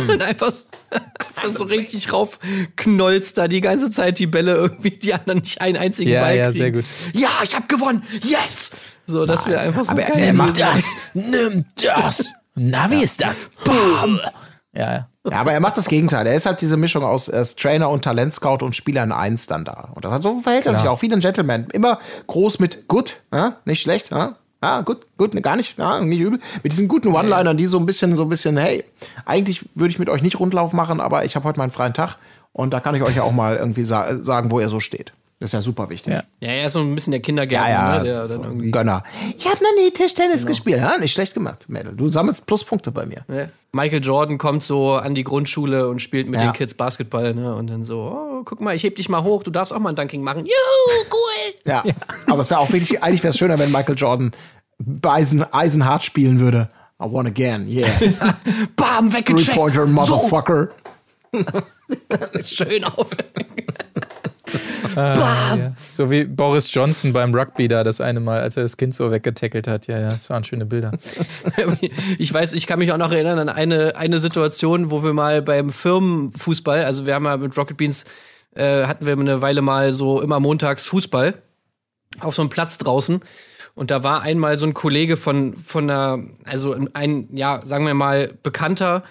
Und 0.10 0.22
einfach 0.22 0.52
so, 0.52 0.64
einfach 0.92 1.58
so 1.58 1.64
richtig 1.66 2.12
raufknollst 2.12 3.38
da 3.38 3.48
die 3.48 3.62
ganze 3.62 3.90
Zeit 3.92 4.20
die 4.20 4.28
Bälle 4.28 4.56
irgendwie, 4.56 4.92
die 4.92 5.14
anderen 5.14 5.40
nicht 5.42 5.62
einen 5.62 5.78
einzigen 5.78 6.12
Ja, 6.12 6.22
Ball 6.22 6.36
ja, 6.38 6.46
kriegen. 6.46 6.58
sehr 6.58 6.72
gut. 6.72 6.86
Ja, 7.14 7.30
ich 7.44 7.56
hab 7.56 7.70
gewonnen. 7.70 8.04
Yes! 8.24 8.72
So, 9.06 9.26
das 9.26 9.46
wäre 9.48 9.62
einfach 9.62 9.86
so 9.86 9.92
aber 9.92 10.04
er- 10.04 10.12
geil. 10.14 10.24
er 10.24 10.34
macht 10.34 10.56
gewesen. 10.58 10.84
Nimm 11.14 11.66
das. 11.82 12.34
Na, 12.56 12.90
wie 12.92 13.04
ist 13.04 13.22
das? 13.22 13.50
Bam. 13.64 14.20
Ja, 14.74 14.94
ja. 14.94 15.10
Ja, 15.30 15.40
aber 15.40 15.54
er 15.54 15.60
macht 15.60 15.78
das 15.78 15.88
Gegenteil. 15.88 16.26
Er 16.26 16.36
ist 16.36 16.46
halt 16.46 16.62
diese 16.62 16.78
Mischung 16.78 17.04
aus 17.04 17.28
er 17.28 17.46
Trainer 17.46 17.90
und 17.90 18.04
Talentscout 18.04 18.64
und 18.64 18.76
Spieler 18.76 19.04
in 19.04 19.12
eins 19.12 19.48
dann 19.48 19.66
da. 19.66 19.90
Und 19.94 20.06
das 20.06 20.12
hat, 20.12 20.24
so 20.24 20.42
verhält 20.42 20.66
er 20.66 20.76
sich 20.76 20.88
auch 20.88 21.02
wie 21.02 21.12
ein 21.12 21.20
Gentleman. 21.20 21.68
Immer 21.74 22.00
groß 22.28 22.60
mit 22.60 22.88
gut, 22.88 23.18
ja? 23.34 23.58
nicht 23.66 23.82
schlecht, 23.82 24.12
ja? 24.12 24.36
Ja, 24.64 24.82
gut, 24.82 25.06
gut, 25.18 25.36
ne, 25.36 25.42
gar 25.42 25.56
nicht, 25.56 25.78
ja, 25.78 26.00
nicht 26.02 26.20
übel. 26.20 26.40
Mit 26.64 26.72
diesen 26.72 26.88
guten 26.88 27.14
One-Linern, 27.14 27.58
die 27.58 27.68
so 27.68 27.78
ein 27.78 27.86
bisschen, 27.86 28.16
so 28.16 28.24
ein 28.24 28.30
bisschen, 28.30 28.58
hey, 28.58 28.84
eigentlich 29.26 29.66
würde 29.76 29.92
ich 29.92 30.00
mit 30.00 30.10
euch 30.10 30.24
nicht 30.24 30.40
Rundlauf 30.40 30.74
machen, 30.74 31.00
aber 31.00 31.26
ich 31.26 31.36
habe 31.36 31.48
heute 31.48 31.60
meinen 31.60 31.72
freien 31.72 31.94
Tag 31.94 32.18
und 32.54 32.74
da 32.74 32.80
kann 32.80 32.96
ich 32.96 33.04
euch 33.04 33.16
ja 33.16 33.22
auch 33.22 33.34
mal 33.34 33.56
irgendwie 33.56 33.86
sa 33.86 34.16
sagen, 34.24 34.50
wo 34.50 34.60
er 34.60 34.70
so 34.70 34.80
steht. 34.80 35.14
Das 35.40 35.50
ist 35.50 35.54
ja 35.54 35.62
super 35.62 35.88
wichtig. 35.92 36.14
Ja. 36.14 36.24
Ja, 36.40 36.50
er 36.50 36.66
ist 36.66 36.74
so 36.74 36.80
ein 36.80 36.96
bisschen 36.96 37.12
der 37.12 37.20
Kindergärtner, 37.20 37.70
Ja, 37.70 37.94
ja, 37.96 37.98
ne, 38.00 38.04
der 38.06 38.28
so 38.28 38.38
dann 38.38 38.44
irgendwie. 38.46 38.72
Gönner. 38.72 39.04
Ich 39.38 39.46
habe 39.46 39.64
noch 39.64 39.70
nie 39.84 39.92
Tischtennis 39.92 40.48
gespielt. 40.48 40.80
Ja, 40.80 40.98
nicht 40.98 41.14
schlecht 41.14 41.36
gemacht, 41.36 41.66
Mädel. 41.70 41.94
Du 41.96 42.08
sammelst 42.10 42.48
Pluspunkte 42.48 42.92
bei 42.92 43.06
mir. 43.06 43.24
Ne? 43.28 43.52
Michael 43.72 44.04
Jordan 44.04 44.40
kommt 44.40 44.64
so 44.64 44.94
an 44.94 45.14
die 45.14 45.24
Grundschule 45.24 45.88
und 45.90 46.02
spielt 46.02 46.28
mit 46.28 46.40
Ja. 46.40 46.48
den 46.48 46.54
Kids 46.54 46.74
Basketball, 46.74 47.36
ne? 47.36 47.54
Und 47.54 47.68
dann 47.70 47.84
so, 47.84 48.00
oh, 48.00 48.42
guck 48.46 48.62
mal, 48.62 48.76
ich 48.76 48.82
heb 48.84 48.96
dich 48.96 49.10
mal 49.10 49.22
hoch, 49.24 49.44
du 49.44 49.52
darfst 49.52 49.74
auch 49.74 49.80
mal 49.80 49.90
ein 49.90 49.96
Dunking 49.96 50.24
machen. 50.24 50.40
Juhu, 50.46 51.06
cool! 51.12 51.54
Ja. 51.66 51.84
Aber 52.26 52.42
es 52.42 52.50
wäre 52.50 52.60
auch 52.60 52.72
wirklich, 52.72 53.04
eigentlich 53.04 53.22
wäre 53.22 53.32
es 53.32 53.38
schöner, 53.38 53.60
wenn 53.60 53.72
Michael 53.72 53.96
Jordan 53.96 54.32
Eisen, 55.06 55.46
Eisenhart 55.54 56.04
spielen 56.04 56.40
würde. 56.40 56.70
I 57.00 57.06
won 57.12 57.28
again, 57.28 57.68
yeah. 57.68 57.88
Bam, 58.76 59.14
weggecheckt! 59.14 59.50
Three-Pointer, 59.50 59.86
Motherfucker. 59.86 60.70
So, 61.32 61.42
schön 62.44 62.84
auf. 62.86 63.06
So 65.92 66.10
wie 66.10 66.26
Boris 66.26 66.74
Johnson 66.74 67.14
beim 67.14 67.34
Rugby 67.34 67.68
da 67.68 67.84
das 67.84 68.02
eine 68.02 68.20
Mal, 68.20 68.42
als 68.42 68.58
er 68.58 68.64
das 68.64 68.78
Kind 68.78 68.96
so 68.96 69.12
weggetackelt 69.12 69.68
hat. 69.68 69.88
Ja, 69.88 70.00
ja, 70.00 70.12
das 70.12 70.30
waren 70.30 70.44
schöne 70.44 70.66
Bilder. 70.66 70.92
Ich 72.18 72.34
weiß, 72.34 72.54
ich 72.54 72.68
kann 72.68 72.80
mich 72.80 72.92
auch 72.92 72.98
noch 72.98 73.12
erinnern 73.12 73.40
an 73.40 73.50
eine, 73.50 73.96
eine 73.96 74.20
Situation, 74.20 74.90
wo 74.90 75.04
wir 75.04 75.14
mal 75.14 75.42
beim 75.42 75.70
Firmenfußball, 75.70 76.84
also 76.84 77.06
wir 77.06 77.16
haben 77.16 77.26
ja 77.26 77.38
mit 77.38 77.58
Rocket 77.58 77.78
Beans, 77.78 78.06
äh, 78.56 78.86
hatten 78.86 79.06
wir 79.06 79.14
eine 79.14 79.42
Weile 79.42 79.62
mal 79.62 79.94
so 79.94 80.22
immer 80.22 80.40
montags 80.40 80.86
Fußball 80.88 81.36
auf 82.20 82.36
so 82.36 82.42
einem 82.42 82.50
Platz 82.50 82.78
draußen. 82.78 83.22
Und 83.76 83.92
da 83.92 84.04
war 84.04 84.22
einmal 84.22 84.58
so 84.58 84.66
ein 84.66 84.74
Kollege 84.74 85.18
von, 85.18 85.56
von 85.56 85.90
einer, 85.90 86.24
also 86.46 86.76
ein, 86.94 87.30
ja, 87.32 87.62
sagen 87.64 87.86
wir 87.86 87.94
mal, 87.94 88.34
Bekannter 88.42 89.04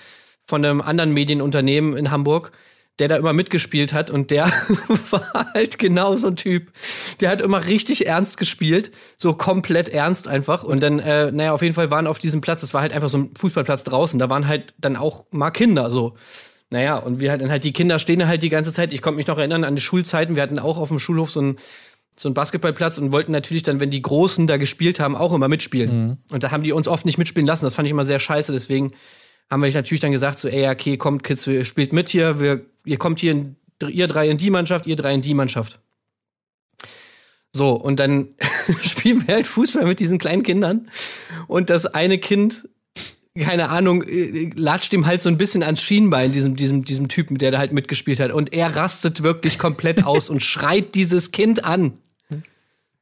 von 0.44 0.64
einem 0.64 0.80
anderen 0.80 1.12
Medienunternehmen 1.12 1.96
in 1.96 2.10
Hamburg, 2.10 2.52
der 2.98 3.08
da 3.08 3.16
immer 3.16 3.32
mitgespielt 3.32 3.92
hat 3.92 4.10
und 4.10 4.30
der 4.30 4.46
war 5.10 5.52
halt 5.52 5.78
genau 5.78 6.16
so 6.16 6.28
ein 6.28 6.36
Typ. 6.36 6.72
Der 7.20 7.30
hat 7.30 7.40
immer 7.40 7.66
richtig 7.66 8.06
ernst 8.06 8.38
gespielt, 8.38 8.90
so 9.16 9.34
komplett 9.34 9.88
ernst 9.90 10.28
einfach. 10.28 10.64
Und 10.64 10.82
dann, 10.82 10.98
äh, 10.98 11.30
naja, 11.30 11.52
auf 11.52 11.62
jeden 11.62 11.74
Fall 11.74 11.90
waren 11.90 12.06
auf 12.06 12.18
diesem 12.18 12.40
Platz, 12.40 12.62
das 12.62 12.72
war 12.72 12.80
halt 12.80 12.92
einfach 12.92 13.10
so 13.10 13.18
ein 13.18 13.30
Fußballplatz 13.36 13.84
draußen, 13.84 14.18
da 14.18 14.30
waren 14.30 14.46
halt 14.48 14.74
dann 14.78 14.96
auch 14.96 15.26
mal 15.30 15.50
Kinder 15.50 15.90
so. 15.90 16.16
Naja, 16.68 16.96
und 16.96 17.20
wir 17.20 17.30
halt 17.30 17.42
dann 17.42 17.50
halt, 17.50 17.64
die 17.64 17.72
Kinder 17.72 17.98
stehen 17.98 18.18
da 18.18 18.26
halt 18.26 18.42
die 18.42 18.48
ganze 18.48 18.72
Zeit. 18.72 18.92
Ich 18.92 19.00
konnte 19.00 19.18
mich 19.18 19.28
noch 19.28 19.38
erinnern 19.38 19.62
an 19.62 19.76
die 19.76 19.82
Schulzeiten. 19.82 20.34
Wir 20.34 20.42
hatten 20.42 20.58
auch 20.58 20.78
auf 20.78 20.88
dem 20.88 20.98
Schulhof 20.98 21.30
so 21.30 21.40
einen, 21.40 21.58
so 22.16 22.28
einen 22.28 22.34
Basketballplatz 22.34 22.98
und 22.98 23.12
wollten 23.12 23.30
natürlich 23.30 23.62
dann, 23.62 23.78
wenn 23.78 23.90
die 23.90 24.02
Großen 24.02 24.46
da 24.48 24.56
gespielt 24.56 24.98
haben, 24.98 25.14
auch 25.14 25.32
immer 25.32 25.48
mitspielen. 25.48 26.18
Und 26.32 26.42
da 26.42 26.50
haben 26.50 26.64
die 26.64 26.72
uns 26.72 26.88
oft 26.88 27.06
nicht 27.06 27.18
mitspielen 27.18 27.46
lassen. 27.46 27.64
Das 27.64 27.74
fand 27.74 27.86
ich 27.86 27.92
immer 27.92 28.04
sehr 28.04 28.18
scheiße. 28.18 28.52
Deswegen 28.52 28.94
haben 29.48 29.62
wir 29.62 29.72
natürlich 29.72 30.00
dann 30.00 30.12
gesagt, 30.12 30.40
so, 30.40 30.48
ey, 30.48 30.68
okay, 30.68 30.96
kommt, 30.96 31.22
Kids, 31.22 31.46
wir 31.46 31.64
spielt 31.64 31.92
mit 31.92 32.08
hier, 32.08 32.40
wir, 32.40 32.66
ihr 32.86 32.96
kommt 32.96 33.20
hier, 33.20 33.32
in, 33.32 33.56
ihr 33.88 34.06
drei 34.06 34.28
in 34.28 34.38
die 34.38 34.50
Mannschaft, 34.50 34.86
ihr 34.86 34.96
drei 34.96 35.12
in 35.12 35.22
die 35.22 35.34
Mannschaft. 35.34 35.80
So, 37.52 37.72
und 37.72 37.98
dann 37.98 38.34
spielen 38.82 39.26
wir 39.26 39.34
halt 39.34 39.46
Fußball 39.46 39.84
mit 39.84 40.00
diesen 40.00 40.18
kleinen 40.18 40.42
Kindern. 40.42 40.88
Und 41.46 41.70
das 41.70 41.86
eine 41.86 42.18
Kind, 42.18 42.68
keine 43.38 43.70
Ahnung, 43.70 44.02
äh, 44.02 44.50
latscht 44.54 44.92
ihm 44.92 45.06
halt 45.06 45.22
so 45.22 45.28
ein 45.28 45.38
bisschen 45.38 45.62
ans 45.62 45.82
Schienbein, 45.82 46.32
diesem, 46.32 46.56
diesem, 46.56 46.84
diesem 46.84 47.08
Typen, 47.08 47.38
der 47.38 47.50
da 47.50 47.58
halt 47.58 47.72
mitgespielt 47.72 48.20
hat. 48.20 48.30
Und 48.30 48.52
er 48.52 48.76
rastet 48.76 49.22
wirklich 49.22 49.58
komplett 49.58 50.04
aus 50.06 50.28
und 50.28 50.42
schreit 50.42 50.94
dieses 50.94 51.32
Kind 51.32 51.64
an. 51.64 51.98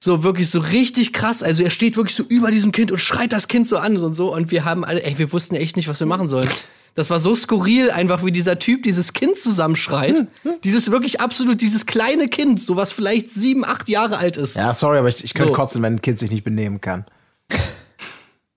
So 0.00 0.22
wirklich 0.22 0.50
so 0.50 0.60
richtig 0.60 1.14
krass. 1.14 1.42
Also 1.42 1.62
er 1.62 1.70
steht 1.70 1.96
wirklich 1.96 2.14
so 2.14 2.24
über 2.24 2.50
diesem 2.50 2.72
Kind 2.72 2.92
und 2.92 2.98
schreit 2.98 3.32
das 3.32 3.48
Kind 3.48 3.66
so 3.66 3.78
an 3.78 3.96
und 3.96 4.12
so. 4.12 4.34
Und 4.34 4.50
wir 4.50 4.64
haben 4.64 4.84
alle, 4.84 5.02
ey, 5.02 5.18
wir 5.18 5.32
wussten 5.32 5.54
echt 5.54 5.76
nicht, 5.76 5.88
was 5.88 5.98
wir 5.98 6.06
machen 6.06 6.28
sollen. 6.28 6.50
Das 6.94 7.10
war 7.10 7.18
so 7.18 7.34
skurril, 7.34 7.90
einfach 7.90 8.24
wie 8.24 8.30
dieser 8.30 8.58
Typ 8.58 8.84
dieses 8.84 9.12
Kind 9.12 9.36
zusammenschreit. 9.36 10.28
Dieses 10.62 10.90
wirklich 10.92 11.20
absolut, 11.20 11.60
dieses 11.60 11.86
kleine 11.86 12.28
Kind, 12.28 12.60
so 12.60 12.76
was 12.76 12.92
vielleicht 12.92 13.30
sieben, 13.32 13.64
acht 13.64 13.88
Jahre 13.88 14.18
alt 14.18 14.36
ist. 14.36 14.54
Ja, 14.56 14.72
sorry, 14.74 14.98
aber 14.98 15.08
ich, 15.08 15.24
ich 15.24 15.34
könnte 15.34 15.50
So. 15.52 15.56
kotzen, 15.56 15.82
wenn 15.82 15.94
ein 15.94 16.02
Kind 16.02 16.18
sich 16.20 16.30
nicht 16.30 16.44
benehmen 16.44 16.80
kann. 16.80 17.04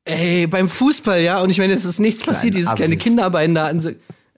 Ey, 0.05 0.47
beim 0.47 0.69
Fußball, 0.69 1.21
ja. 1.21 1.41
Und 1.41 1.49
ich 1.49 1.57
meine, 1.57 1.73
es 1.73 1.83
ist 1.83 1.99
nichts 1.99 2.23
passiert, 2.23 2.53
dieses 2.55 2.73
kleine 2.75 2.93
Assis. 2.93 3.03
Kinderbein 3.03 3.53
da. 3.55 3.71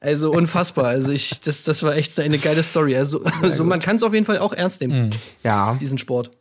Also 0.01 0.31
unfassbar. 0.31 0.85
Also 0.85 1.11
ich, 1.11 1.41
das, 1.41 1.63
das 1.63 1.83
war 1.83 1.95
echt 1.95 2.19
eine 2.19 2.39
geile 2.39 2.63
Story. 2.63 2.95
Also, 2.95 3.21
also 3.41 3.63
man 3.63 3.79
kann 3.79 3.97
es 3.97 4.03
auf 4.03 4.13
jeden 4.13 4.25
Fall 4.25 4.39
auch 4.39 4.53
ernst 4.53 4.81
nehmen, 4.81 5.13
Ja. 5.43 5.77
diesen 5.79 5.97
Sport. 5.97 6.31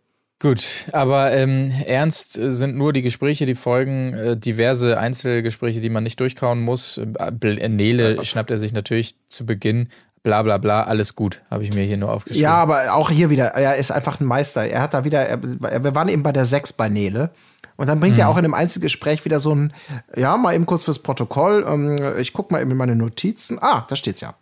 Gut, 0.40 0.62
aber 0.92 1.32
ähm, 1.32 1.72
ernst 1.86 2.38
äh, 2.38 2.52
sind 2.52 2.76
nur 2.76 2.92
die 2.92 3.02
Gespräche, 3.02 3.44
die 3.44 3.56
folgen, 3.56 4.14
äh, 4.14 4.36
diverse 4.36 4.96
Einzelgespräche, 4.98 5.80
die 5.80 5.90
man 5.90 6.04
nicht 6.04 6.20
durchkauen 6.20 6.60
muss. 6.60 6.98
Äh, 6.98 7.32
äh, 7.42 7.68
Nele 7.68 8.24
schnappt 8.24 8.50
er 8.52 8.58
sich 8.58 8.72
natürlich 8.72 9.16
zu 9.28 9.46
Beginn. 9.46 9.88
Bla 10.22 10.42
bla 10.42 10.58
bla, 10.58 10.82
alles 10.82 11.16
gut, 11.16 11.42
habe 11.50 11.64
ich 11.64 11.72
mir 11.72 11.84
hier 11.84 11.96
nur 11.96 12.12
aufgeschrieben. 12.12 12.42
Ja, 12.42 12.54
aber 12.54 12.92
auch 12.94 13.10
hier 13.10 13.30
wieder, 13.30 13.46
er 13.46 13.76
ist 13.76 13.90
einfach 13.90 14.20
ein 14.20 14.26
Meister. 14.26 14.64
Er 14.64 14.82
hat 14.82 14.94
da 14.94 15.04
wieder, 15.04 15.20
er, 15.26 15.42
wir 15.42 15.94
waren 15.94 16.08
eben 16.08 16.22
bei 16.22 16.32
der 16.32 16.44
6 16.46 16.72
bei 16.74 16.88
Nele. 16.88 17.30
Und 17.76 17.86
dann 17.86 17.98
bringt 18.00 18.14
Mhm. 18.14 18.20
er 18.20 18.28
auch 18.28 18.36
in 18.36 18.44
einem 18.44 18.54
Einzelgespräch 18.54 19.24
wieder 19.24 19.38
so 19.40 19.54
ein, 19.54 19.72
ja, 20.16 20.36
mal 20.36 20.54
eben 20.54 20.66
kurz 20.66 20.84
fürs 20.84 20.98
Protokoll. 21.00 21.64
Ähm, 21.66 21.96
ich 22.18 22.32
guck 22.32 22.50
mal 22.50 22.60
eben 22.60 22.70
in 22.72 22.76
meine 22.76 22.96
Notizen. 22.96 23.58
Ah, 23.60 23.86
da 23.88 23.94
steht's 23.96 24.20
ja. 24.20 24.34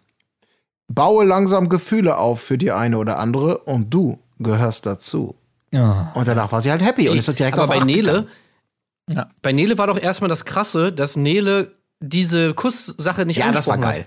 Baue 0.89 1.25
langsam 1.25 1.69
Gefühle 1.69 2.17
auf 2.19 2.41
für 2.41 2.59
die 2.59 2.73
eine 2.73 2.99
oder 2.99 3.19
andere 3.19 3.59
und 3.59 3.93
du 3.93 4.19
gehörst 4.39 4.87
dazu. 4.87 5.37
Ja. 5.73 6.13
Und 6.15 6.29
danach 6.29 6.53
war 6.53 6.61
sie 6.63 6.71
halt 6.71 6.83
happy 6.83 7.09
und 7.09 7.19
ist 7.19 7.27
direkt 7.39 7.59
Aber 7.59 7.67
bei 7.67 7.85
Nele. 7.85 8.27
Ja. 9.11 9.29
bei 9.43 9.53
Nele 9.53 9.79
war 9.79 9.87
doch 9.87 9.99
erstmal 10.01 10.29
das 10.29 10.45
Krasse, 10.45 10.93
dass 10.93 11.17
Nele 11.17 11.73
diese 12.01 12.55
Kusssache 12.55 13.25
nicht 13.27 13.39
Ja, 13.39 13.53
das 13.53 13.67
war 13.69 13.79
geil. 13.79 14.01
hat. 14.01 14.07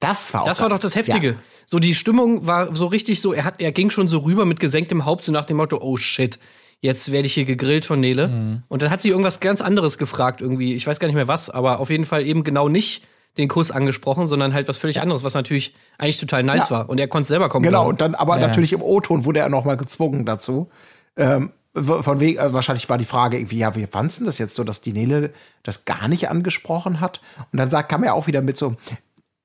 Das 0.00 0.34
war 0.34 0.42
auch 0.42 0.46
Das 0.46 0.60
war 0.60 0.68
geil. 0.68 0.76
doch 0.76 0.82
das 0.82 0.94
Heftige. 0.94 1.28
Ja. 1.28 1.34
So 1.66 1.78
die 1.78 1.94
Stimmung 1.94 2.46
war 2.46 2.74
so 2.74 2.86
richtig 2.86 3.20
so, 3.20 3.32
er 3.32 3.44
hat, 3.44 3.60
er 3.60 3.72
ging 3.72 3.90
schon 3.90 4.08
so 4.08 4.18
rüber 4.18 4.44
mit 4.44 4.60
gesenktem 4.60 5.04
Haupt, 5.04 5.24
so 5.24 5.32
nach 5.32 5.44
dem 5.46 5.56
Motto, 5.56 5.78
oh 5.80 5.96
shit, 5.96 6.38
jetzt 6.80 7.10
werde 7.12 7.26
ich 7.26 7.34
hier 7.34 7.44
gegrillt 7.46 7.86
von 7.86 8.00
Nele. 8.00 8.28
Mhm. 8.28 8.62
Und 8.68 8.82
dann 8.82 8.90
hat 8.90 9.00
sie 9.00 9.08
irgendwas 9.08 9.40
ganz 9.40 9.60
anderes 9.62 9.96
gefragt 9.96 10.40
irgendwie. 10.42 10.74
Ich 10.74 10.86
weiß 10.86 10.98
gar 11.00 11.08
nicht 11.08 11.14
mehr 11.14 11.28
was, 11.28 11.48
aber 11.48 11.78
auf 11.78 11.88
jeden 11.90 12.04
Fall 12.04 12.26
eben 12.26 12.44
genau 12.44 12.68
nicht 12.68 13.04
den 13.38 13.48
Kuss 13.48 13.70
angesprochen, 13.70 14.26
sondern 14.26 14.54
halt 14.54 14.68
was 14.68 14.78
völlig 14.78 15.00
anderes, 15.00 15.24
was 15.24 15.34
natürlich 15.34 15.74
eigentlich 15.98 16.18
total 16.20 16.42
nice 16.42 16.68
Ja. 16.70 16.76
war. 16.76 16.88
Und 16.88 16.98
er 17.00 17.08
konnte 17.08 17.22
es 17.22 17.28
selber 17.28 17.48
kommen. 17.48 17.64
Genau, 17.64 17.78
glauben. 17.80 17.90
und 17.90 18.00
dann 18.00 18.14
aber 18.14 18.38
Ja. 18.40 18.46
natürlich 18.46 18.72
im 18.72 18.82
O-Ton 18.82 19.24
wurde 19.24 19.40
er 19.40 19.48
noch 19.48 19.64
mal 19.64 19.76
gezwungen 19.76 20.24
dazu. 20.24 20.68
Ähm, 21.16 21.50
von 21.74 22.20
wegen, 22.20 22.38
äh, 22.38 22.52
wahrscheinlich 22.52 22.88
war 22.88 22.98
die 22.98 23.04
Frage 23.04 23.36
irgendwie, 23.36 23.58
ja, 23.58 23.74
wie 23.74 23.86
fandst 23.86 24.20
du 24.20 24.24
das 24.24 24.38
jetzt 24.38 24.54
so, 24.54 24.62
dass 24.62 24.80
die 24.80 24.92
Nele 24.92 25.32
das 25.64 25.84
gar 25.84 26.06
nicht 26.06 26.28
angesprochen 26.28 27.00
hat? 27.00 27.20
Und 27.52 27.58
dann 27.58 27.68
sagt, 27.70 27.88
kam 27.88 28.04
er 28.04 28.14
auch 28.14 28.28
wieder 28.28 28.42
mit 28.42 28.56
so, 28.56 28.76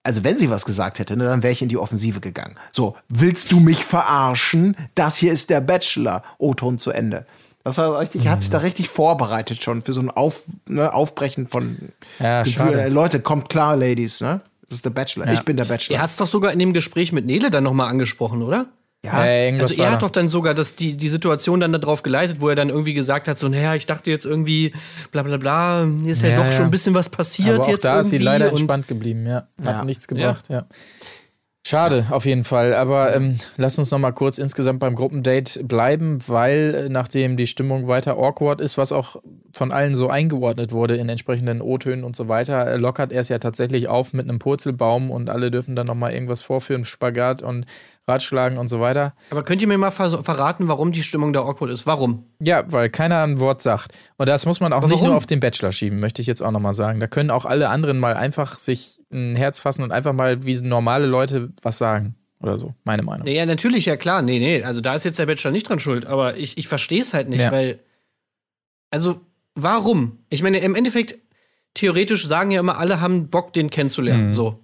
also 0.03 0.23
wenn 0.23 0.37
sie 0.37 0.49
was 0.51 0.65
gesagt 0.65 0.99
hätte, 0.99 1.17
ne, 1.17 1.23
dann 1.25 1.41
wäre 1.41 1.51
ich 1.53 1.63
in 1.63 1.69
die 1.69 1.77
Offensive 1.77 2.19
gegangen. 2.19 2.55
So, 2.71 2.95
willst 3.07 3.51
du 3.51 3.59
mich 3.59 3.83
verarschen? 3.83 4.77
Das 4.93 5.15
hier 5.17 5.33
ist 5.33 5.49
der 5.49 5.61
Bachelor. 5.61 6.23
O-Ton 6.37 6.77
zu 6.77 6.91
Ende. 6.91 7.25
Das 7.63 7.77
war 7.77 7.99
richtig, 7.99 8.25
er 8.25 8.31
hat 8.31 8.41
sich 8.41 8.49
da 8.51 8.59
richtig 8.59 8.89
vorbereitet 8.89 9.61
schon 9.61 9.81
für 9.83 9.93
so 9.93 10.01
ein 10.01 10.09
Auf, 10.09 10.43
ne, 10.67 10.93
Aufbrechen 10.93 11.47
von 11.47 11.77
Ja. 12.19 12.41
Äh, 12.43 12.87
Leute, 12.89 13.19
kommt 13.19 13.49
klar, 13.49 13.75
Ladies, 13.75 14.21
ne? 14.21 14.41
Das 14.67 14.77
ist 14.77 14.85
der 14.85 14.91
Bachelor. 14.91 15.27
Ich 15.33 15.41
bin 15.41 15.57
der 15.57 15.65
Bachelor. 15.65 15.97
Er 15.97 16.03
hat 16.03 16.09
es 16.11 16.15
doch 16.15 16.27
sogar 16.27 16.51
in 16.53 16.59
dem 16.59 16.73
Gespräch 16.73 17.11
mit 17.11 17.25
Nele 17.25 17.49
dann 17.49 17.63
nochmal 17.63 17.89
angesprochen, 17.89 18.43
oder? 18.43 18.67
ja, 19.03 19.25
Äh, 19.25 19.59
Also 19.59 19.81
er 19.81 19.87
hat 19.91 19.95
da. 20.01 20.07
doch 20.07 20.11
dann 20.11 20.29
sogar 20.29 20.53
das, 20.53 20.75
die, 20.75 20.95
die 20.97 21.09
Situation 21.09 21.59
dann 21.59 21.71
darauf 21.73 22.03
geleitet, 22.03 22.39
wo 22.41 22.49
er 22.49 22.55
dann 22.55 22.69
irgendwie 22.69 22.93
gesagt 22.93 23.27
hat, 23.27 23.39
so, 23.39 23.47
naja, 23.49 23.73
ich 23.75 23.85
dachte 23.87 24.09
jetzt 24.11 24.25
irgendwie, 24.25 24.73
bla 25.11 25.23
bla 25.23 25.37
bla, 25.37 25.87
hier 26.01 26.13
ist 26.13 26.21
ja, 26.21 26.29
Ja, 26.29 26.37
doch 26.37 26.45
ja. 26.45 26.51
schon 26.51 26.65
ein 26.65 26.71
bisschen 26.71 26.93
was 26.93 27.09
passiert 27.09 27.55
Aber 27.55 27.63
auch 27.63 27.69
jetzt 27.69 27.83
da 27.85 27.95
irgendwie. 27.95 28.01
ist 28.01 28.09
sie 28.09 28.17
leider 28.25 28.49
entspannt 28.49 28.87
geblieben, 28.87 29.25
ja. 29.25 29.47
Hat 29.63 29.65
Ja. 29.65 29.83
nichts 29.85 30.07
gebracht, 30.07 30.49
ja. 30.49 30.65
Schade, 31.65 32.07
auf 32.09 32.25
jeden 32.25 32.45
Fall. 32.45 32.73
Aber 32.73 33.15
ähm, 33.15 33.37
lass 33.57 33.77
uns 33.77 33.91
noch 33.91 33.99
mal 33.99 34.11
kurz 34.11 34.37
insgesamt 34.37 34.79
beim 34.79 34.95
Gruppendate 34.95 35.63
bleiben, 35.63 36.17
weil 36.27 36.73
äh, 36.73 36.89
nachdem 36.89 37.37
die 37.37 37.47
Stimmung 37.47 37.87
weiter 37.87 38.17
awkward 38.17 38.59
ist, 38.61 38.77
was 38.77 38.91
auch 38.91 39.17
von 39.53 39.71
allen 39.71 39.93
so 39.93 40.09
eingeordnet 40.09 40.71
wurde 40.71 40.95
in 40.95 41.09
entsprechenden 41.09 41.61
O-Tönen 41.61 42.03
und 42.03 42.15
so 42.15 42.27
weiter, 42.27 42.65
äh, 42.65 42.77
lockert 42.77 43.11
er 43.11 43.21
es 43.21 43.29
ja 43.29 43.37
tatsächlich 43.37 43.87
auf 43.87 44.13
mit 44.13 44.27
einem 44.27 44.39
Purzelbaum 44.39 45.11
und 45.11 45.29
alle 45.29 45.51
dürfen 45.51 45.75
dann 45.75 45.87
noch 45.87 45.95
mal 45.95 46.11
irgendwas 46.11 46.41
vorführen, 46.41 46.85
Spagat 46.85 47.43
und 47.43 47.65
Ratschlagen 48.09 48.57
und 48.57 48.67
so 48.67 48.81
weiter. 48.81 49.13
Aber 49.29 49.43
könnt 49.43 49.61
ihr 49.61 49.67
mir 49.69 49.77
mal 49.77 49.91
ver 49.91 50.23
verraten, 50.23 50.67
warum 50.67 50.91
die 50.91 51.03
Stimmung 51.03 51.31
da 51.31 51.41
awkward 51.41 51.71
ist? 51.71 51.85
Warum? 51.85 52.25
Ja, 52.41 52.63
weil 52.71 52.89
keiner 52.89 53.23
ein 53.23 53.39
Wort 53.39 53.61
sagt. 53.61 53.93
Und 54.17 54.27
das 54.27 54.45
muss 54.45 54.59
man 54.59 54.73
auch 54.73 54.85
nicht 54.87 55.01
nur 55.01 55.15
auf 55.15 55.25
den 55.27 55.39
Bachelor 55.39 55.71
schieben, 55.71 55.99
möchte 56.01 56.21
ich 56.21 56.27
jetzt 56.27 56.41
auch 56.41 56.51
nochmal 56.51 56.73
sagen. 56.73 56.99
Da 56.99 57.07
können 57.07 57.31
auch 57.31 57.45
alle 57.45 57.69
anderen 57.69 57.99
mal 57.99 58.15
einfach 58.15 58.59
sich 58.59 58.99
ein 59.13 59.35
Herz 59.37 59.59
fassen 59.61 59.83
und 59.83 59.91
einfach 59.93 60.13
mal 60.13 60.43
wie 60.45 60.59
normale 60.59 61.05
Leute 61.05 61.53
was 61.61 61.77
sagen. 61.77 62.15
Oder 62.41 62.57
so, 62.57 62.73
meine 62.85 63.03
Meinung. 63.03 63.27
Ja, 63.27 63.45
natürlich, 63.45 63.85
ja 63.85 63.97
klar. 63.97 64.21
Nee, 64.21 64.39
nee, 64.39 64.63
also 64.63 64.79
da 64.81 64.95
ist 64.95 65.03
jetzt 65.03 65.19
der 65.19 65.25
Bachelor 65.25 65.51
nicht 65.51 65.67
dran 65.69 65.79
schuld, 65.79 66.05
aber 66.05 66.37
ich, 66.37 66.57
ich 66.57 66.67
verstehe 66.67 67.01
es 67.01 67.13
halt 67.13 67.29
nicht, 67.29 67.41
Ja. 67.41 67.51
weil. 67.51 67.79
Also, 68.91 69.21
warum? 69.55 70.19
Ich 70.29 70.41
meine, 70.41 70.59
im 70.59 70.73
Endeffekt, 70.75 71.17
theoretisch 71.73 72.25
sagen 72.25 72.51
ja 72.51 72.59
immer, 72.61 72.77
alle 72.77 73.01
haben 73.01 73.29
Bock, 73.29 73.53
den 73.53 73.69
kennenzulernen. 73.69 74.27
Mhm. 74.27 74.33
So. 74.33 74.59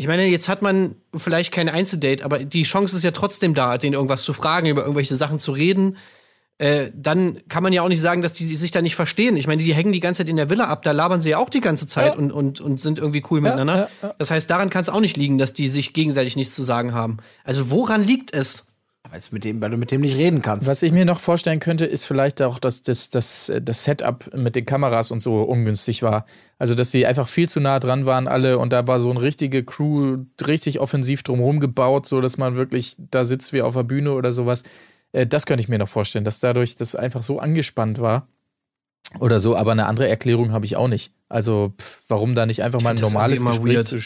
Ich 0.00 0.06
meine, 0.06 0.24
jetzt 0.24 0.48
hat 0.48 0.62
man 0.62 0.94
vielleicht 1.14 1.52
kein 1.52 1.68
Einzeldate, 1.68 2.24
aber 2.24 2.38
die 2.38 2.62
Chance 2.62 2.96
ist 2.96 3.04
ja 3.04 3.10
trotzdem 3.10 3.52
da, 3.52 3.76
den 3.76 3.92
irgendwas 3.92 4.22
zu 4.22 4.32
fragen, 4.32 4.66
über 4.66 4.80
irgendwelche 4.80 5.14
Sachen 5.14 5.38
zu 5.38 5.52
reden. 5.52 5.98
Äh, 6.56 6.90
dann 6.94 7.42
kann 7.50 7.62
man 7.62 7.74
ja 7.74 7.82
auch 7.82 7.88
nicht 7.88 8.00
sagen, 8.00 8.22
dass 8.22 8.32
die 8.32 8.56
sich 8.56 8.70
da 8.70 8.80
nicht 8.80 8.96
verstehen. 8.96 9.36
Ich 9.36 9.46
meine, 9.46 9.62
die 9.62 9.74
hängen 9.74 9.92
die 9.92 10.00
ganze 10.00 10.22
Zeit 10.22 10.30
in 10.30 10.36
der 10.36 10.48
Villa 10.48 10.68
ab, 10.68 10.84
da 10.84 10.92
labern 10.92 11.20
sie 11.20 11.28
ja 11.28 11.36
auch 11.36 11.50
die 11.50 11.60
ganze 11.60 11.86
Zeit 11.86 12.16
und, 12.16 12.32
und, 12.32 12.62
und 12.62 12.80
sind 12.80 12.98
irgendwie 12.98 13.22
cool 13.30 13.42
miteinander. 13.42 13.76
ja, 13.76 13.88
ja. 14.08 14.14
Das 14.16 14.30
heißt, 14.30 14.48
daran 14.48 14.70
kann 14.70 14.80
es 14.80 14.88
auch 14.88 15.00
nicht 15.00 15.18
liegen, 15.18 15.36
dass 15.36 15.52
die 15.52 15.68
sich 15.68 15.92
gegenseitig 15.92 16.34
nichts 16.34 16.54
zu 16.54 16.62
sagen 16.62 16.94
haben. 16.94 17.18
Also 17.44 17.70
woran 17.70 18.02
liegt 18.02 18.32
es? 18.32 18.64
Jetzt 19.12 19.32
mit 19.32 19.44
dem, 19.44 19.60
weil 19.60 19.70
du 19.70 19.76
mit 19.76 19.90
dem 19.90 20.02
nicht 20.02 20.16
reden 20.16 20.40
kannst. 20.40 20.68
Was 20.68 20.82
ich 20.82 20.92
mir 20.92 21.04
noch 21.04 21.18
vorstellen 21.18 21.58
könnte, 21.58 21.84
ist 21.84 22.04
vielleicht 22.04 22.40
auch, 22.42 22.58
dass 22.60 22.82
das, 22.82 23.10
das, 23.10 23.50
das 23.60 23.84
Setup 23.84 24.32
mit 24.36 24.54
den 24.54 24.64
Kameras 24.64 25.10
und 25.10 25.20
so 25.20 25.42
ungünstig 25.42 26.02
war. 26.02 26.26
Also, 26.58 26.74
dass 26.76 26.92
sie 26.92 27.06
einfach 27.06 27.26
viel 27.26 27.48
zu 27.48 27.58
nah 27.60 27.80
dran 27.80 28.06
waren, 28.06 28.28
alle, 28.28 28.58
und 28.58 28.72
da 28.72 28.86
war 28.86 29.00
so 29.00 29.10
eine 29.10 29.20
richtige 29.20 29.64
Crew 29.64 30.18
richtig 30.46 30.78
offensiv 30.78 31.22
drumherum 31.24 31.58
gebaut, 31.58 32.06
so 32.06 32.20
dass 32.20 32.36
man 32.38 32.54
wirklich 32.54 32.94
da 32.98 33.24
sitzt 33.24 33.52
wie 33.52 33.62
auf 33.62 33.74
der 33.74 33.82
Bühne 33.82 34.12
oder 34.12 34.30
sowas. 34.32 34.62
Äh, 35.12 35.26
Das 35.26 35.44
könnte 35.46 35.62
ich 35.62 35.68
mir 35.68 35.78
noch 35.78 35.88
vorstellen, 35.88 36.24
dass 36.24 36.38
dadurch 36.38 36.76
das 36.76 36.94
einfach 36.94 37.22
so 37.24 37.40
angespannt 37.40 38.00
war. 38.00 38.28
Oder 39.18 39.40
so, 39.40 39.56
aber 39.56 39.72
eine 39.72 39.86
andere 39.86 40.08
Erklärung 40.08 40.52
habe 40.52 40.66
ich 40.66 40.76
auch 40.76 40.86
nicht. 40.86 41.12
Also, 41.28 41.72
pff, 41.80 42.04
warum 42.08 42.36
da 42.36 42.46
nicht 42.46 42.62
einfach 42.62 42.80
mal 42.80 42.90
ein 42.90 42.96
das 42.96 43.10
normales 43.10 43.44
Gespräch 43.44 43.76
weird. 43.76 43.86
zu 43.86 43.98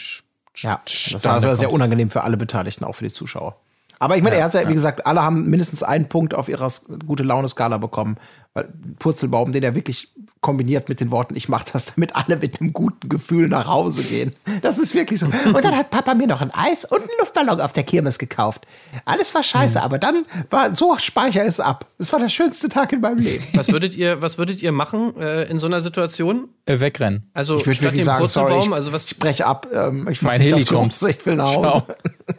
Ja, 0.55 0.81
das 0.83 0.93
Stande 0.93 1.47
war 1.47 1.55
sehr 1.55 1.71
unangenehm 1.71 2.09
für 2.09 2.23
alle 2.23 2.37
Beteiligten, 2.37 2.85
auch 2.85 2.93
für 2.93 3.03
die 3.03 3.11
Zuschauer. 3.11 3.59
Aber 3.99 4.17
ich 4.17 4.23
meine, 4.23 4.35
er 4.35 4.45
hat 4.45 4.53
ja, 4.53 4.67
wie 4.67 4.73
gesagt, 4.73 5.05
alle 5.05 5.23
haben 5.23 5.49
mindestens 5.49 5.83
einen 5.83 6.07
Punkt 6.09 6.33
auf 6.33 6.49
ihrer 6.49 6.71
gute 7.05 7.23
Laune-Skala 7.23 7.77
bekommen. 7.77 8.17
Weil 8.53 8.69
Purzelbaum, 8.99 9.51
den 9.51 9.63
er 9.63 9.75
wirklich 9.75 10.13
kombiniert 10.39 10.87
mit 10.87 11.01
den 11.01 11.11
Worten, 11.11 11.35
ich 11.35 11.49
mache 11.49 11.65
das, 11.73 11.93
damit 11.95 12.15
alle 12.15 12.37
mit 12.37 12.61
einem 12.61 12.71
guten 12.71 13.09
Gefühl 13.09 13.49
nach 13.49 13.67
Hause 13.67 14.03
gehen. 14.03 14.33
Das 14.61 14.77
ist 14.77 14.95
wirklich 14.95 15.19
so. 15.19 15.25
Und 15.25 15.63
dann 15.63 15.75
hat 15.75 15.89
Papa 15.89 16.13
mir 16.13 16.27
noch 16.27 16.41
ein 16.41 16.51
Eis 16.53 16.85
und 16.85 16.99
einen 16.99 17.09
Luftballon 17.19 17.59
auf 17.59 17.73
der 17.73 17.83
Kirmes 17.83 18.17
gekauft. 18.17 18.65
Alles 19.03 19.35
war 19.35 19.43
scheiße, 19.43 19.81
aber 19.81 19.97
dann 19.97 20.25
war 20.49 20.73
so 20.73 20.95
speicher 20.99 21.43
es 21.43 21.59
ab. 21.59 21.87
Es 21.97 22.13
war 22.13 22.19
der 22.19 22.29
schönste 22.29 22.69
Tag 22.69 22.93
in 22.93 23.01
meinem 23.01 23.17
Leben. 23.17 23.43
Was 23.55 23.69
würdet 23.71 23.95
ihr, 23.95 24.21
was 24.21 24.37
würdet 24.37 24.61
ihr 24.61 24.71
machen 24.71 25.19
äh, 25.19 25.43
in 25.49 25.59
so 25.59 25.67
einer 25.67 25.81
Situation? 25.81 26.47
Äh, 26.65 26.79
wegrennen. 26.79 27.29
Also 27.33 27.57
Ich 27.57 27.65
würde 27.65 27.81
wirklich 27.81 28.03
sagen, 28.05 28.25
sorry, 28.25 28.59
ich, 28.59 28.71
also 28.71 28.93
was 28.93 29.07
ich 29.07 29.19
breche 29.19 29.45
ab. 29.45 29.67
Ähm, 29.73 30.07
ich 30.09 30.21
Mein 30.21 30.39
Heli 30.39 30.63
kommt. 30.63 30.93
Hose, 30.93 31.09
Ich 31.09 31.25
will 31.25 31.35
nach 31.35 31.53
Hause. 31.53 31.83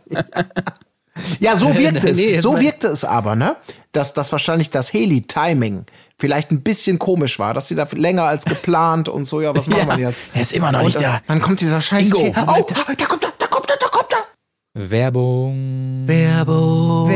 Ja, 1.40 1.56
so 1.56 1.74
wirkt 1.78 2.02
Nee, 2.02 2.10
es. 2.10 2.16
nee, 2.16 2.38
so 2.38 2.60
wirkte 2.60 2.88
es 2.88 3.04
aber, 3.04 3.34
ne? 3.36 3.56
Dass, 3.92 4.12
dass 4.14 4.30
wahrscheinlich 4.32 4.70
das 4.70 4.92
Heli-Timing 4.92 5.86
vielleicht 6.18 6.50
ein 6.50 6.60
bisschen 6.62 6.98
komisch 6.98 7.38
war, 7.38 7.54
dass 7.54 7.68
sie 7.68 7.74
da 7.74 7.86
länger 7.92 8.24
als 8.24 8.44
geplant 8.44 9.08
und 9.08 9.24
so, 9.24 9.40
ja, 9.40 9.54
was 9.56 9.66
machen 9.66 9.88
wir 9.96 10.08
jetzt? 10.08 10.28
er 10.34 10.42
ist 10.42 10.52
immer 10.52 10.72
noch 10.72 10.82
nicht 10.82 10.96
Und, 10.96 11.02
äh, 11.02 11.06
da. 11.06 11.20
Dann 11.26 11.40
kommt 11.40 11.60
dieser 11.60 11.80
scheiß 11.80 12.06
Ingo, 12.08 12.18
Oh, 12.46 12.66
da 12.68 13.04
kommt 13.06 13.22
er, 13.24 13.32
da 13.38 13.46
kommt 13.46 13.70
er, 13.70 13.76
da 13.80 13.86
kommt 13.88 14.12
er. 14.12 14.24
Werbung. 14.74 16.04
Werbung. 16.06 17.08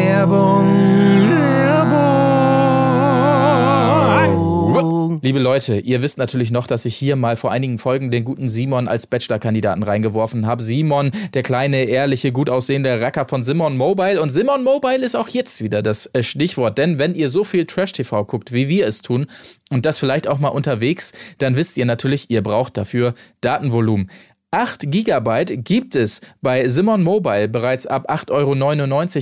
Liebe 5.22 5.38
Leute, 5.38 5.78
ihr 5.78 6.00
wisst 6.00 6.16
natürlich 6.16 6.50
noch, 6.50 6.66
dass 6.66 6.86
ich 6.86 6.96
hier 6.96 7.14
mal 7.14 7.36
vor 7.36 7.52
einigen 7.52 7.78
Folgen 7.78 8.10
den 8.10 8.24
guten 8.24 8.48
Simon 8.48 8.88
als 8.88 9.06
Bachelor-Kandidaten 9.06 9.82
reingeworfen 9.82 10.46
habe. 10.46 10.62
Simon, 10.62 11.10
der 11.34 11.42
kleine, 11.42 11.84
ehrliche, 11.84 12.32
gut 12.32 12.48
aussehende 12.48 13.02
Racker 13.02 13.26
von 13.28 13.44
Simon 13.44 13.76
Mobile. 13.76 14.22
Und 14.22 14.30
Simon 14.30 14.64
Mobile 14.64 15.04
ist 15.04 15.14
auch 15.14 15.28
jetzt 15.28 15.62
wieder 15.62 15.82
das 15.82 16.06
äh, 16.14 16.22
Stichwort. 16.22 16.78
Denn 16.78 16.98
wenn 16.98 17.14
ihr 17.14 17.28
so 17.28 17.44
viel 17.44 17.66
Trash-TV 17.66 18.24
guckt, 18.24 18.52
wie 18.52 18.70
wir 18.70 18.86
es 18.86 19.02
tun, 19.02 19.26
und 19.70 19.86
das 19.86 19.98
vielleicht 19.98 20.26
auch 20.26 20.38
mal 20.38 20.48
unterwegs, 20.48 21.12
dann 21.38 21.56
wisst 21.56 21.76
ihr 21.76 21.86
natürlich, 21.86 22.28
ihr 22.28 22.42
braucht 22.42 22.76
dafür 22.76 23.14
Datenvolumen. 23.40 24.10
8 24.52 24.90
Gigabyte 24.90 25.64
gibt 25.64 25.94
es 25.94 26.20
bei 26.42 26.66
Simon 26.66 27.04
Mobile 27.04 27.48
bereits 27.48 27.86
ab 27.86 28.10
8,99 28.10 28.30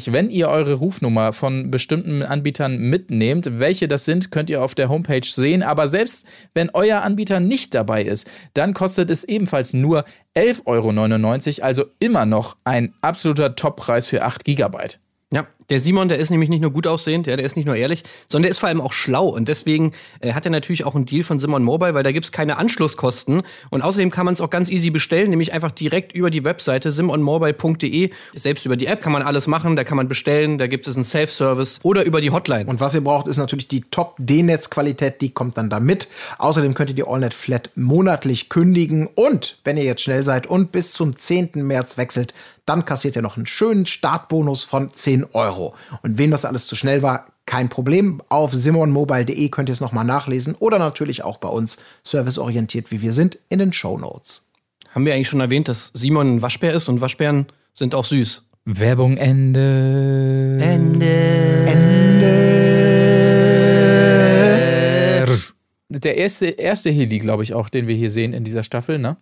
Euro, 0.07 0.13
wenn 0.15 0.31
ihr 0.31 0.49
eure 0.49 0.73
Rufnummer 0.73 1.35
von 1.35 1.71
bestimmten 1.71 2.23
Anbietern 2.23 2.79
mitnehmt. 2.79 3.59
Welche 3.59 3.89
das 3.89 4.07
sind, 4.07 4.31
könnt 4.31 4.49
ihr 4.49 4.63
auf 4.63 4.75
der 4.75 4.89
Homepage 4.89 5.27
sehen. 5.27 5.63
Aber 5.63 5.87
selbst 5.87 6.25
wenn 6.55 6.71
euer 6.73 7.03
Anbieter 7.03 7.41
nicht 7.41 7.75
dabei 7.75 8.05
ist, 8.05 8.27
dann 8.55 8.73
kostet 8.73 9.11
es 9.11 9.23
ebenfalls 9.23 9.75
nur 9.75 10.05
11,99 10.35 11.59
Euro, 11.59 11.67
also 11.67 11.85
immer 11.99 12.25
noch 12.25 12.57
ein 12.65 12.95
absoluter 13.03 13.55
Toppreis 13.55 14.07
für 14.07 14.25
8 14.25 14.45
Gigabyte. 14.45 14.99
Ja, 15.31 15.47
der 15.71 15.81
Simon, 15.81 16.09
der 16.09 16.19
ist 16.19 16.31
nämlich 16.31 16.49
nicht 16.49 16.61
nur 16.61 16.71
gut 16.71 16.87
aussehend, 16.87 17.27
ja, 17.27 17.37
der 17.37 17.45
ist 17.45 17.57
nicht 17.57 17.67
nur 17.67 17.77
ehrlich, 17.77 18.03
sondern 18.29 18.45
der 18.45 18.51
ist 18.51 18.59
vor 18.59 18.69
allem 18.69 18.81
auch 18.81 18.93
schlau. 18.93 19.29
Und 19.29 19.49
deswegen 19.49 19.93
äh, 20.21 20.33
hat 20.33 20.45
er 20.45 20.51
natürlich 20.51 20.85
auch 20.85 20.95
einen 20.95 21.05
Deal 21.05 21.23
von 21.23 21.39
Simon 21.39 21.63
Mobile, 21.63 21.95
weil 21.95 22.03
da 22.03 22.13
gibt's 22.13 22.33
keine 22.33 22.57
Anschlusskosten. 22.57 23.43
Und 23.71 23.83
außerdem 23.83 24.11
kann 24.11 24.25
man 24.25 24.35
es 24.35 24.41
auch 24.41 24.51
ganz 24.51 24.71
easy 24.71 24.91
bestellen, 24.91 25.31
nämlich 25.31 25.53
einfach 25.53 25.71
direkt 25.71 26.13
über 26.13 26.31
die 26.31 26.45
Webseite 26.45 26.93
simonmobile.de. 26.93 28.11
Selbst 28.35 28.65
über 28.67 28.77
die 28.77 28.87
App 28.87 29.03
kann 29.03 29.13
man 29.13 29.23
alles 29.23 29.47
machen, 29.47 29.77
da 29.77 29.85
kann 29.85 29.97
man 29.97 30.09
bestellen, 30.09 30.59
da 30.59 30.67
gibt 30.67 30.89
es 30.89 30.97
einen 30.97 31.05
Self-Service 31.05 31.81
oder 31.83 32.05
über 32.05 32.21
die 32.21 32.31
Hotline. 32.31 32.67
Und 32.67 32.81
was 32.81 32.95
ihr 32.95 33.03
braucht, 33.03 33.27
ist 33.27 33.37
natürlich 33.37 33.69
die 33.69 33.83
Top-D-Netz-Qualität, 33.83 35.21
die 35.21 35.31
kommt 35.31 35.59
dann 35.59 35.71
da 35.71 35.81
mit. 35.81 36.09
Außerdem 36.39 36.75
könnt 36.75 36.91
ihr 36.91 36.97
die 36.97 37.07
AllNet 37.07 37.35
Flat 37.35 37.71
monatlich 37.75 38.49
kündigen 38.49 39.09
und 39.15 39.59
wenn 39.65 39.77
ihr 39.77 39.85
jetzt 39.85 40.03
schnell 40.03 40.25
seid 40.25 40.47
und 40.47 40.73
bis 40.73 40.93
zum 40.93 41.15
10. 41.15 41.51
März 41.55 41.97
wechselt, 41.97 42.35
dann 42.69 42.85
kassiert 42.85 43.17
ihr 43.17 43.23
noch 43.23 43.37
einen 43.37 43.47
schönen 43.47 43.87
Startbonus 43.87 44.65
von 44.65 44.93
10 44.93 45.27
Euro. 45.33 45.58
Und 46.03 46.19
wem 46.19 46.31
das 46.31 46.45
alles 46.45 46.67
zu 46.67 46.77
schnell 46.77 47.03
war, 47.03 47.27
kein 47.47 47.69
Problem. 47.69 48.23
Auf 48.29 48.53
simonmobile.de 48.53 49.49
könnt 49.49 49.69
ihr 49.69 49.73
es 49.73 49.81
nochmal 49.81 50.05
nachlesen 50.05 50.55
oder 50.55 50.79
natürlich 50.79 51.25
auch 51.25 51.39
bei 51.39 51.49
uns, 51.49 51.79
serviceorientiert 52.05 52.91
wie 52.91 53.03
wir 53.03 53.13
sind, 53.13 53.39
in 53.49 53.59
den 53.59 53.73
Show 53.73 53.99
Notes. 53.99 54.49
Haben 54.95 55.05
wir 55.07 55.15
eigentlich 55.15 55.29
schon 55.29 55.41
erwähnt, 55.41 55.69
dass 55.69 55.91
Simon 55.95 56.37
ein 56.37 56.43
Waschbär 56.43 56.73
ist 56.73 56.89
und 56.89 57.01
Waschbären 57.01 57.47
sind 57.75 57.95
auch 57.95 58.05
süß. 58.05 58.43
Werbung 58.65 59.17
Ende. 59.17 60.59
Der 65.91 66.19
erste, 66.19 66.47
erste 66.47 66.91
Heli, 66.91 67.19
glaube 67.19 67.43
ich, 67.43 67.55
auch, 67.55 67.71
den 67.71 67.87
wir 67.87 67.95
hier 67.95 68.11
sehen 68.11 68.35
in 68.35 68.45
dieser 68.45 68.63
Staffel, 68.63 68.99
ne? 68.99 69.17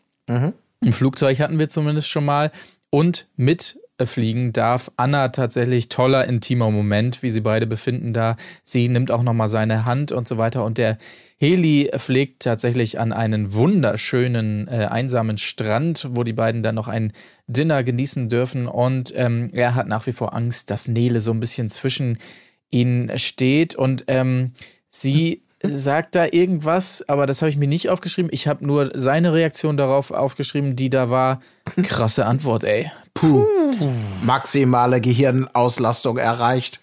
Ein 0.81 0.93
Flugzeug 0.93 1.39
hatten 1.39 1.61
wir 1.61 1.69
zumindest 1.69 2.09
schon 2.09 2.25
mal. 2.25 2.51
Und 2.91 3.29
mit 3.37 3.79
fliegen 4.05 4.53
darf 4.53 4.91
Anna 4.97 5.29
tatsächlich 5.29 5.89
toller, 5.89 6.27
intimer 6.27 6.71
Moment, 6.71 7.23
wie 7.23 7.31
sie 7.31 7.41
beide 7.41 7.67
befinden 7.67 8.13
da. 8.13 8.37
Sie 8.65 8.89
nimmt 8.89 9.11
auch 9.11 9.23
nochmal 9.23 9.49
seine 9.49 9.87
Hand 9.87 10.13
und 10.13 10.29
so 10.29 10.37
weiter. 10.37 10.65
Und 10.65 10.77
der 10.77 10.99
Heli 11.39 11.91
fliegt 11.97 12.43
tatsächlich 12.43 12.99
an 12.99 13.13
einen 13.13 13.55
wunderschönen, 13.55 14.69
äh, 14.69 14.87
einsamen 14.91 15.39
Strand, 15.39 16.09
wo 16.13 16.25
die 16.25 16.33
beiden 16.33 16.63
dann 16.63 16.75
noch 16.75 16.89
ein 16.89 17.13
Dinner 17.47 17.83
genießen 17.83 18.29
dürfen. 18.29 18.67
Und 18.67 19.13
ähm, 19.17 19.51
er 19.53 19.75
hat 19.75 19.89
nach 19.89 20.07
wie 20.07 20.13
vor 20.13 20.35
Angst, 20.35 20.71
dass 20.71 20.89
Nele 20.89 21.21
so 21.21 21.31
ein 21.31 21.41
bisschen 21.41 21.71
zwischen 21.71 22.19
ihnen 22.71 23.19
steht. 23.19 23.75
Und 23.75 24.05
ähm, 24.09 24.53
sie 24.91 25.43
sagt 25.63 26.15
da 26.15 26.27
irgendwas, 26.31 27.05
aber 27.09 27.27
das 27.27 27.43
habe 27.43 27.51
ich 27.51 27.57
mir 27.57 27.69
nicht 27.69 27.89
aufgeschrieben. 27.89 28.31
Ich 28.33 28.47
habe 28.47 28.67
nur 28.67 28.91
seine 28.95 29.33
Reaktion 29.33 29.77
darauf 29.77 30.11
aufgeschrieben, 30.11 30.77
die 30.77 30.91
da 30.91 31.11
war. 31.11 31.41
Krasse 31.83 32.27
Antwort, 32.27 32.65
ey. 32.65 32.91
Puh. 33.15 33.45
Maximale 34.25 35.01
Gehirnauslastung 35.01 36.19
erreicht. 36.19 36.81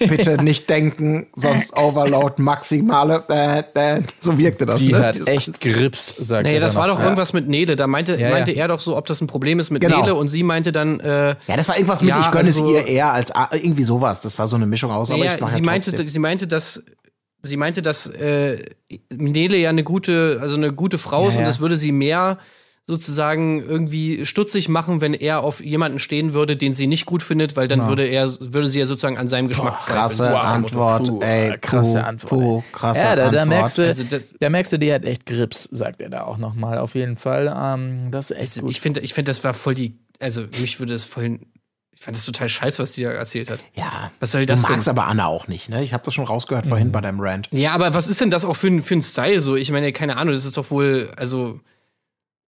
Bitte 0.00 0.36
nicht 0.42 0.68
denken, 0.68 1.28
sonst 1.34 1.76
Overload, 1.76 2.42
maximale. 2.42 3.22
Äh, 3.28 3.62
äh, 3.98 4.02
so 4.18 4.36
wirkte 4.36 4.66
das. 4.66 4.80
Die 4.80 4.92
ne? 4.92 4.98
hat 4.98 5.28
echt 5.28 5.60
Grips, 5.60 6.12
sagt 6.18 6.44
Nee, 6.46 6.54
er 6.54 6.60
das 6.60 6.74
war 6.74 6.88
doch 6.88 7.00
irgendwas 7.00 7.32
mit 7.32 7.48
Nele. 7.48 7.76
Da 7.76 7.86
meinte, 7.86 8.12
Ja, 8.16 8.28
ja. 8.28 8.30
meinte 8.30 8.50
er 8.50 8.66
doch 8.66 8.80
so, 8.80 8.96
ob 8.96 9.06
das 9.06 9.20
ein 9.20 9.28
Problem 9.28 9.60
ist 9.60 9.70
mit 9.70 9.80
Genau. 9.80 10.00
Nele 10.00 10.14
und 10.16 10.26
sie 10.26 10.42
meinte 10.42 10.72
dann, 10.72 10.98
äh, 11.00 11.36
Ja, 11.46 11.56
das 11.56 11.68
war 11.68 11.76
irgendwas 11.76 12.00
mit, 12.02 12.10
Ja, 12.10 12.20
ich 12.20 12.30
gönne 12.32 12.48
also- 12.48 12.64
es 12.66 12.72
ihr 12.72 12.86
eher 12.86 13.12
als 13.12 13.30
A- 13.32 13.48
irgendwie 13.52 13.84
sowas. 13.84 14.20
Das 14.20 14.38
war 14.40 14.48
so 14.48 14.56
eine 14.56 14.66
Mischung 14.66 14.90
aus, 14.90 15.08
aber 15.10 15.20
naja, 15.20 15.34
ich 15.40 15.46
sie 15.52 15.58
ja 15.58 15.64
meinte, 15.64 15.90
trotzdem. 15.90 16.08
sie 16.08 16.18
meinte, 16.18 16.46
dass 16.48 16.82
sie 17.42 17.56
meinte, 17.56 17.82
dass 17.82 18.06
äh, 18.06 18.64
Nele 19.10 19.56
ja 19.56 19.70
eine 19.70 19.84
gute, 19.84 20.38
also 20.40 20.56
eine 20.56 20.72
gute 20.72 20.98
Frau 20.98 21.28
ist 21.28 21.34
Ja, 21.34 21.38
und 21.40 21.44
ja. 21.44 21.48
das 21.50 21.60
würde 21.60 21.76
sie 21.76 21.92
mehr 21.92 22.38
sozusagen 22.86 23.62
irgendwie 23.62 24.26
stutzig 24.26 24.68
machen, 24.68 25.00
wenn 25.00 25.14
er 25.14 25.42
auf 25.44 25.60
jemanden 25.62 26.00
stehen 26.00 26.34
würde, 26.34 26.56
den 26.56 26.72
sie 26.72 26.88
nicht 26.88 27.06
gut 27.06 27.22
findet, 27.22 27.54
weil 27.56 27.68
dann 27.68 27.86
würde 27.86 28.04
er, 28.04 28.28
würde 28.40 28.66
sie 28.68 28.80
ja 28.80 28.86
sozusagen 28.86 29.16
an 29.16 29.28
seinem 29.28 29.46
Geschmack 29.46 29.78
Krasse 29.86 30.16
zweifeln. 30.16 30.34
Wow. 30.34 30.42
Antwort, 30.44 31.06
Puh, 31.08 31.20
ey. 31.22 31.56
krasse 31.60 31.98
puh, 32.00 32.04
Antwort. 32.04 32.30
Puh, 32.30 32.62
krasse 32.72 33.00
ja, 33.00 33.14
da, 33.16 33.30
da 33.30 33.42
Antwort. 33.42 33.46
merkst 33.48 33.78
du, 33.78 33.82
Also 33.86 34.02
das- 34.04 34.24
da 34.40 34.50
merkst 34.50 34.72
du, 34.72 34.78
die 34.78 34.92
hat 34.92 35.04
echt 35.04 35.24
Grips, 35.24 35.64
sagt 35.70 36.02
er 36.02 36.08
da 36.10 36.22
auch 36.24 36.38
nochmal. 36.38 36.78
Auf 36.78 36.96
jeden 36.96 37.16
Fall. 37.16 37.54
Ähm, 37.56 38.10
das 38.10 38.30
ist 38.32 38.36
echt 38.36 38.40
Also 38.52 38.62
gut. 38.62 38.70
ich 38.72 38.80
finde, 38.80 39.00
ich 39.00 39.14
finde, 39.14 39.30
das 39.30 39.44
war 39.44 39.54
voll 39.54 39.74
die, 39.76 39.96
also 40.18 40.42
mich 40.60 40.80
würde 40.80 40.92
das 40.94 41.04
voll, 41.04 41.38
ich 42.00 42.04
fand 42.06 42.16
das 42.16 42.24
total 42.24 42.48
scheiße, 42.48 42.82
was 42.82 42.94
sie 42.94 43.02
da 43.02 43.10
erzählt 43.10 43.50
hat. 43.50 43.60
ja, 43.74 44.10
Was 44.20 44.32
soll 44.32 44.40
du 44.40 44.46
das 44.46 44.62
magst 44.62 44.86
denn? 44.86 44.90
aber 44.96 45.06
Anna 45.06 45.26
auch 45.26 45.48
nicht, 45.48 45.68
ne? 45.68 45.84
Ich 45.84 45.92
habe 45.92 46.02
das 46.02 46.14
schon 46.14 46.24
rausgehört 46.24 46.66
vorhin 46.66 46.92
bei 46.92 47.02
deinem 47.02 47.20
Rant. 47.20 47.48
Ja, 47.52 47.72
aber 47.72 47.92
was 47.92 48.06
ist 48.06 48.22
denn 48.22 48.30
das 48.30 48.46
auch 48.46 48.56
für 48.56 48.68
ein, 48.68 48.82
für 48.82 48.94
ein 48.94 49.02
Style 49.02 49.42
so? 49.42 49.54
Ich 49.54 49.70
meine, 49.70 49.92
keine 49.92 50.16
Ahnung, 50.16 50.32
das 50.32 50.46
ist 50.46 50.56
doch 50.56 50.70
wohl, 50.70 51.12
also, 51.18 51.60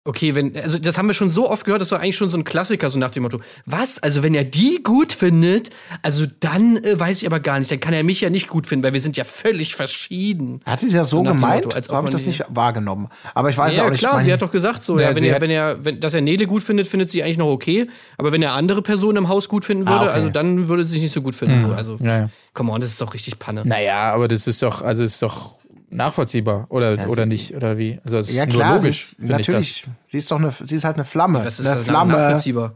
okay, 0.04 0.34
wenn, 0.34 0.56
also 0.56 0.78
das 0.78 0.98
haben 0.98 1.06
wir 1.06 1.14
schon 1.14 1.30
so 1.30 1.48
oft 1.48 1.64
gehört, 1.64 1.80
das 1.80 1.88
doch 1.88 1.98
eigentlich 2.00 2.16
schon 2.16 2.28
so 2.28 2.36
ein 2.36 2.44
Klassiker, 2.44 2.90
so 2.90 2.98
nach 2.98 3.10
dem 3.10 3.22
Motto, 3.22 3.40
was? 3.66 3.98
Also 4.02 4.22
wenn 4.22 4.34
er 4.34 4.42
die 4.44 4.82
gut 4.82 5.12
findet, 5.12 5.70
also 6.02 6.24
dann 6.40 6.76
äh, 6.78 6.98
weiß 6.98 7.22
ich 7.22 7.26
aber 7.26 7.38
gar 7.40 7.58
nicht, 7.58 7.70
dann 7.70 7.78
kann 7.80 7.94
er 7.94 8.02
mich 8.02 8.20
ja 8.20 8.28
nicht 8.30 8.48
gut 8.48 8.66
finden, 8.66 8.84
weil 8.84 8.92
wir 8.94 9.00
sind 9.00 9.16
ja 9.16 9.24
völlig 9.24 9.76
verschieden. 9.76 10.60
Hatte 10.66 10.88
sie 10.90 10.96
das 10.96 11.10
so 11.10 11.18
So 11.18 11.22
gemeint? 11.22 11.64
Motto, 11.66 11.76
als 11.76 11.88
habe 11.88 11.98
ich 11.98 12.02
man 12.04 12.12
das 12.12 12.26
nicht 12.26 12.42
wahrgenommen. 12.48 13.08
Aber 13.34 13.50
ich 13.50 13.56
weiß 13.58 13.76
ja, 13.76 13.82
ja, 13.82 13.86
auch 13.86 13.90
nicht. 13.92 14.00
klar, 14.00 14.14
mein- 14.16 14.24
sie 14.24 14.32
hat 14.32 14.42
doch 14.42 14.50
gesagt 14.50 14.82
so, 14.82 14.98
Ja, 14.98 15.10
ja, 15.10 15.14
wenn 15.14 15.22
sie 15.22 15.28
er, 15.28 15.34
hat- 15.36 15.40
wenn 15.42 15.50
er, 15.50 15.84
wenn, 15.84 16.00
dass 16.00 16.14
er 16.14 16.20
Nele 16.20 16.46
gut 16.46 16.62
findet, 16.62 16.88
findet 16.88 17.10
sie 17.10 17.22
eigentlich 17.22 17.38
noch 17.38 17.46
okay, 17.46 17.86
aber 18.18 18.32
wenn 18.32 18.42
er 18.42 18.54
andere 18.54 18.82
Personen 18.82 19.18
im 19.18 19.28
Haus 19.28 19.48
gut 19.48 19.64
finden 19.64 19.86
Ah, 19.86 19.92
würde, 19.92 20.04
okay. 20.06 20.14
also 20.14 20.28
dann 20.30 20.68
würde 20.68 20.84
sie 20.84 20.92
sich 20.94 21.02
nicht 21.02 21.14
so 21.14 21.22
gut 21.22 21.34
finden. 21.36 21.60
So. 21.60 21.72
Also, 21.74 21.96
Ja, 22.00 22.18
ja. 22.18 22.30
come 22.54 22.72
on, 22.72 22.80
das 22.80 22.90
ist 22.90 23.00
doch 23.00 23.14
richtig 23.14 23.38
Panne. 23.38 23.62
naja, 23.64 24.12
aber 24.12 24.26
das 24.28 24.46
ist 24.48 24.62
doch, 24.62 24.82
also 24.82 25.04
ist 25.04 25.22
doch 25.22 25.56
nachvollziehbar, 25.92 26.66
oder, 26.68 27.08
oder 27.08 27.26
nicht, 27.26 27.54
oder 27.54 27.78
wie? 27.78 28.00
Also 28.04 28.18
es 28.18 28.34
ja 28.34 28.44
ist 28.44 28.50
klar, 28.50 28.70
nur 28.70 28.78
sie 28.78 28.86
logisch, 28.88 29.04
ist, 29.04 29.16
finde 29.16 29.40
ich 29.40 29.46
das. 29.46 29.54
natürlich. 29.54 29.86
Sie 30.06 30.18
ist 30.18 30.30
doch 30.30 30.38
eine, 30.38 30.52
sie 30.62 30.76
ist 30.76 30.84
halt 30.84 30.96
eine 30.96 31.04
Flamme. 31.04 31.44
Was 31.44 31.58
ist 31.58 31.66
eine 31.66 31.76
das 31.76 31.84
Flamme. 31.84 32.12
nachvollziehbar? 32.12 32.74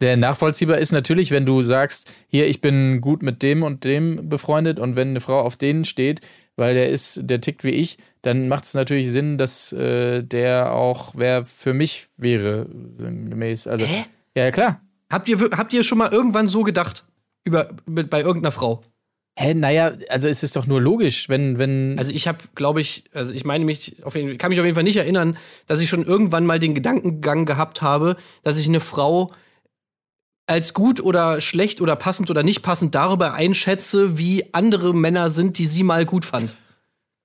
Der 0.00 0.16
nachvollziehbar 0.16 0.78
ist 0.78 0.92
natürlich, 0.92 1.30
wenn 1.30 1.46
du 1.46 1.62
sagst, 1.62 2.10
hier, 2.28 2.46
ich 2.48 2.60
bin 2.60 3.00
gut 3.00 3.22
mit 3.22 3.42
dem 3.42 3.62
und 3.62 3.84
dem 3.84 4.28
befreundet 4.28 4.80
und 4.80 4.96
wenn 4.96 5.08
eine 5.08 5.20
Frau 5.20 5.40
auf 5.40 5.56
den 5.56 5.84
steht, 5.84 6.20
weil 6.56 6.74
der 6.74 6.90
ist, 6.90 7.20
der 7.22 7.40
tickt 7.40 7.64
wie 7.64 7.70
ich, 7.70 7.98
dann 8.22 8.48
macht 8.48 8.64
es 8.64 8.74
natürlich 8.74 9.10
Sinn, 9.10 9.38
dass 9.38 9.72
äh, 9.72 10.22
der 10.22 10.72
auch 10.72 11.12
wer 11.14 11.46
für 11.46 11.74
mich 11.74 12.08
wäre, 12.16 12.66
gemäß. 12.98 13.66
Also, 13.66 13.86
Hä? 13.86 14.04
ja, 14.36 14.50
klar. 14.50 14.80
Habt 15.10 15.28
ihr, 15.28 15.38
habt 15.56 15.72
ihr 15.72 15.84
schon 15.84 15.98
mal 15.98 16.12
irgendwann 16.12 16.48
so 16.48 16.62
gedacht? 16.62 17.04
Über, 17.44 17.68
mit, 17.86 18.10
bei 18.10 18.20
irgendeiner 18.20 18.52
Frau? 18.52 18.82
Hä, 19.36 19.52
naja, 19.54 19.92
also 20.10 20.28
es 20.28 20.44
ist 20.44 20.54
doch 20.54 20.66
nur 20.66 20.80
logisch, 20.80 21.28
wenn, 21.28 21.58
wenn. 21.58 21.98
Also 21.98 22.12
ich 22.12 22.28
habe, 22.28 22.38
glaube 22.54 22.80
ich, 22.80 23.04
also 23.12 23.32
ich 23.32 23.44
meine 23.44 23.64
mich 23.64 23.96
auf 24.04 24.14
jeden, 24.14 24.38
kann 24.38 24.50
mich 24.50 24.60
auf 24.60 24.64
jeden 24.64 24.76
Fall 24.76 24.84
nicht 24.84 24.96
erinnern, 24.96 25.36
dass 25.66 25.80
ich 25.80 25.88
schon 25.88 26.04
irgendwann 26.04 26.46
mal 26.46 26.60
den 26.60 26.74
Gedankengang 26.74 27.44
gehabt 27.44 27.82
habe, 27.82 28.16
dass 28.44 28.58
ich 28.58 28.68
eine 28.68 28.78
Frau 28.80 29.32
als 30.46 30.72
gut 30.72 31.00
oder 31.00 31.40
schlecht 31.40 31.80
oder 31.80 31.96
passend 31.96 32.30
oder 32.30 32.42
nicht 32.42 32.62
passend 32.62 32.94
darüber 32.94 33.34
einschätze, 33.34 34.18
wie 34.18 34.54
andere 34.54 34.94
Männer 34.94 35.30
sind, 35.30 35.58
die 35.58 35.66
sie 35.66 35.82
mal 35.82 36.04
gut 36.04 36.24
fand. 36.24 36.54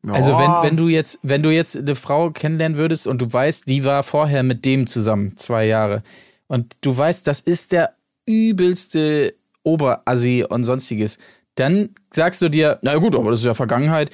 Also 0.07 0.37
wenn, 0.37 0.49
wenn 0.63 0.77
du 0.77 0.87
jetzt, 0.87 1.19
wenn 1.23 1.43
du 1.43 1.49
jetzt 1.49 1.77
eine 1.77 1.95
Frau 1.95 2.31
kennenlernen 2.31 2.77
würdest 2.77 3.05
und 3.05 3.21
du 3.21 3.31
weißt, 3.31 3.67
die 3.67 3.83
war 3.83 4.03
vorher 4.03 4.43
mit 4.43 4.63
dem 4.63 4.87
zusammen, 4.87 5.35
zwei 5.35 5.65
Jahre, 5.65 6.03
und 6.47 6.75
du 6.81 6.97
weißt, 6.97 7.27
das 7.27 7.41
ist 7.41 7.73
der 7.73 7.93
übelste 8.25 9.35
Oberassi 9.63 10.45
und 10.47 10.63
sonstiges, 10.63 11.19
dann 11.55 11.89
sagst 12.13 12.41
du 12.41 12.49
dir, 12.49 12.79
na 12.81 12.95
gut, 12.97 13.15
aber 13.15 13.31
das 13.31 13.39
ist 13.39 13.45
ja 13.45 13.53
Vergangenheit. 13.53 14.11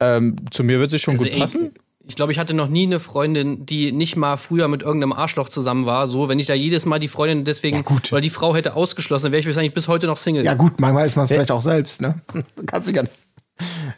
Ähm, 0.00 0.36
zu 0.50 0.62
mir 0.64 0.78
wird 0.80 0.90
sie 0.90 0.98
schon 0.98 1.14
Also, 1.14 1.24
gut 1.24 1.38
passen. 1.38 1.74
Ich 2.08 2.14
glaube, 2.14 2.30
ich 2.30 2.38
hatte 2.38 2.54
noch 2.54 2.68
nie 2.68 2.84
eine 2.84 3.00
Freundin, 3.00 3.66
die 3.66 3.90
nicht 3.90 4.14
mal 4.14 4.36
früher 4.36 4.68
mit 4.68 4.82
irgendeinem 4.82 5.12
Arschloch 5.12 5.48
zusammen 5.48 5.86
war. 5.86 6.06
So, 6.06 6.28
wenn 6.28 6.38
ich 6.38 6.46
da 6.46 6.54
jedes 6.54 6.86
Mal 6.86 6.98
die 7.00 7.08
Freundin 7.08 7.44
deswegen 7.44 7.78
Ja, 7.78 7.82
gut. 7.82 8.12
oder 8.12 8.20
die 8.20 8.30
Frau 8.30 8.54
hätte 8.54 8.74
ausgeschlossen, 8.76 9.32
wäre 9.32 9.40
ich 9.40 9.46
wahrscheinlich 9.46 9.74
bis 9.74 9.88
heute 9.88 10.06
noch 10.06 10.16
Single. 10.16 10.44
Ja, 10.44 10.54
gut, 10.54 10.78
manchmal 10.80 11.06
ist 11.06 11.16
man 11.16 11.24
es 11.24 11.32
vielleicht 11.32 11.50
auch 11.50 11.60
selbst, 11.62 12.00
ne? 12.00 12.20
Du 12.56 12.64
kannst 12.64 12.88
dich 12.88 12.94
ja 12.96 13.02
nicht. 13.02 13.14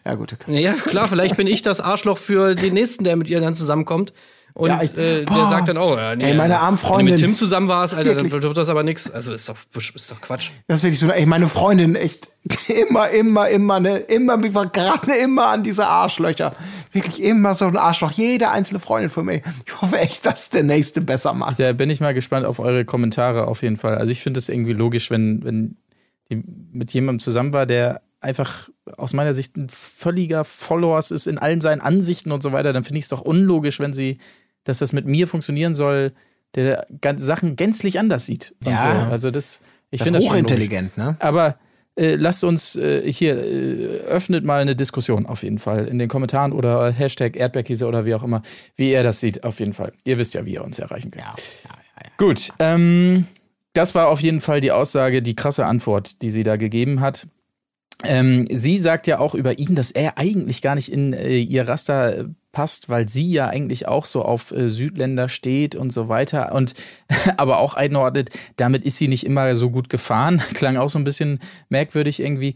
Ja, 0.07 0.15
gut. 0.15 0.33
Okay. 0.33 0.59
Ja, 0.61 0.73
klar, 0.73 1.09
vielleicht 1.09 1.37
bin 1.37 1.47
ich 1.49 1.63
das 1.63 1.81
Arschloch 1.81 2.17
für 2.17 2.55
den 2.55 2.75
nächsten, 2.75 3.05
der 3.05 3.17
mit 3.17 3.29
ihr 3.29 3.41
dann 3.41 3.55
zusammenkommt. 3.55 4.13
Und 4.55 4.71
Ja, 4.71 4.81
ich- 4.83 4.97
äh, 4.99 5.25
der 5.25 5.49
sagt 5.49 5.69
dann, 5.69 5.79
oh, 5.79 5.97
ja, 5.97 6.17
nee, 6.17 6.25
Ey, 6.25 6.35
meine 6.35 6.59
arme 6.59 6.77
Wenn 6.77 6.83
du 6.83 6.87
Freundin. 6.89 7.15
mit 7.15 7.21
Tim 7.21 7.37
zusammen 7.37 7.69
warst, 7.69 7.95
Alter, 7.95 8.17
dann 8.17 8.31
wird 8.33 8.57
das 8.57 8.69
aber 8.69 8.83
nix. 8.83 9.09
Also 9.11 9.33
ist 9.33 9.49
doch, 9.49 9.57
ist 9.95 10.11
doch 10.11 10.21
Quatsch. 10.21 10.51
Das 10.67 10.79
ist 10.79 10.83
wirklich 10.83 10.99
so, 10.99 11.09
ey, 11.11 11.27
meine 11.27 11.49
Freundin, 11.49 11.95
echt, 11.95 12.29
immer, 12.89 13.09
immer, 13.11 13.49
immer, 13.49 13.79
ne, 13.79 13.99
immer, 13.99 14.43
wir 14.43 14.51
vergraben 14.51 15.13
immer 15.13 15.49
an 15.49 15.63
diese 15.63 15.87
Arschlöcher. 15.87 16.51
Wirklich 16.93 17.23
immer 17.23 17.55
so 17.55 17.67
ein 17.67 17.77
Arschloch. 17.77 18.11
Jede 18.13 18.51
einzelne 18.51 18.81
Freundin 18.81 19.11
von 19.11 19.27
mir. 19.27 19.43
Ich 19.67 19.81
hoffe 19.81 19.99
echt, 19.99 20.27
dass 20.27 20.51
der 20.51 20.65
nächste 20.65 21.01
besser 21.03 21.35
macht. 21.35 21.61
Da 21.61 21.73
bin 21.73 21.89
ich 21.91 22.01
mal 22.01 22.15
gespannt 22.15 22.45
auf 22.47 22.59
eure 22.59 22.85
Kommentare 22.85 23.47
auf 23.47 23.63
jeden 23.63 23.77
Fall. 23.77 23.97
Also 23.97 24.11
ich 24.11 24.23
finde 24.23 24.39
es 24.39 24.49
irgendwie 24.49 24.73
logisch, 24.73 25.11
wenn, 25.11 25.45
wenn 25.45 25.77
die 26.31 26.43
mit 26.73 26.93
jemandem 26.93 27.21
zusammen 27.21 27.53
war, 27.53 27.65
der 27.67 28.01
einfach 28.21 28.69
aus 28.97 29.13
meiner 29.13 29.35
Sicht 29.35 29.57
ein 29.57 29.69
völliger 29.69 30.45
Followers 30.45 31.11
ist 31.11 31.27
in 31.27 31.39
allen 31.39 31.61
seinen 31.61 31.81
Ansichten 31.81 32.33
und 32.33 32.43
so 32.43 32.53
weiter, 32.53 32.73
dann 32.73 32.85
finde 32.85 32.99
ich 32.99 33.05
es 33.05 33.09
doch 33.11 33.21
unlogisch, 33.21 33.79
wenn 33.81 33.93
sie, 33.93 34.19
dass 34.65 34.79
das 34.79 34.93
mit 34.93 35.07
mir 35.07 35.29
funktionieren 35.29 35.75
soll, 35.75 36.13
der 36.55 36.87
ganz 37.01 37.23
Sachen 37.23 37.57
gänzlich 37.57 37.99
anders 37.99 38.27
sieht. 38.27 38.55
Ja. 38.65 38.79
so. 38.79 39.11
Also 39.11 39.31
das, 39.31 39.61
ich 39.91 40.03
finde 40.03 40.19
das 40.19 40.25
schon 40.25 40.35
hochintelligent, 40.35 40.97
ne? 40.97 41.17
Aber 41.21 41.59
äh, 41.99 42.15
lasst 42.15 42.45
uns 42.45 42.77
äh, 42.77 43.11
hier, 43.11 43.37
äh, 43.37 44.01
öffnet 44.07 44.45
mal 44.45 44.61
eine 44.61 44.77
Diskussion 44.77 45.27
auf 45.27 45.43
jeden 45.43 45.59
Fall 45.59 45.87
in 45.87 45.99
den 45.99 46.09
Kommentaren 46.09 46.53
oder 46.53 46.91
Hashtag 46.91 47.37
Erdbeerkäse 47.37 47.87
oder 47.87 48.05
wie 48.05 48.15
auch 48.15 48.23
immer, 48.23 48.43
wie 48.77 48.93
ihr 48.93 49.03
das 49.03 49.21
sieht, 49.21 49.45
auf 49.45 49.59
jeden 49.61 49.75
Fall. 49.75 49.93
Ihr 50.05 50.19
wisst 50.19 50.35
ja, 50.35 50.47
wie 50.47 50.55
ihr 50.55 50.65
uns 50.65 50.79
erreichen 50.79 51.11
könnt. 51.11 51.25
Ja, 51.25 51.35
ja, 51.65 51.71
ja, 51.71 52.03
ja. 52.05 52.11
Gut, 52.17 52.51
ähm, 52.59 53.27
das 53.73 53.95
war 53.95 54.09
auf 54.09 54.21
jeden 54.21 54.41
Fall 54.41 54.61
die 54.61 54.73
Aussage, 54.73 55.23
die 55.23 55.37
krasse 55.37 55.67
Antwort, 55.67 56.23
die 56.23 56.31
sie 56.31 56.43
da 56.43 56.57
gegeben 56.57 57.01
hat. 57.01 57.27
Ähm, 58.05 58.47
sie 58.51 58.79
sagt 58.79 59.07
ja 59.09 59.19
auch 59.19 59.35
über 59.35 59.59
ihn, 59.59 59.75
dass 59.75 59.91
er 59.91 60.19
eigentlich 60.19 60.63
gar 60.63 60.77
nicht 60.77 60.93
in 60.93 61.13
äh, 61.13 61.39
ihr 61.39 61.67
Raster 61.67 62.19
äh, 62.19 62.25
passt, 62.53 62.89
weil 62.89 63.09
sie 63.09 63.31
ja 63.31 63.49
eigentlich 63.49 63.89
auch 63.89 64.05
so 64.05 64.23
auf 64.23 64.53
äh, 64.53 64.69
Südländer 64.69 65.29
steht 65.29 65.75
und 65.75 65.93
so 65.93 66.09
weiter 66.09 66.55
und 66.55 66.75
aber 67.37 67.59
auch 67.59 67.75
einordnet, 67.75 68.31
damit 68.57 68.85
ist 68.85 68.99
sie 68.99 69.09
nicht 69.09 69.27
immer 69.27 69.55
so 69.57 69.71
gut 69.71 69.89
gefahren. 69.89 70.41
Klang 70.55 70.77
auch 70.77 70.89
so 70.89 70.99
ein 70.99 71.05
bisschen 71.05 71.41
merkwürdig 71.71 72.21
irgendwie. 72.21 72.55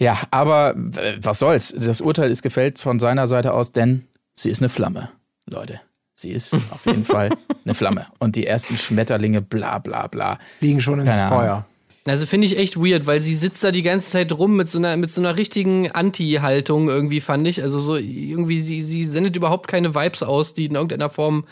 Ja, 0.00 0.18
aber 0.30 0.76
äh, 0.96 1.18
was 1.20 1.40
soll's? 1.40 1.74
Das 1.76 2.00
Urteil 2.00 2.30
ist 2.30 2.42
gefällt 2.42 2.78
von 2.78 3.00
seiner 3.00 3.26
Seite 3.26 3.52
aus, 3.52 3.72
denn 3.72 4.06
sie 4.34 4.50
ist 4.50 4.62
eine 4.62 4.68
Flamme, 4.68 5.10
Leute. 5.46 5.80
Sie 6.14 6.30
ist 6.30 6.56
auf 6.70 6.86
jeden 6.86 7.04
Fall 7.04 7.30
eine 7.64 7.74
Flamme. 7.74 8.06
Und 8.18 8.36
die 8.36 8.46
ersten 8.46 8.76
Schmetterlinge, 8.76 9.42
bla 9.42 9.78
bla 9.78 10.06
bla. 10.06 10.38
Fliegen 10.58 10.80
schon 10.80 11.00
ins 11.00 11.10
Keine. 11.10 11.28
Feuer. 11.28 11.66
Also 12.06 12.26
finde 12.26 12.46
ich 12.46 12.56
echt 12.56 12.78
weird, 12.78 13.06
weil 13.06 13.20
sie 13.20 13.34
sitzt 13.34 13.62
da 13.62 13.70
die 13.70 13.82
ganze 13.82 14.10
Zeit 14.10 14.32
rum 14.32 14.56
mit 14.56 14.68
so 14.68 14.78
einer, 14.78 14.96
mit 14.96 15.10
so 15.10 15.20
einer 15.20 15.36
richtigen 15.36 15.90
Anti-Haltung 15.90 16.88
irgendwie, 16.88 17.20
fand 17.20 17.46
ich. 17.46 17.62
Also 17.62 17.78
so 17.78 17.96
irgendwie, 17.96 18.62
sie, 18.62 18.82
sie 18.82 19.04
sendet 19.04 19.36
überhaupt 19.36 19.68
keine 19.68 19.94
Vibes 19.94 20.22
aus, 20.22 20.54
die 20.54 20.66
in 20.66 20.74
irgendeiner 20.74 21.10
Form 21.10 21.44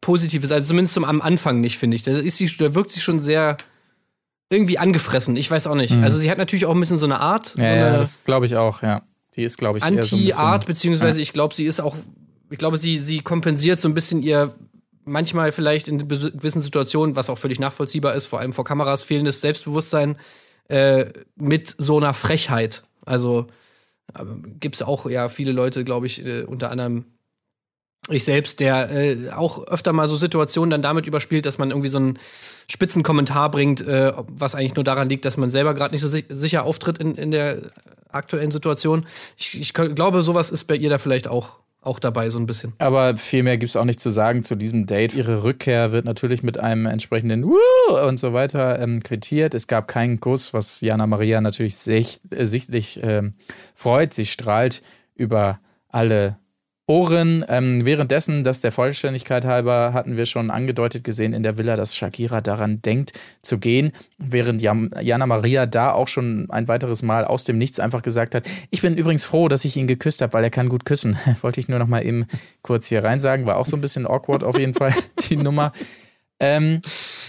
positiv 0.00 0.44
ist. 0.44 0.52
Also 0.52 0.68
zumindest 0.68 0.94
zum, 0.94 1.04
am 1.04 1.20
Anfang 1.20 1.60
nicht, 1.60 1.78
finde 1.78 1.96
ich. 1.96 2.04
Da, 2.04 2.12
ist 2.12 2.36
sie, 2.36 2.46
da 2.56 2.74
wirkt 2.74 2.92
sie 2.92 3.00
schon 3.00 3.20
sehr 3.20 3.56
irgendwie 4.48 4.78
angefressen. 4.78 5.36
Ich 5.36 5.50
weiß 5.50 5.66
auch 5.66 5.74
nicht. 5.74 5.94
Also 5.96 6.18
sie 6.18 6.30
hat 6.30 6.38
natürlich 6.38 6.66
auch 6.66 6.74
ein 6.74 6.80
bisschen 6.80 6.98
so 6.98 7.06
eine 7.06 7.20
Art, 7.20 7.46
so 7.46 7.60
Ja, 7.60 7.68
eine 7.68 7.80
ja 7.80 7.98
das 7.98 8.22
glaube 8.24 8.46
ich 8.46 8.56
auch, 8.56 8.82
ja. 8.82 9.02
Die 9.34 9.42
ist, 9.42 9.58
glaube 9.58 9.78
ich, 9.78 9.84
eher 9.84 10.02
so 10.02 10.16
Anti-Art, 10.16 10.66
beziehungsweise 10.66 11.20
ich 11.20 11.32
glaube, 11.32 11.54
sie 11.54 11.64
ist 11.64 11.80
auch, 11.80 11.94
ich 12.48 12.58
glaube, 12.58 12.78
sie, 12.78 12.98
sie 12.98 13.20
kompensiert 13.20 13.80
so 13.80 13.88
ein 13.88 13.94
bisschen 13.94 14.22
ihr 14.22 14.54
manchmal 15.06 15.52
vielleicht 15.52 15.88
in 15.88 16.06
gewissen 16.08 16.60
Situationen, 16.60 17.16
was 17.16 17.30
auch 17.30 17.38
völlig 17.38 17.58
nachvollziehbar 17.58 18.14
ist, 18.14 18.26
vor 18.26 18.40
allem 18.40 18.52
vor 18.52 18.64
Kameras, 18.64 19.02
fehlendes 19.02 19.40
Selbstbewusstsein 19.40 20.18
äh, 20.68 21.06
mit 21.36 21.74
so 21.78 21.96
einer 21.96 22.12
Frechheit. 22.12 22.82
Also 23.04 23.46
gibt 24.60 24.74
es 24.74 24.82
auch 24.82 25.08
ja 25.08 25.28
viele 25.28 25.52
Leute, 25.52 25.84
glaube 25.84 26.06
ich, 26.06 26.24
äh, 26.24 26.42
unter 26.42 26.70
anderem 26.70 27.04
ich 28.08 28.24
selbst, 28.24 28.60
der 28.60 28.90
äh, 28.90 29.30
auch 29.30 29.66
öfter 29.66 29.92
mal 29.92 30.06
so 30.06 30.16
Situationen 30.16 30.70
dann 30.70 30.82
damit 30.82 31.06
überspielt, 31.08 31.44
dass 31.44 31.58
man 31.58 31.70
irgendwie 31.70 31.88
so 31.88 31.98
einen 31.98 32.18
spitzen 32.68 33.02
Kommentar 33.02 33.50
bringt, 33.50 33.80
äh, 33.80 34.12
was 34.28 34.54
eigentlich 34.54 34.76
nur 34.76 34.84
daran 34.84 35.08
liegt, 35.08 35.24
dass 35.24 35.36
man 35.36 35.50
selber 35.50 35.74
gerade 35.74 35.92
nicht 35.92 36.02
so 36.02 36.08
si 36.08 36.24
sicher 36.28 36.64
auftritt 36.64 36.98
in, 36.98 37.16
in 37.16 37.32
der 37.32 37.58
aktuellen 38.08 38.52
Situation. 38.52 39.06
Ich, 39.36 39.60
ich 39.60 39.74
glaube, 39.74 40.22
sowas 40.22 40.50
ist 40.50 40.64
bei 40.64 40.76
ihr 40.76 40.90
da 40.90 40.98
vielleicht 40.98 41.26
auch, 41.26 41.58
auch 41.86 41.98
dabei, 41.98 42.30
so 42.30 42.38
ein 42.38 42.46
bisschen. 42.46 42.72
Aber 42.78 43.16
viel 43.16 43.42
mehr 43.42 43.58
gibt 43.58 43.70
es 43.70 43.76
auch 43.76 43.84
nicht 43.84 44.00
zu 44.00 44.10
sagen 44.10 44.42
zu 44.44 44.56
diesem 44.56 44.86
Date. 44.86 45.14
Ihre 45.14 45.42
Rückkehr 45.42 45.92
wird 45.92 46.04
natürlich 46.04 46.42
mit 46.42 46.58
einem 46.58 46.86
entsprechenden 46.86 47.44
Woo 47.44 48.06
und 48.06 48.18
so 48.18 48.32
weiter 48.32 48.80
ähm, 48.80 49.02
quittiert. 49.02 49.54
Es 49.54 49.66
gab 49.66 49.88
keinen 49.88 50.20
Kuss, 50.20 50.52
was 50.52 50.80
Jana 50.80 51.06
Maria 51.06 51.40
natürlich 51.40 51.76
sich, 51.76 52.20
äh, 52.30 52.44
sichtlich 52.44 53.00
ähm, 53.02 53.34
freut. 53.74 54.12
Sie 54.12 54.26
strahlt 54.26 54.82
über 55.14 55.60
alle 55.88 56.38
Ohren. 56.88 57.44
Ähm, 57.48 57.84
währenddessen, 57.84 58.44
das 58.44 58.60
der 58.60 58.70
Vollständigkeit 58.70 59.44
halber, 59.44 59.92
hatten 59.92 60.16
wir 60.16 60.26
schon 60.26 60.50
angedeutet 60.50 61.02
gesehen 61.02 61.32
in 61.32 61.42
der 61.42 61.58
Villa, 61.58 61.74
dass 61.74 61.96
Shakira 61.96 62.40
daran 62.40 62.80
denkt 62.80 63.12
zu 63.42 63.58
gehen, 63.58 63.90
während 64.18 64.62
Jam 64.62 64.90
Jana 65.00 65.26
Maria 65.26 65.66
da 65.66 65.90
auch 65.92 66.06
schon 66.06 66.48
ein 66.50 66.68
weiteres 66.68 67.02
Mal 67.02 67.24
aus 67.24 67.44
dem 67.44 67.58
Nichts 67.58 67.80
einfach 67.80 68.02
gesagt 68.02 68.34
hat, 68.36 68.46
ich 68.70 68.82
bin 68.82 68.96
übrigens 68.96 69.24
froh, 69.24 69.48
dass 69.48 69.64
ich 69.64 69.76
ihn 69.76 69.88
geküsst 69.88 70.22
habe, 70.22 70.32
weil 70.32 70.44
er 70.44 70.50
kann 70.50 70.68
gut 70.68 70.84
küssen. 70.84 71.18
Wollte 71.40 71.58
ich 71.58 71.68
nur 71.68 71.80
noch 71.80 71.88
mal 71.88 72.06
eben 72.06 72.26
kurz 72.62 72.86
hier 72.86 73.02
rein 73.02 73.18
sagen, 73.18 73.46
war 73.46 73.56
auch 73.56 73.66
so 73.66 73.76
ein 73.76 73.80
bisschen 73.80 74.06
awkward 74.06 74.44
auf 74.44 74.58
jeden 74.58 74.74
Fall, 74.74 74.94
die 75.28 75.36
Nummer. 75.36 75.72
Ähm, 76.38 76.82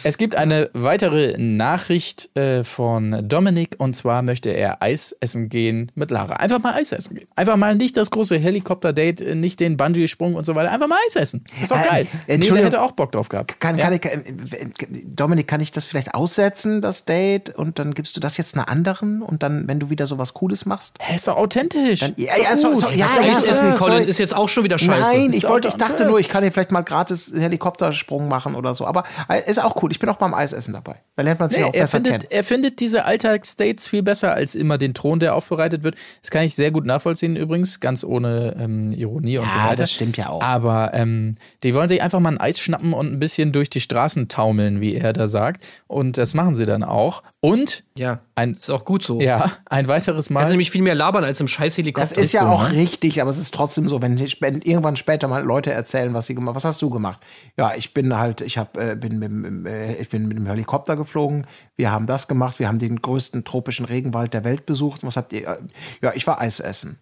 es 0.04 0.18
gibt 0.18 0.36
eine 0.36 0.70
weitere 0.74 1.36
Nachricht 1.38 2.36
äh, 2.38 2.64
von 2.64 3.28
Dominik 3.28 3.76
und 3.78 3.96
zwar 3.96 4.22
möchte 4.22 4.50
er 4.50 4.82
Eis 4.82 5.16
essen 5.20 5.50
gehen 5.50 5.92
mit 5.96 6.12
Lara. 6.12 6.36
Einfach 6.36 6.60
mal 6.60 6.74
Eis 6.74 6.92
essen 6.92 7.16
gehen. 7.16 7.28
Einfach 7.36 7.56
mal 7.58 7.76
nicht 7.76 7.98
das 7.98 8.12
große 8.12 8.38
Helikopter-Date, 8.38 9.22
äh, 9.22 9.36
nicht 9.36 9.60
den 9.60 9.78
Bungee-Sprung 9.78 10.36
und 10.36 10.46
so 10.46 10.56
weiter. 10.56 10.72
Einfach 10.72 10.88
mal 10.88 10.98
Eis 11.08 11.16
essen. 11.16 11.44
Ist 11.62 11.72
doch 11.72 11.78
Äh, 11.80 11.88
geil. 11.90 12.08
Nee, 12.28 12.38
der 12.38 12.66
hätte 12.66 12.82
auch 12.82 12.92
Bock 12.92 13.12
drauf 13.12 13.30
gehabt. 13.30 13.60
Kann, 13.60 13.78
ja. 13.78 13.86
kann 13.86 13.94
ich, 13.94 14.06
äh, 14.06 14.68
Dominik, 15.06 15.48
kann 15.48 15.62
ich 15.62 15.72
das 15.72 15.86
vielleicht 15.86 16.14
aussetzen, 16.14 16.82
das 16.82 17.06
Date, 17.06 17.50
und 17.56 17.80
dann 17.80 17.94
gibst 17.94 18.16
du 18.16 18.20
das 18.20 18.38
jetzt 18.38 18.56
einer 18.56 18.70
anderen 18.70 19.22
und 19.22 19.44
dann, 19.44 19.68
wenn 19.68 19.80
du 19.80 19.90
wieder 19.90 20.08
sowas 20.08 20.34
Cooles 20.34 20.66
machst? 20.66 20.98
Hä, 21.00 21.16
ist 21.16 21.28
doch 21.28 21.38
authentisch. 21.38 22.00
Dann, 22.02 22.14
ja, 22.18 22.34
ja, 22.42 22.58
so, 22.58 22.74
so, 22.76 22.90
ja, 22.90 23.08
Das 23.08 23.26
ja, 23.26 23.34
Eisessen, 23.34 23.68
ja, 23.68 23.76
Colin, 23.76 23.98
sorry. 23.98 24.10
ist 24.10 24.18
jetzt 24.20 24.36
auch 24.36 24.50
schon 24.50 24.64
wieder 24.64 24.78
scheiße. 24.80 25.18
Nein, 25.18 25.32
ich 25.34 25.48
wollte, 25.48 25.68
ich 25.70 25.76
dachte 25.76 26.06
nur, 26.06 26.20
ich 26.20 26.28
kann 26.30 26.44
hier 26.44 26.52
vielleicht 26.52 26.72
mal 26.72 26.82
gratis 26.82 27.32
einen 27.32 27.42
Helikoptersprung 27.42 28.28
machen 28.28 28.56
oder 28.56 28.74
so. 28.76 28.86
Aber 28.86 29.04
äh, 29.30 29.50
ist 29.50 29.62
auch 29.64 29.82
cool. 29.82 29.92
Ich 29.92 29.97
bin 30.00 30.10
auch 30.10 30.18
beim 30.18 30.34
Eisessen 30.34 30.74
dabei. 30.74 30.96
Da 31.16 31.24
lernt 31.24 31.40
man 31.40 31.50
sich 31.50 31.60
Nee, 31.60 31.66
auch 31.66 31.74
er, 31.74 31.82
besser 31.82 32.00
kennen. 32.00 32.12
findet, 32.22 32.32
er 32.32 32.44
findet 32.44 32.80
diese 32.80 33.06
Alltagsdates 33.06 33.88
viel 33.88 34.04
besser 34.04 34.34
als 34.34 34.56
immer 34.56 34.78
den 34.78 34.94
Thron, 34.94 35.20
der 35.20 35.36
aufbereitet 35.36 35.84
wird. 35.84 35.96
Das 36.22 36.32
kann 36.32 36.44
ich 36.44 36.56
sehr 36.56 36.72
gut 36.72 36.86
nachvollziehen 36.86 37.36
übrigens, 37.36 37.80
ganz 37.80 38.04
ohne 38.04 38.56
ähm, 38.60 38.94
Ironie 38.94 39.38
und 39.40 39.46
Ja, 39.46 39.52
so 39.52 39.58
weiter. 39.60 39.76
das 39.78 39.92
stimmt 39.92 40.18
ja 40.18 40.30
auch. 40.30 40.42
Aber 40.42 40.92
ähm, 40.94 41.36
die 41.64 41.74
wollen 41.74 41.90
sich 41.90 42.02
einfach 42.02 42.20
mal 42.20 42.30
ein 42.32 42.40
Eis 42.40 42.60
schnappen 42.60 42.94
und 42.94 43.12
ein 43.12 43.20
bisschen 43.20 43.52
durch 43.52 43.70
die 43.70 43.82
Straßen 43.82 44.28
taumeln, 44.28 44.82
wie 44.82 44.96
er 44.96 45.14
da 45.14 45.28
sagt. 45.28 45.64
Und 45.88 46.18
das 46.18 46.34
machen 46.34 46.56
sie 46.56 46.66
dann 46.66 46.84
auch. 46.84 47.24
Und 47.40 47.84
Ja, 47.96 48.22
ein, 48.34 48.54
ist 48.54 48.70
auch 48.72 48.84
gut 48.84 49.04
so. 49.04 49.22
ja, 49.22 49.52
ein 49.68 49.88
weiteres 49.88 50.32
Mal. 50.32 50.40
Also 50.42 50.52
nämlich 50.54 50.72
viel 50.72 50.82
mehr 50.82 50.96
labern 50.96 51.24
als 51.24 51.40
im 51.40 51.48
scheiß 51.48 51.76
Das 51.94 52.12
ist 52.12 52.34
ja 52.34 52.42
so, 52.42 52.48
auch 52.48 52.70
ne? 52.70 52.76
richtig, 52.78 53.22
aber 53.22 53.30
es 53.30 53.38
ist 53.38 53.54
trotzdem 53.54 53.88
so, 53.88 54.02
wenn, 54.02 54.20
wenn 54.20 54.62
irgendwann 54.64 54.96
später 54.96 55.28
mal 55.28 55.44
Leute 55.44 55.72
erzählen, 55.72 56.14
was 56.16 56.26
sie 56.26 56.34
gemacht, 56.34 56.56
was 56.56 56.66
hast 56.66 56.82
du 56.82 56.90
gemacht? 56.90 57.22
Ja, 57.56 57.74
ich 57.76 57.94
bin 57.94 58.18
halt, 58.18 58.42
ich 58.42 58.58
hab, 58.58 58.76
äh, 58.78 58.96
bin 58.96 59.20
mit, 59.20 59.30
dem- 59.30 59.66
äh, 59.68 59.96
ich 59.98 60.10
bin 60.10 60.28
mit 60.28 60.38
dem 60.38 60.48
Helikopter 60.48 60.96
geflogen, 60.96 61.46
wir 61.76 61.92
haben 61.92 62.08
das 62.08 62.28
gemacht, 62.28 62.58
wir 62.58 62.68
haben 62.68 62.80
den 62.80 63.02
größten 63.04 63.44
tropischen 63.44 63.86
Regenwald 63.86 64.34
der 64.34 64.44
Welt 64.44 64.66
besucht. 64.66 65.04
Was 65.06 65.16
habt 65.16 65.32
ihr? 65.32 65.60
Ja, 66.02 66.14
ich 66.16 66.26
war 66.26 66.42
Eis 66.42 66.60
essen. 66.60 66.98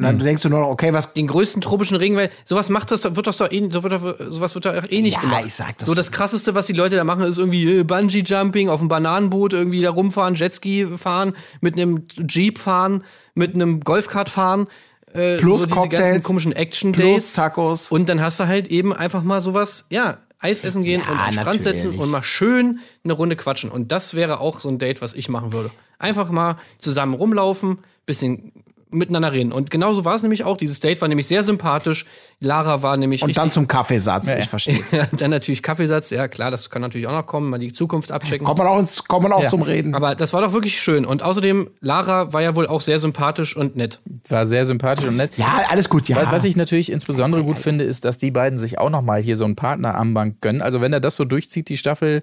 Und 0.00 0.06
Hm. 0.06 0.18
dann 0.18 0.26
denkst 0.26 0.42
du 0.42 0.48
nur 0.48 0.60
noch, 0.60 0.68
okay, 0.68 0.92
was 0.92 1.12
Den 1.14 1.26
größten 1.26 1.60
tropischen 1.60 1.96
Regenwald, 1.96 2.30
sowas 2.44 2.68
macht 2.70 2.92
das, 2.92 3.02
wird 3.16 3.26
das 3.26 3.36
doch 3.38 3.50
eh, 3.50 3.68
so 3.70 3.82
wird 3.82 3.92
doch, 3.94 4.14
sowas 4.30 4.54
wird 4.54 4.64
doch 4.66 4.72
eh 4.90 5.02
nicht 5.02 5.14
Ja, 5.16 5.20
gemacht. 5.22 5.42
ich 5.46 5.54
sag 5.54 5.76
das 5.78 5.88
so 5.88 5.94
das 5.94 6.12
krasseste, 6.12 6.54
was 6.54 6.66
die 6.66 6.72
Leute 6.72 6.94
da 6.94 7.02
machen, 7.02 7.22
ist 7.22 7.36
irgendwie 7.36 7.78
äh, 7.80 7.82
Bungee 7.82 8.22
Jumping, 8.24 8.68
auf 8.68 8.78
einem 8.78 8.88
Bananenboot 8.88 9.52
irgendwie 9.54 9.82
da 9.82 9.90
rumfahren, 9.90 10.36
Jetski 10.36 10.86
fahren, 10.86 11.34
mit 11.60 11.74
einem 11.74 12.06
Jeep 12.28 12.58
fahren, 12.60 13.02
mit 13.34 13.54
einem 13.54 13.80
Golfkart 13.80 14.28
fahren. 14.28 14.68
Äh, 15.14 15.38
Plus 15.38 15.62
so 15.62 15.66
diese 15.66 15.76
Cocktails, 15.76 16.02
ganzen 16.10 16.22
komischen 16.22 16.52
Action 16.52 16.92
plus. 16.92 17.32
Tacos. 17.32 17.90
Und 17.90 18.08
dann 18.08 18.20
hast 18.22 18.38
du 18.38 18.46
halt 18.46 18.68
eben 18.68 18.92
einfach 18.92 19.24
mal 19.24 19.40
sowas, 19.40 19.86
ja, 19.90 20.18
Eis 20.38 20.60
essen 20.60 20.84
gehen 20.84 21.02
Ja, 21.04 21.12
und 21.12 21.34
den 21.34 21.40
Strand 21.40 21.62
setzen 21.62 21.98
und 21.98 22.08
mal 22.10 22.22
schön 22.22 22.78
eine 23.02 23.14
Runde 23.14 23.34
quatschen. 23.34 23.68
Und 23.70 23.90
das 23.90 24.14
wäre 24.14 24.38
auch 24.38 24.60
so 24.60 24.68
ein 24.68 24.78
Date, 24.78 25.02
was 25.02 25.14
ich 25.14 25.28
machen 25.28 25.52
würde. 25.52 25.72
Einfach 25.98 26.30
mal 26.30 26.58
zusammen 26.78 27.14
rumlaufen, 27.14 27.78
bisschen 28.06 28.52
miteinander 28.90 29.32
reden. 29.32 29.52
Und 29.52 29.70
genauso 29.70 30.04
war 30.04 30.14
es 30.16 30.22
nämlich 30.22 30.44
auch. 30.44 30.56
Dieses 30.56 30.80
Date 30.80 31.00
war 31.00 31.08
nämlich 31.08 31.26
sehr 31.26 31.42
sympathisch. 31.42 32.06
Lara 32.40 32.82
war 32.82 32.96
nämlich 32.96 33.22
Und 33.22 33.36
dann 33.36 33.50
zum 33.50 33.66
Kaffeesatz, 33.68 34.32
ich 34.32 34.48
verstehe. 34.48 34.78
Ja, 34.92 35.06
dann 35.12 35.30
natürlich 35.30 35.62
Kaffeesatz, 35.62 36.10
ja 36.10 36.28
klar, 36.28 36.50
das 36.50 36.70
kann 36.70 36.82
natürlich 36.82 37.06
auch 37.06 37.12
noch 37.12 37.26
kommen, 37.26 37.50
mal 37.50 37.58
die 37.58 37.72
Zukunft 37.72 38.12
abchecken. 38.12 38.46
Kommt 38.46 38.58
man 38.58 38.66
auch, 38.68 38.78
ins, 38.78 39.04
kommt 39.04 39.24
man 39.24 39.32
auch 39.32 39.42
Ja. 39.42 39.48
zum 39.48 39.62
Reden. 39.62 39.94
Aber 39.94 40.14
das 40.14 40.32
war 40.32 40.40
doch 40.42 40.52
wirklich 40.52 40.80
schön. 40.80 41.04
Und 41.04 41.22
außerdem, 41.22 41.68
Lara 41.80 42.32
war 42.32 42.42
ja 42.42 42.54
wohl 42.56 42.66
auch 42.66 42.80
sehr 42.80 42.98
sympathisch 42.98 43.56
und 43.56 43.76
nett. 43.76 44.00
War 44.28 44.46
sehr 44.46 44.64
sympathisch 44.64 45.06
und 45.06 45.16
nett. 45.16 45.32
ja, 45.36 45.62
alles 45.70 45.88
gut, 45.88 46.08
ja. 46.08 46.16
Wa- 46.16 46.28
Was 46.30 46.44
ich 46.44 46.56
natürlich 46.56 46.90
insbesondere 46.92 47.42
gut 47.42 47.58
finde, 47.58 47.84
ist, 47.84 48.04
dass 48.04 48.18
die 48.18 48.30
beiden 48.30 48.58
sich 48.58 48.78
auch 48.78 48.90
nochmal 48.90 49.20
hier 49.22 49.36
so 49.36 49.44
ein 49.44 49.56
Partnerarmband 49.56 50.40
gönnen. 50.40 50.62
Also 50.62 50.80
wenn 50.80 50.92
er 50.92 51.00
das 51.00 51.16
so 51.16 51.24
durchzieht, 51.24 51.68
die 51.68 51.76
Staffel, 51.76 52.22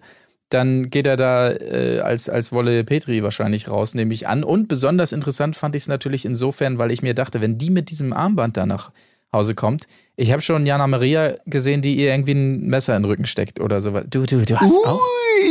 dann 0.49 0.87
geht 0.87 1.07
er 1.07 1.17
da 1.17 1.49
äh, 1.51 1.99
als, 2.01 2.29
als 2.29 2.51
Wolle 2.51 2.83
Petri 2.83 3.23
wahrscheinlich 3.23 3.69
raus, 3.69 3.95
nehme 3.95 4.13
ich 4.13 4.27
an. 4.27 4.43
Und 4.43 4.67
besonders 4.67 5.11
interessant 5.11 5.55
fand 5.55 5.75
ich 5.75 5.83
es 5.83 5.87
natürlich 5.87 6.25
insofern, 6.25 6.77
weil 6.77 6.91
ich 6.91 7.01
mir 7.01 7.13
dachte, 7.15 7.41
wenn 7.41 7.57
die 7.57 7.69
mit 7.71 7.89
diesem 7.89 8.13
Armband 8.13 8.55
da 8.57 8.65
nach 8.65 8.91
Hause 9.33 9.55
kommt, 9.55 9.87
ich 10.15 10.31
habe 10.31 10.41
schon 10.41 10.65
Jana 10.65 10.87
Maria 10.87 11.33
gesehen, 11.45 11.81
die 11.81 11.95
ihr 11.95 12.11
irgendwie 12.11 12.33
ein 12.33 12.67
Messer 12.67 12.95
in 12.95 13.01
den 13.03 13.09
Rücken 13.09 13.25
steckt 13.25 13.59
oder 13.59 13.81
so. 13.81 13.91
Du, 13.91 14.23
du, 14.25 14.41
du 14.45 14.57
hast 14.57 14.77
auch, 14.85 15.01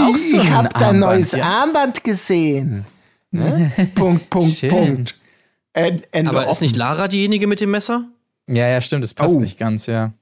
auch 0.00 0.16
so 0.16 0.36
ich 0.36 0.40
ein 0.40 0.54
hab 0.56 0.72
dein 0.74 0.82
Armband, 0.82 1.00
neues 1.00 1.32
ja. 1.32 1.44
Armband 1.44 2.04
gesehen. 2.04 2.86
Ne? 3.32 3.72
Punkt, 3.96 4.30
Punkt, 4.30 4.54
Schön. 4.54 4.70
Punkt. 4.70 5.18
End, 5.72 6.04
Ende 6.12 6.30
Aber 6.30 6.44
ist 6.44 6.50
offen. 6.50 6.62
nicht 6.64 6.76
Lara 6.76 7.08
diejenige 7.08 7.48
mit 7.48 7.58
dem 7.60 7.72
Messer? 7.72 8.04
Ja, 8.46 8.68
ja, 8.68 8.80
stimmt, 8.80 9.02
es 9.02 9.12
passt 9.12 9.34
Oh. 9.34 9.40
nicht 9.40 9.58
ganz, 9.58 9.86
ja. 9.86 10.12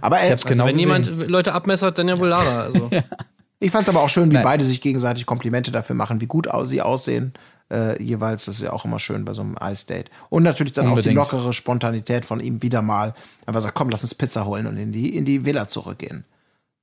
Aber 0.00 0.22
Ich 0.22 0.30
hab's 0.30 0.44
genau 0.44 0.66
Wenn 0.66 0.76
gesehen. 0.76 0.88
jemand 1.04 1.28
Leute 1.28 1.54
abmessert, 1.54 1.98
dann 1.98 2.06
ja 2.06 2.16
wohl 2.20 2.28
Lara. 2.28 2.62
Also. 2.62 2.88
ich 3.60 3.70
fand's 3.70 3.88
aber 3.88 4.02
auch 4.02 4.08
schön, 4.08 4.30
wie 4.30 4.34
Nein. 4.34 4.44
beide 4.44 4.64
sich 4.64 4.80
gegenseitig 4.80 5.26
Komplimente 5.26 5.72
dafür 5.72 5.96
machen, 5.96 6.20
wie 6.20 6.26
gut 6.26 6.48
sie 6.64 6.82
aussehen. 6.82 7.32
Äh, 7.70 8.02
jeweils, 8.02 8.46
das 8.46 8.56
ist 8.56 8.62
ja 8.62 8.72
auch 8.72 8.84
immer 8.84 8.98
schön 8.98 9.24
bei 9.24 9.34
so 9.34 9.42
einem 9.42 9.56
Ice-Date. 9.60 10.10
Und 10.30 10.42
natürlich 10.42 10.72
dann 10.72 10.86
auch 10.86 10.90
die 10.90 11.08
Unbedingt. 11.10 11.16
lockere 11.16 11.52
Spontanität 11.52 12.24
von 12.24 12.40
ihm 12.40 12.62
wieder 12.62 12.80
mal. 12.80 13.14
Einfach 13.44 13.60
sagt, 13.60 13.74
komm, 13.74 13.90
lass 13.90 14.02
uns 14.02 14.14
Pizza 14.14 14.46
holen 14.46 14.66
und 14.66 14.78
in 14.78 14.92
die, 14.92 15.14
in 15.14 15.24
die 15.26 15.44
Villa 15.44 15.68
zurückgehen. 15.68 16.24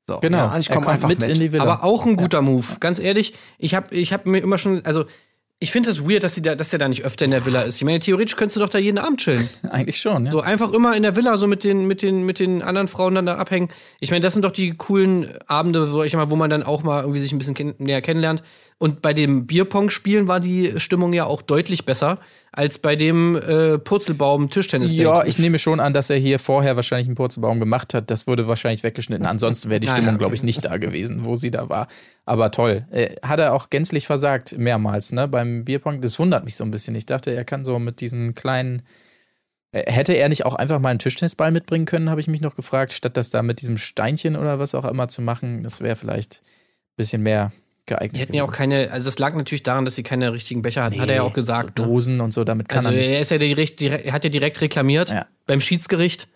So, 0.07 0.19
Genau, 0.19 0.37
ja, 0.37 0.57
ich 0.59 0.69
er 0.69 0.75
komme 0.75 0.85
kommt 0.85 0.95
einfach 0.95 1.09
mit, 1.09 1.21
mit. 1.21 1.29
in 1.29 1.39
die 1.39 1.51
Villa. 1.51 1.63
Aber 1.63 1.83
auch 1.83 2.05
ein 2.05 2.15
guter 2.15 2.43
Move. 2.43 2.65
Ganz 2.79 2.99
ehrlich, 2.99 3.33
ich 3.57 3.73
habe 3.73 3.95
ich 3.95 4.13
hab 4.13 4.27
mir 4.27 4.37
immer 4.37 4.59
schon, 4.59 4.85
also 4.85 5.05
ich 5.65 5.71
finde 5.71 5.89
es 5.89 5.97
das 5.97 6.07
weird, 6.07 6.23
dass, 6.23 6.35
sie 6.35 6.43
da, 6.43 6.53
dass 6.53 6.69
der 6.69 6.77
da 6.77 6.87
nicht 6.87 7.03
öfter 7.03 7.25
in 7.25 7.31
der 7.31 7.43
Villa 7.43 7.63
ist. 7.63 7.77
Ich 7.77 7.83
meine, 7.83 7.97
theoretisch 7.97 8.35
könntest 8.35 8.57
du 8.57 8.59
doch 8.59 8.69
da 8.69 8.77
jeden 8.77 8.99
Abend 8.99 9.19
chillen. 9.19 9.49
Eigentlich 9.71 9.99
schon, 9.99 10.27
ja. 10.27 10.31
So 10.31 10.41
einfach 10.41 10.71
immer 10.71 10.95
in 10.95 11.01
der 11.01 11.15
Villa 11.15 11.37
so 11.37 11.47
mit 11.47 11.63
den, 11.63 11.87
mit 11.87 12.03
den, 12.03 12.23
mit 12.23 12.37
den 12.37 12.61
anderen 12.61 12.87
Frauen 12.87 13.15
dann 13.15 13.25
da 13.25 13.37
abhängen. 13.37 13.69
Ich 13.99 14.11
meine, 14.11 14.21
das 14.21 14.33
sind 14.33 14.45
doch 14.45 14.51
die 14.51 14.75
coolen 14.77 15.33
Abende, 15.47 15.87
so 15.87 16.03
ich 16.03 16.13
mal, 16.13 16.29
wo 16.29 16.35
man 16.35 16.51
dann 16.51 16.61
auch 16.61 16.83
mal 16.83 17.01
irgendwie 17.01 17.19
sich 17.19 17.31
ein 17.31 17.39
bisschen 17.39 17.73
näher 17.79 18.03
kennenlernt. 18.03 18.43
Und 18.77 19.01
bei 19.01 19.13
dem 19.13 19.47
Bierpong-Spielen 19.47 20.27
war 20.27 20.39
die 20.39 20.79
Stimmung 20.79 21.13
ja 21.13 21.25
auch 21.25 21.41
deutlich 21.41 21.83
besser 21.85 22.19
als 22.55 22.77
bei 22.77 22.95
dem 22.95 23.35
äh, 23.35 23.77
Purzelbaum-Tischtennis-Date. 23.77 24.99
Ja, 24.99 25.25
ich 25.25 25.39
nehme 25.39 25.59
schon 25.59 25.81
an, 25.81 25.93
dass 25.93 26.09
er 26.09 26.15
hier 26.15 26.39
vorher 26.39 26.77
wahrscheinlich 26.77 27.07
einen 27.07 27.15
Purzelbaum 27.15 27.59
gemacht 27.59 27.93
hat. 27.93 28.09
Das 28.09 28.27
wurde 28.27 28.47
wahrscheinlich 28.47 28.81
weggeschnitten. 28.83 29.25
Ansonsten 29.25 29.69
wäre 29.69 29.81
die 29.81 29.87
Naja. 29.87 29.97
Stimmung, 29.97 30.17
glaube 30.17 30.35
ich, 30.35 30.43
nicht 30.43 30.63
da 30.63 30.77
gewesen, 30.77 31.25
wo 31.25 31.35
sie 31.35 31.51
da 31.51 31.67
war. 31.67 31.87
Aber 32.23 32.51
toll. 32.51 32.85
Äh, 32.91 33.15
hat 33.21 33.39
er 33.39 33.53
auch 33.53 33.69
gänzlich 33.69 34.07
versagt, 34.07 34.57
mehrmals, 34.57 35.11
ne? 35.11 35.27
Beim 35.27 35.65
Bierpong. 35.65 35.99
Das 35.99 36.17
wundert 36.17 36.45
mich 36.45 36.55
so 36.55 36.63
ein 36.63 36.71
bisschen. 36.71 36.95
Ich 36.95 37.05
dachte, 37.05 37.31
er 37.31 37.43
kann 37.43 37.65
so 37.65 37.77
mit 37.77 37.99
diesen 37.99 38.33
kleinen. 38.35 38.83
Äh, 39.73 39.91
Hätte 39.91 40.13
er 40.13 40.29
nicht 40.29 40.45
auch 40.45 40.55
einfach 40.55 40.79
mal 40.79 40.89
einen 40.89 40.99
Tischtennisball 40.99 41.51
mitbringen 41.51 41.85
können, 41.85 42.09
habe 42.09 42.21
ich 42.21 42.27
mich 42.27 42.39
noch 42.39 42.55
gefragt, 42.55 42.93
statt 42.93 43.17
das 43.17 43.31
da 43.31 43.43
mit 43.43 43.59
diesem 43.59 43.77
Steinchen 43.77 44.37
oder 44.37 44.59
was 44.59 44.75
auch 44.75 44.85
immer 44.85 45.09
zu 45.09 45.21
machen. 45.21 45.63
Das 45.63 45.81
wäre 45.81 45.97
vielleicht 45.97 46.41
ein 46.41 46.95
bisschen 46.95 47.21
mehr 47.21 47.51
geeignet. 47.85 48.15
Die 48.15 48.19
hätten 48.19 48.33
ja 48.33 48.43
auch 48.43 48.51
keine, 48.51 48.91
also 48.91 49.05
das 49.05 49.19
lag 49.19 49.35
natürlich 49.35 49.63
daran, 49.63 49.85
dass 49.85 49.95
sie 49.95 50.03
keine 50.03 50.33
richtigen 50.33 50.61
Becher 50.61 50.83
hatten, 50.83 50.99
hat 50.99 51.09
er 51.09 51.15
ja 51.15 51.21
auch 51.23 51.33
gesagt. 51.33 51.77
So 51.77 51.83
ne? 51.85 51.89
Dosen 51.89 52.21
und 52.21 52.31
so, 52.33 52.43
damit 52.43 52.69
kann 52.69 52.79
Also 52.79 52.89
er 52.91 52.95
nicht. 52.97 53.09
er 53.09 53.19
ist 53.21 53.31
ja 53.31 53.37
direkt, 53.37 53.79
direkt, 53.79 54.05
er 54.05 54.13
hat 54.13 54.23
ja 54.23 54.29
direkt 54.29 54.61
reklamiert 54.61 55.09
Ja. 55.09 55.25
beim 55.45 55.61
Schiedsgericht. 55.61 56.27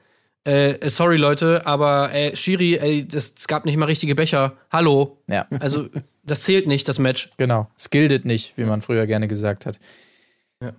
Äh, 0.47 0.71
äh, 0.71 0.89
sorry 0.89 1.17
Leute, 1.17 1.65
aber 1.65 2.13
äh, 2.13 2.35
Schiri, 2.35 2.77
ey, 2.77 3.07
das, 3.07 3.33
es 3.37 3.47
gab 3.47 3.65
nicht 3.65 3.77
mal 3.77 3.85
richtige 3.85 4.15
Becher. 4.15 4.53
Hallo. 4.71 5.21
Ja. 5.27 5.47
Also 5.59 5.89
das 6.23 6.41
zählt 6.41 6.65
nicht, 6.67 6.87
das 6.87 6.97
Match. 6.99 7.31
Genau, 7.37 7.67
es 7.77 7.89
gildet 7.89 8.25
nicht, 8.25 8.57
wie 8.57 8.63
man 8.63 8.81
früher 8.81 9.05
gerne 9.05 9.27
gesagt 9.27 9.65
hat. 9.65 9.79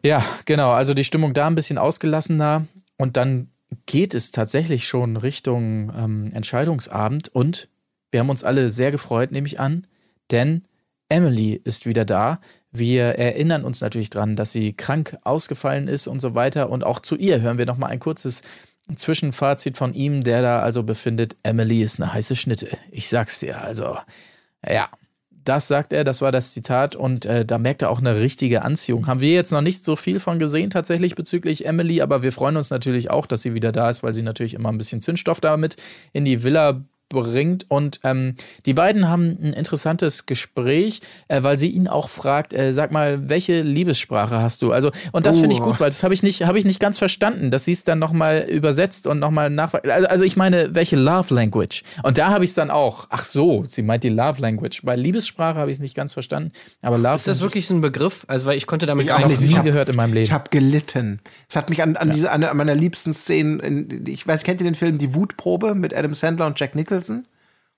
Ja. 0.02 0.22
genau, 0.44 0.72
also 0.72 0.92
die 0.94 1.04
Stimmung 1.04 1.32
da 1.32 1.46
ein 1.46 1.54
bisschen 1.54 1.78
ausgelassener 1.78 2.66
und 2.98 3.16
dann 3.16 3.48
geht 3.86 4.14
es 4.14 4.30
tatsächlich 4.30 4.86
schon 4.86 5.16
Richtung 5.16 5.92
ähm, 5.96 6.30
Entscheidungsabend 6.34 7.28
und 7.28 7.68
wir 8.10 8.20
haben 8.20 8.28
uns 8.30 8.44
alle 8.44 8.68
sehr 8.70 8.90
gefreut, 8.90 9.30
nehme 9.32 9.46
ich 9.46 9.58
an, 9.60 9.86
denn 10.30 10.62
Emily 11.08 11.60
ist 11.64 11.86
wieder 11.86 12.04
da. 12.04 12.40
Wir 12.72 13.18
erinnern 13.18 13.64
uns 13.64 13.80
natürlich 13.80 14.10
dran, 14.10 14.36
dass 14.36 14.52
sie 14.52 14.72
krank 14.72 15.18
ausgefallen 15.24 15.88
ist 15.88 16.06
und 16.06 16.20
so 16.20 16.34
weiter 16.34 16.70
und 16.70 16.84
auch 16.84 17.00
zu 17.00 17.16
ihr 17.16 17.40
hören 17.40 17.58
wir 17.58 17.66
noch 17.66 17.76
mal 17.76 17.88
ein 17.88 17.98
kurzes 17.98 18.42
Zwischenfazit 18.94 19.76
von 19.76 19.94
ihm, 19.94 20.24
der 20.24 20.42
da 20.42 20.60
also 20.60 20.82
befindet, 20.82 21.36
Emily 21.42 21.82
ist 21.82 22.00
eine 22.00 22.12
heiße 22.12 22.36
Schnitte. 22.36 22.68
Ich 22.90 23.08
sag's 23.08 23.40
dir, 23.40 23.60
also 23.60 23.96
ja, 24.68 24.88
das 25.44 25.68
sagt 25.68 25.92
er, 25.92 26.04
das 26.04 26.20
war 26.20 26.32
das 26.32 26.52
Zitat 26.52 26.96
und 26.96 27.24
äh, 27.26 27.44
da 27.44 27.58
merkt 27.58 27.82
er 27.82 27.90
auch 27.90 27.98
eine 27.98 28.20
richtige 28.20 28.62
Anziehung. 28.62 29.06
Haben 29.06 29.20
wir 29.20 29.32
jetzt 29.32 29.52
noch 29.52 29.62
nicht 29.62 29.84
so 29.84 29.96
viel 29.96 30.20
von 30.20 30.38
gesehen 30.38 30.70
tatsächlich 30.70 31.14
bezüglich 31.14 31.66
Emily, 31.66 32.02
aber 32.02 32.22
wir 32.22 32.32
freuen 32.32 32.56
uns 32.56 32.70
natürlich 32.70 33.10
auch, 33.10 33.26
dass 33.26 33.42
sie 33.42 33.54
wieder 33.54 33.72
da 33.72 33.88
ist, 33.88 34.02
weil 34.02 34.12
sie 34.12 34.22
natürlich 34.22 34.54
immer 34.54 34.68
ein 34.68 34.78
bisschen 34.78 35.00
Zündstoff 35.00 35.40
damit 35.40 35.76
in 36.12 36.24
die 36.24 36.42
Villa 36.42 36.80
bringt 37.10 37.66
und 37.68 38.00
ähm, 38.04 38.36
die 38.64 38.72
beiden 38.72 39.08
haben 39.08 39.36
ein 39.42 39.52
interessantes 39.52 40.24
Gespräch, 40.24 41.00
äh, 41.28 41.42
weil 41.42 41.58
sie 41.58 41.68
ihn 41.68 41.88
auch 41.88 42.08
fragt, 42.08 42.54
äh, 42.54 42.72
sag 42.72 42.92
mal, 42.92 43.28
welche 43.28 43.60
Liebessprache 43.60 44.38
hast 44.40 44.62
du? 44.62 44.72
Also 44.72 44.90
und 45.12 45.26
das 45.26 45.38
finde 45.38 45.54
ich 45.54 45.60
Oh. 45.60 45.64
gut, 45.64 45.80
weil 45.80 45.90
das 45.90 46.02
habe 46.02 46.14
ich 46.14 46.22
nicht 46.22 46.44
habe 46.44 46.58
ich 46.58 46.64
nicht 46.64 46.80
ganz 46.80 46.98
verstanden, 46.98 47.50
dass 47.50 47.64
sie 47.66 47.72
es 47.72 47.84
dann 47.84 47.98
noch 47.98 48.12
mal 48.12 48.46
übersetzt 48.48 49.06
und 49.06 49.18
noch 49.18 49.30
mal 49.32 49.50
nach 49.50 49.74
also, 49.74 50.06
also 50.08 50.24
ich 50.24 50.36
meine, 50.36 50.74
welche 50.74 50.96
Love 50.96 51.34
Language? 51.34 51.82
Und 52.02 52.16
da 52.16 52.30
habe 52.30 52.44
ich 52.44 52.50
es 52.50 52.54
dann 52.54 52.70
auch. 52.70 53.08
Ach 53.10 53.24
so, 53.24 53.64
sie 53.68 53.82
meint 53.82 54.04
die 54.04 54.08
Love 54.08 54.40
Language. 54.40 54.82
Bei 54.84 54.94
Liebessprache 54.96 55.58
habe 55.58 55.70
ich 55.70 55.76
es 55.78 55.80
nicht 55.82 55.94
ganz 55.96 56.14
verstanden, 56.14 56.52
aber 56.80 56.96
Love 56.96 57.16
Ist 57.16 57.26
das 57.26 57.38
Language 57.38 57.42
wirklich 57.50 57.66
so 57.66 57.74
ein 57.74 57.80
Begriff? 57.80 58.24
Also, 58.28 58.46
weil 58.46 58.56
ich 58.56 58.66
konnte 58.68 58.86
damit 58.86 59.08
gar 59.08 59.18
auch 59.18 59.26
nicht. 59.28 59.42
Ich 59.42 59.50
nie 59.50 59.56
hab- 59.56 59.64
gehört 59.64 59.88
in 59.88 59.96
meinem 59.96 60.12
Leben. 60.14 60.24
Ich 60.24 60.32
habe 60.32 60.48
gelitten. 60.50 61.20
Es 61.48 61.56
hat 61.56 61.68
mich 61.70 61.82
an, 61.82 61.96
an 61.96 62.12
diese 62.12 62.30
an, 62.30 62.44
an 62.44 62.56
meiner 62.56 62.76
liebsten 62.76 63.12
Szenen, 63.12 63.58
in, 63.60 64.06
ich 64.06 64.24
weiß, 64.26 64.44
kennt 64.44 64.60
ihr 64.60 64.64
den 64.64 64.76
Film 64.76 64.98
Die 64.98 65.14
Wutprobe 65.14 65.74
mit 65.74 65.92
Adam 65.92 66.14
Sandler 66.14 66.46
und 66.46 66.58
Jack 66.60 66.76
Nicholson? 66.76 66.99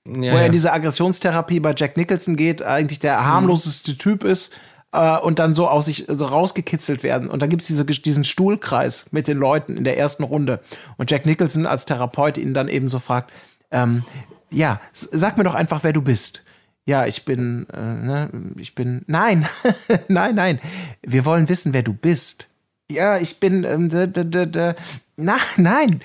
Ja, 0.06 0.32
wo 0.32 0.36
er 0.36 0.46
in 0.46 0.52
diese 0.52 0.72
Aggressionstherapie 0.72 1.60
bei 1.60 1.74
Jack 1.76 1.96
Nicholson 1.96 2.36
geht, 2.36 2.62
eigentlich 2.62 2.98
der 2.98 3.24
harmloseste 3.24 3.96
Typ 3.96 4.24
ist 4.24 4.52
äh, 4.92 5.18
und 5.18 5.38
dann 5.38 5.54
so 5.54 5.68
aus 5.68 5.84
sich 5.84 6.06
so 6.08 6.26
rausgekitzelt 6.26 7.02
werden. 7.02 7.28
Und 7.28 7.40
dann 7.40 7.50
gibt's 7.50 7.66
diese, 7.66 7.84
diesen 7.84 8.24
Stuhlkreis 8.24 9.12
mit 9.12 9.28
den 9.28 9.38
Leuten 9.38 9.76
in 9.76 9.84
der 9.84 9.98
ersten 9.98 10.24
Runde. 10.24 10.60
Und 10.96 11.10
Jack 11.10 11.26
Nicholson 11.26 11.66
als 11.66 11.86
Therapeut 11.86 12.36
ihn 12.36 12.54
dann 12.54 12.68
eben 12.68 12.88
so 12.88 12.98
fragt, 12.98 13.32
ähm, 13.70 14.04
ja, 14.50 14.80
sag 14.92 15.38
mir 15.38 15.44
doch 15.44 15.54
einfach, 15.54 15.82
wer 15.82 15.92
du 15.92 16.02
bist. 16.02 16.44
Ja, 16.84 17.06
ich 17.06 17.24
bin, 17.24 17.68
äh, 17.72 17.80
ne, 17.80 18.30
ich 18.58 18.74
bin, 18.74 19.02
nein, 19.06 19.46
nein, 20.08 20.34
nein, 20.34 20.60
wir 21.02 21.24
wollen 21.24 21.48
wissen, 21.48 21.72
wer 21.72 21.82
du 21.82 21.94
bist. 21.94 22.48
Ja, 22.90 23.18
ich 23.18 23.38
bin, 23.38 23.64
ähm, 23.64 23.88
d, 23.88 24.08
d, 24.08 24.24
d, 24.24 24.46
d, 24.46 24.74
na, 25.16 25.36
nein, 25.56 26.00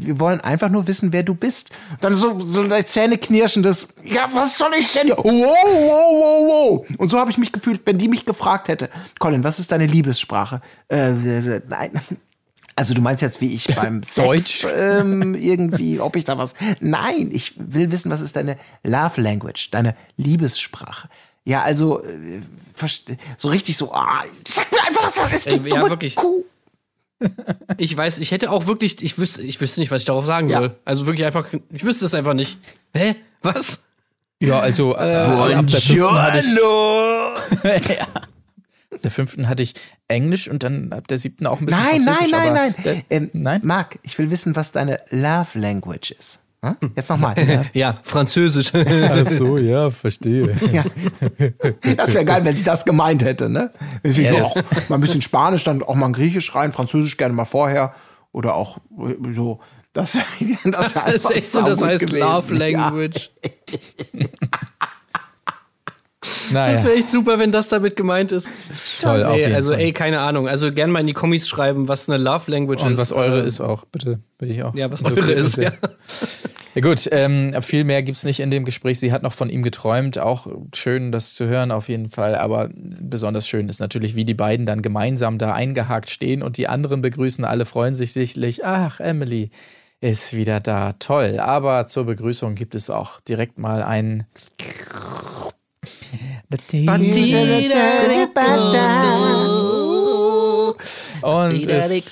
wir 0.00 0.20
wollen 0.20 0.40
einfach 0.40 0.68
nur 0.68 0.86
wissen, 0.86 1.12
wer 1.12 1.22
du 1.22 1.34
bist. 1.34 1.70
Dann 2.00 2.14
so, 2.14 2.40
so 2.40 2.60
ein 2.60 2.86
zähneknirschendes, 2.86 3.88
ja, 4.04 4.28
was 4.32 4.58
soll 4.58 4.72
ich 4.78 4.92
denn? 4.92 5.10
Wow, 5.10 5.24
wow, 5.24 6.12
wow, 6.12 6.48
wow. 6.48 6.86
Und 6.98 7.10
so 7.10 7.18
habe 7.18 7.30
ich 7.30 7.38
mich 7.38 7.52
gefühlt, 7.52 7.82
wenn 7.84 7.98
die 7.98 8.08
mich 8.08 8.24
gefragt 8.24 8.68
hätte, 8.68 8.90
Colin, 9.18 9.44
was 9.44 9.58
ist 9.58 9.72
deine 9.72 9.86
Liebessprache? 9.86 10.60
Äh, 10.88 11.10
äh, 11.10 11.62
nein. 11.68 12.00
Also 12.76 12.94
du 12.94 13.00
meinst 13.00 13.22
jetzt, 13.22 13.40
wie 13.40 13.54
ich 13.54 13.66
beim 13.74 14.02
Sex 14.04 14.14
Deutsch. 14.14 14.66
ähm, 14.72 15.34
irgendwie, 15.34 15.98
ob 15.98 16.14
ich 16.14 16.24
da 16.24 16.38
was. 16.38 16.54
Nein, 16.80 17.30
ich 17.32 17.54
will 17.56 17.90
wissen, 17.90 18.10
was 18.10 18.20
ist 18.20 18.36
deine 18.36 18.56
Love 18.84 19.20
Language, 19.20 19.70
deine 19.72 19.96
Liebessprache. 20.16 21.08
Ja, 21.44 21.62
also 21.62 22.02
äh, 22.02 22.40
so 23.36 23.48
richtig 23.48 23.76
so, 23.76 23.92
ah, 23.92 24.22
sag 24.46 24.70
mir 24.70 24.86
einfach, 24.86 25.10
was 25.16 25.32
ist 25.32 25.46
Ey, 25.48 25.58
du 25.58 25.68
ja, 25.68 25.76
dumme 25.76 25.90
wirklich. 25.90 26.14
Kuh. 26.14 26.44
Ich 27.78 27.96
weiß, 27.96 28.18
ich 28.18 28.30
hätte 28.30 28.50
auch 28.50 28.66
wirklich, 28.66 29.02
ich 29.02 29.18
wüsste, 29.18 29.42
ich 29.42 29.60
wüsste 29.60 29.80
nicht, 29.80 29.90
was 29.90 30.02
ich 30.02 30.06
darauf 30.06 30.24
sagen 30.26 30.48
Ja. 30.48 30.58
soll. 30.58 30.76
Also 30.84 31.06
wirklich 31.06 31.26
einfach, 31.26 31.46
ich 31.72 31.84
wüsste 31.84 32.06
es 32.06 32.14
einfach 32.14 32.34
nicht. 32.34 32.58
Hä? 32.94 33.16
Was? 33.42 33.80
Ja, 34.40 34.60
also 34.60 34.94
äh, 34.94 34.98
ab 34.98 35.66
der 35.66 35.80
fünften 35.80 36.22
hatte 36.22 36.38
ich, 36.38 36.54
ja. 37.98 38.06
Der 39.04 39.10
fünften 39.10 39.48
hatte 39.48 39.62
ich 39.62 39.74
Englisch 40.06 40.48
und 40.48 40.62
dann 40.62 40.92
ab 40.92 41.08
der 41.08 41.18
siebten 41.18 41.46
auch 41.46 41.60
ein 41.60 41.66
bisschen 41.66 41.82
Nein, 41.84 42.02
nein, 42.04 42.30
nein, 42.30 42.48
aber, 42.50 42.54
nein. 42.54 42.74
äh, 42.84 43.02
Ähm, 43.10 43.30
nein? 43.32 43.60
Marc, 43.64 43.98
ich 44.02 44.16
will 44.18 44.30
wissen, 44.30 44.56
was 44.56 44.72
deine 44.72 45.00
Love 45.10 45.58
Language 45.58 46.12
ist. 46.12 46.44
Hm? 46.64 46.76
Jetzt 46.96 47.08
nochmal. 47.08 47.34
Ja, 47.72 47.98
Französisch. 48.02 48.72
Ach 48.74 49.30
so, 49.30 49.58
ja, 49.58 49.90
verstehe. 49.90 50.56
ja. 50.72 50.84
Das 51.96 52.12
wäre 52.12 52.24
geil, 52.24 52.44
wenn 52.44 52.56
sie 52.56 52.64
das 52.64 52.84
gemeint 52.84 53.22
hätte, 53.22 53.48
ne? 53.48 53.70
Ja, 54.02 54.44
so, 54.44 54.60
mal 54.88 54.96
ein 54.96 55.00
bisschen 55.00 55.22
Spanisch, 55.22 55.64
dann 55.64 55.82
auch 55.82 55.94
mal 55.94 56.06
ein 56.06 56.12
Griechisch 56.12 56.54
rein, 56.54 56.72
Französisch 56.72 57.16
gerne 57.16 57.34
mal 57.34 57.44
vorher 57.44 57.94
oder 58.32 58.54
auch 58.54 58.78
so. 59.32 59.60
Das 59.92 60.14
wäre 60.14 60.24
das 60.70 60.94
wär 60.94 61.02
Das 61.04 61.14
ist 61.14 61.30
echt 61.30 61.50
so, 61.50 61.62
das 61.62 61.82
heißt 61.82 62.06
gewesen. 62.06 62.26
Love 62.26 62.54
Language. 62.54 63.30
Naja, 66.52 66.74
Das 66.74 66.84
wäre 66.84 66.94
echt 66.94 67.08
super, 67.08 67.38
wenn 67.38 67.52
das 67.52 67.68
damit 67.68 67.96
gemeint 67.96 68.32
ist. 68.32 68.50
toll, 69.00 69.22
auf 69.22 69.34
Ey, 69.34 69.40
jeden 69.40 69.54
also, 69.54 69.70
Fall. 69.72 69.80
ey, 69.80 69.92
keine 69.92 70.20
Ahnung. 70.20 70.48
Also, 70.48 70.72
gern 70.72 70.90
mal 70.90 71.00
in 71.00 71.06
die 71.06 71.12
Kommis 71.12 71.48
schreiben, 71.48 71.88
was 71.88 72.08
eine 72.08 72.22
Love 72.22 72.50
Language 72.50 72.82
ist. 72.82 72.86
Und 72.90 72.98
was 72.98 73.12
eure 73.12 73.42
Äh, 73.42 73.46
ist 73.46 73.60
auch, 73.60 73.84
bitte. 73.86 74.20
Bin 74.38 74.50
ich 74.50 74.62
auch. 74.62 74.74
Ja, 74.74 74.90
was 74.90 75.04
eure 75.04 75.30
ist, 75.32 75.56
ja. 75.56 75.72
Ja 76.74 76.82
gut, 76.82 77.08
ähm, 77.10 77.54
viel 77.60 77.82
mehr 77.82 78.02
gibt's 78.04 78.24
nicht 78.24 78.38
in 78.38 78.50
dem 78.52 78.64
Gespräch. 78.64 79.00
Sie 79.00 79.10
hat 79.10 79.22
noch 79.22 79.32
von 79.32 79.50
ihm 79.50 79.62
geträumt. 79.62 80.18
Auch 80.18 80.46
schön, 80.76 81.10
das 81.10 81.34
zu 81.34 81.46
hören 81.46 81.72
auf 81.72 81.88
jeden 81.88 82.08
Fall. 82.10 82.36
Aber 82.36 82.68
besonders 82.74 83.48
schön 83.48 83.68
ist 83.68 83.80
natürlich, 83.80 84.14
wie 84.14 84.24
die 84.24 84.34
beiden 84.34 84.64
dann 84.64 84.80
gemeinsam 84.82 85.38
da 85.38 85.54
eingehakt 85.54 86.08
stehen 86.08 86.40
und 86.42 86.56
die 86.56 86.68
anderen 86.68 87.00
begrüßen. 87.00 87.44
Alle 87.44 87.64
freuen 87.64 87.96
sich 87.96 88.12
sichtlich. 88.12 88.64
Ach, 88.64 89.00
Emily 89.00 89.50
ist 90.00 90.34
wieder 90.34 90.60
da. 90.60 90.92
Toll. 90.92 91.40
Aber 91.40 91.86
zur 91.86 92.04
Begrüßung 92.04 92.54
gibt 92.54 92.76
es 92.76 92.90
auch 92.90 93.18
direkt 93.22 93.58
mal 93.58 93.82
einen... 93.82 94.26
Und 101.22 101.66
es 101.66 102.10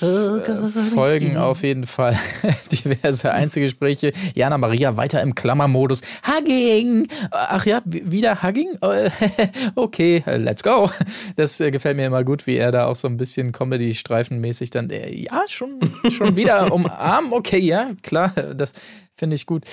folgen 0.93 1.37
auf 1.37 1.63
jeden 1.63 1.85
Fall 1.85 2.19
diverse 2.71 3.31
Einzelgespräche. 3.31 4.11
Jana 4.35 4.57
Maria 4.57 4.97
weiter 4.97 5.21
im 5.21 5.33
Klammermodus. 5.33 6.01
Hugging! 6.27 7.07
Ach 7.31 7.65
ja, 7.65 7.81
wieder 7.85 8.43
Hugging? 8.43 8.77
Okay, 9.75 10.23
let's 10.25 10.61
go. 10.63 10.89
Das 11.35 11.59
äh, 11.59 11.71
gefällt 11.71 11.97
mir 11.97 12.05
immer 12.05 12.23
gut, 12.23 12.45
wie 12.47 12.57
er 12.57 12.71
da 12.71 12.85
auch 12.85 12.95
so 12.95 13.07
ein 13.07 13.17
bisschen 13.17 13.51
Comedy-streifenmäßig 13.51 14.69
dann, 14.69 14.89
äh, 14.89 15.15
ja, 15.15 15.43
schon, 15.47 15.79
schon 16.09 16.35
wieder 16.35 16.71
umarmen. 16.71 17.31
Okay, 17.33 17.59
ja, 17.59 17.91
klar, 18.03 18.29
das 18.29 18.73
finde 19.17 19.35
ich 19.35 19.45
gut. 19.45 19.63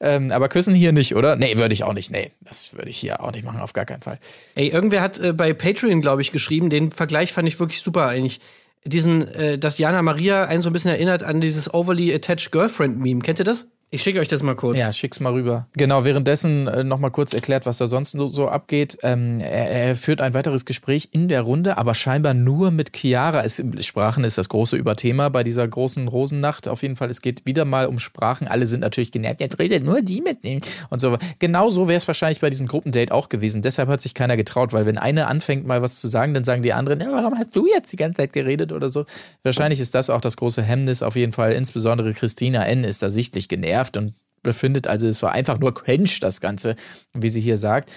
Ähm, 0.00 0.30
aber 0.30 0.48
küssen 0.48 0.74
hier 0.74 0.92
nicht, 0.92 1.14
oder? 1.14 1.36
Nee, 1.36 1.56
würde 1.56 1.72
ich 1.72 1.84
auch 1.84 1.94
nicht. 1.94 2.10
Nee, 2.10 2.32
das 2.40 2.74
würde 2.74 2.90
ich 2.90 2.98
hier 2.98 3.22
auch 3.22 3.32
nicht 3.32 3.44
machen, 3.44 3.60
auf 3.60 3.72
gar 3.72 3.84
keinen 3.84 4.02
Fall. 4.02 4.18
Ey, 4.54 4.68
irgendwer 4.68 5.00
hat 5.00 5.18
äh, 5.18 5.32
bei 5.32 5.52
Patreon, 5.52 6.00
glaube 6.02 6.22
ich, 6.22 6.32
geschrieben, 6.32 6.68
den 6.68 6.92
Vergleich 6.92 7.32
fand 7.32 7.48
ich 7.48 7.58
wirklich 7.58 7.80
super 7.80 8.06
eigentlich. 8.06 8.40
Diesen, 8.84 9.26
äh, 9.28 9.58
dass 9.58 9.78
Jana 9.78 10.02
Maria 10.02 10.44
einen 10.44 10.60
so 10.60 10.70
ein 10.70 10.72
bisschen 10.72 10.90
erinnert 10.90 11.22
an 11.22 11.40
dieses 11.40 11.72
Overly 11.72 12.14
Attached 12.14 12.52
Girlfriend 12.52 12.98
Meme. 12.98 13.20
Kennt 13.20 13.38
ihr 13.38 13.44
das? 13.44 13.66
Ich 13.90 14.02
schicke 14.02 14.20
euch 14.20 14.28
das 14.28 14.42
mal 14.42 14.54
kurz. 14.54 14.76
Ja, 14.76 14.92
schick's 14.92 15.18
mal 15.18 15.32
rüber. 15.32 15.66
Genau, 15.72 16.04
währenddessen 16.04 16.68
äh, 16.68 16.84
noch 16.84 16.98
mal 16.98 17.08
kurz 17.08 17.32
erklärt, 17.32 17.64
was 17.64 17.78
da 17.78 17.86
sonst 17.86 18.10
so, 18.10 18.28
so 18.28 18.46
abgeht. 18.46 18.98
Ähm, 19.02 19.40
er, 19.40 19.70
er 19.70 19.96
führt 19.96 20.20
ein 20.20 20.34
weiteres 20.34 20.66
Gespräch 20.66 21.08
in 21.12 21.28
der 21.28 21.40
Runde, 21.40 21.78
aber 21.78 21.94
scheinbar 21.94 22.34
nur 22.34 22.70
mit 22.70 22.94
Chiara. 22.94 23.44
Es, 23.44 23.62
Sprachen 23.80 24.24
ist 24.24 24.36
das 24.36 24.50
große 24.50 24.76
Überthema 24.76 25.30
bei 25.30 25.42
dieser 25.42 25.66
großen 25.66 26.06
Rosennacht. 26.06 26.68
Auf 26.68 26.82
jeden 26.82 26.96
Fall, 26.96 27.08
es 27.08 27.22
geht 27.22 27.46
wieder 27.46 27.64
mal 27.64 27.86
um 27.86 27.98
Sprachen. 27.98 28.46
Alle 28.46 28.66
sind 28.66 28.80
natürlich 28.80 29.10
genervt. 29.10 29.40
Jetzt 29.40 29.58
redet 29.58 29.82
nur 29.82 30.02
die 30.02 30.20
mitnehmen 30.20 30.60
und 30.90 31.00
so. 31.00 31.16
Genau 31.38 31.70
so 31.70 31.88
wäre 31.88 31.96
es 31.96 32.06
wahrscheinlich 32.06 32.40
bei 32.40 32.50
diesem 32.50 32.68
Gruppendate 32.68 33.10
auch 33.10 33.30
gewesen. 33.30 33.62
Deshalb 33.62 33.88
hat 33.88 34.02
sich 34.02 34.12
keiner 34.12 34.36
getraut, 34.36 34.74
weil 34.74 34.84
wenn 34.84 34.98
eine 34.98 35.28
anfängt 35.28 35.66
mal 35.66 35.80
was 35.80 35.98
zu 35.98 36.08
sagen, 36.08 36.34
dann 36.34 36.44
sagen 36.44 36.60
die 36.60 36.74
anderen, 36.74 37.00
ja, 37.00 37.10
warum 37.10 37.38
hast 37.38 37.56
du 37.56 37.66
jetzt 37.66 37.90
die 37.90 37.96
ganze 37.96 38.18
Zeit 38.18 38.34
geredet 38.34 38.70
oder 38.70 38.90
so. 38.90 39.06
Wahrscheinlich 39.44 39.80
ist 39.80 39.94
das 39.94 40.10
auch 40.10 40.20
das 40.20 40.36
große 40.36 40.62
Hemmnis. 40.62 41.02
Auf 41.02 41.16
jeden 41.16 41.32
Fall, 41.32 41.52
insbesondere 41.52 42.12
Christina 42.12 42.66
N. 42.66 42.84
ist 42.84 43.00
da 43.00 43.08
sichtlich 43.08 43.48
genervt 43.48 43.77
und 43.96 44.14
befindet, 44.42 44.86
also 44.86 45.06
es 45.06 45.22
war 45.22 45.32
einfach 45.32 45.58
nur 45.58 45.74
cringe, 45.74 46.08
das 46.20 46.40
Ganze, 46.40 46.76
wie 47.14 47.28
sie 47.28 47.40
hier 47.40 47.56
sagt. 47.56 47.92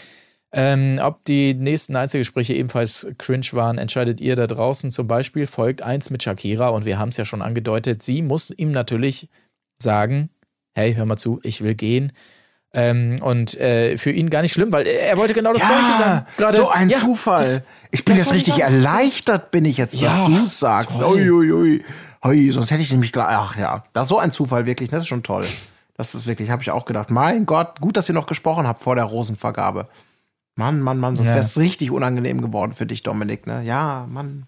Ähm, 0.53 0.99
ob 1.01 1.23
die 1.23 1.53
nächsten 1.53 1.95
Einzelgespräche 1.95 2.53
ebenfalls 2.53 3.07
cringe 3.17 3.47
waren, 3.53 3.77
entscheidet 3.77 4.19
ihr 4.19 4.35
da 4.35 4.47
draußen. 4.47 4.91
Zum 4.91 5.07
Beispiel 5.07 5.47
folgt 5.47 5.81
eins 5.81 6.09
mit 6.09 6.23
Shakira 6.23 6.69
und 6.69 6.83
wir 6.85 6.99
haben 6.99 7.09
es 7.09 7.17
ja 7.17 7.23
schon 7.25 7.41
angedeutet. 7.41 8.03
Sie 8.03 8.21
muss 8.21 8.49
ihm 8.51 8.71
natürlich 8.71 9.29
sagen: 9.81 10.29
Hey, 10.73 10.93
hör 10.95 11.05
mal 11.05 11.15
zu, 11.17 11.39
ich 11.43 11.61
will 11.61 11.75
gehen. 11.75 12.11
Ähm, 12.73 13.19
und 13.21 13.55
äh, 13.59 13.97
für 13.97 14.11
ihn 14.11 14.29
gar 14.29 14.41
nicht 14.41 14.53
schlimm, 14.53 14.71
weil 14.71 14.87
er 14.87 15.17
wollte 15.17 15.33
genau 15.33 15.51
das 15.53 15.61
Gleiche 15.61 15.97
sagen. 15.97 16.25
Gerade- 16.37 16.57
so 16.57 16.69
ein 16.69 16.89
Ja, 16.89 16.99
Zufall. 16.99 17.37
das- 17.39 17.61
ich 17.91 18.03
bin 18.05 18.15
jetzt 18.15 18.33
richtig 18.33 18.59
erleichtert, 18.59 19.51
bin 19.51 19.63
ich 19.65 19.77
jetzt, 19.77 19.93
dass 19.93 20.01
Ja, 20.01 20.25
du 20.25 20.43
es 20.43 20.59
sagst. 20.59 20.97
toll. 20.99 21.17
Ui, 21.17 21.29
ui, 21.31 21.51
ui. 21.51 21.83
Ui, 22.25 22.51
sonst 22.51 22.71
hätte 22.71 22.81
ich 22.81 22.91
nämlich 22.91 23.11
gleich, 23.11 23.27
ach 23.29 23.57
ja, 23.57 23.83
das 23.93 24.03
ist 24.03 24.09
so 24.09 24.19
ein 24.19 24.31
Zufall 24.31 24.65
wirklich, 24.65 24.89
das 24.89 25.03
ist 25.03 25.07
schon 25.07 25.23
toll. 25.23 25.45
Das 26.01 26.15
ist 26.15 26.25
wirklich, 26.25 26.49
habe 26.49 26.63
ich 26.63 26.71
auch 26.71 26.85
gedacht. 26.85 27.11
Mein 27.11 27.45
Gott, 27.45 27.79
gut, 27.79 27.95
dass 27.95 28.09
ihr 28.09 28.15
noch 28.15 28.25
gesprochen 28.25 28.65
habt 28.65 28.81
vor 28.81 28.95
der 28.95 29.03
Rosenvergabe. 29.03 29.87
Mann, 30.55 30.81
Mann, 30.81 30.97
Mann, 30.97 31.15
sonst 31.15 31.29
Ja. 31.29 31.35
wäre 31.35 31.45
es 31.45 31.59
richtig 31.59 31.91
unangenehm 31.91 32.41
geworden 32.41 32.73
für 32.73 32.87
dich, 32.87 33.03
Dominik, 33.03 33.45
ne? 33.45 33.61
Ja, 33.63 34.07
Mann. 34.09 34.47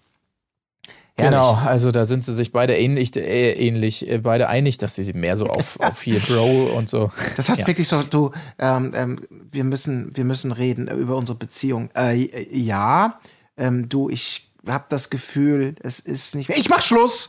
Herrlich. 1.16 1.30
Genau, 1.38 1.54
also 1.54 1.92
da 1.92 2.06
sind 2.06 2.24
sie 2.24 2.34
sich 2.34 2.50
beide 2.50 2.76
ähnlich, 2.76 3.14
äh, 3.16 3.52
ähnlich 3.52 4.10
äh, 4.10 4.18
beide 4.18 4.48
einig, 4.48 4.78
dass 4.78 4.96
sie 4.96 5.12
mehr 5.12 5.36
so 5.36 5.46
auf, 5.46 5.78
auf 5.78 6.02
hier 6.02 6.18
Bro 6.26 6.74
und 6.76 6.88
so. 6.88 7.12
Das 7.36 7.48
hat 7.48 7.58
Ja. 7.58 7.68
wirklich 7.68 7.86
so, 7.86 8.02
du, 8.02 8.32
ähm, 8.58 8.90
ähm, 8.96 9.20
wir 9.52 9.62
müssen, 9.62 10.10
wir 10.16 10.24
müssen 10.24 10.50
reden 10.50 10.88
über 10.88 11.14
unsere 11.16 11.38
Beziehung. 11.38 11.88
Äh, 11.96 12.48
ja, 12.52 13.20
ähm, 13.56 13.88
du, 13.88 14.10
ich 14.10 14.50
habe 14.66 14.86
das 14.88 15.08
Gefühl, 15.08 15.76
es 15.84 16.00
ist 16.00 16.34
nicht 16.34 16.48
mehr. 16.48 16.58
Ich 16.58 16.68
mach 16.68 16.82
Schluss. 16.82 17.28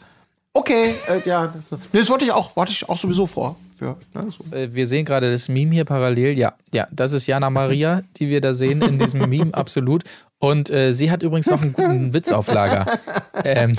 Okay, 0.53 0.95
äh, 1.09 1.29
ja, 1.29 1.53
nee, 1.93 1.99
das 1.99 2.09
wollte 2.09 2.25
ich 2.25 2.31
auch, 2.31 2.55
wollte 2.55 2.71
ich 2.71 2.89
auch 2.89 2.97
sowieso 2.97 3.27
vor. 3.27 3.55
Für, 3.75 3.97
ne, 4.13 4.27
so. 4.31 4.55
Äh, 4.55 4.73
Wir 4.73 4.87
sehen 4.87 5.05
gerade 5.05 5.31
das 5.31 5.49
Meme 5.49 5.73
hier 5.73 5.85
parallel. 5.85 6.37
Ja, 6.37 6.53
ja, 6.73 6.87
das 6.91 7.13
ist 7.13 7.27
Jana 7.27 7.49
Maria, 7.49 8.03
die 8.17 8.29
wir 8.29 8.41
da 8.41 8.53
sehen 8.53 8.81
in 8.81 8.99
diesem 8.99 9.19
Meme, 9.29 9.53
absolut. 9.53 10.03
Und 10.39 10.69
äh, 10.69 10.93
sie 10.93 11.11
hat 11.11 11.23
übrigens 11.23 11.47
noch 11.47 11.61
einen 11.61 11.73
guten 11.73 12.13
Witz 12.13 12.31
auf 12.31 12.51
Lager. 12.51 12.85
Ähm, 13.43 13.75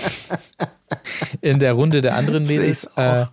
in 1.41 1.59
der 1.59 1.73
Runde 1.73 2.01
der 2.01 2.17
anderen 2.17 2.47
Mädels. 2.47 2.91
Äh, 2.97 3.27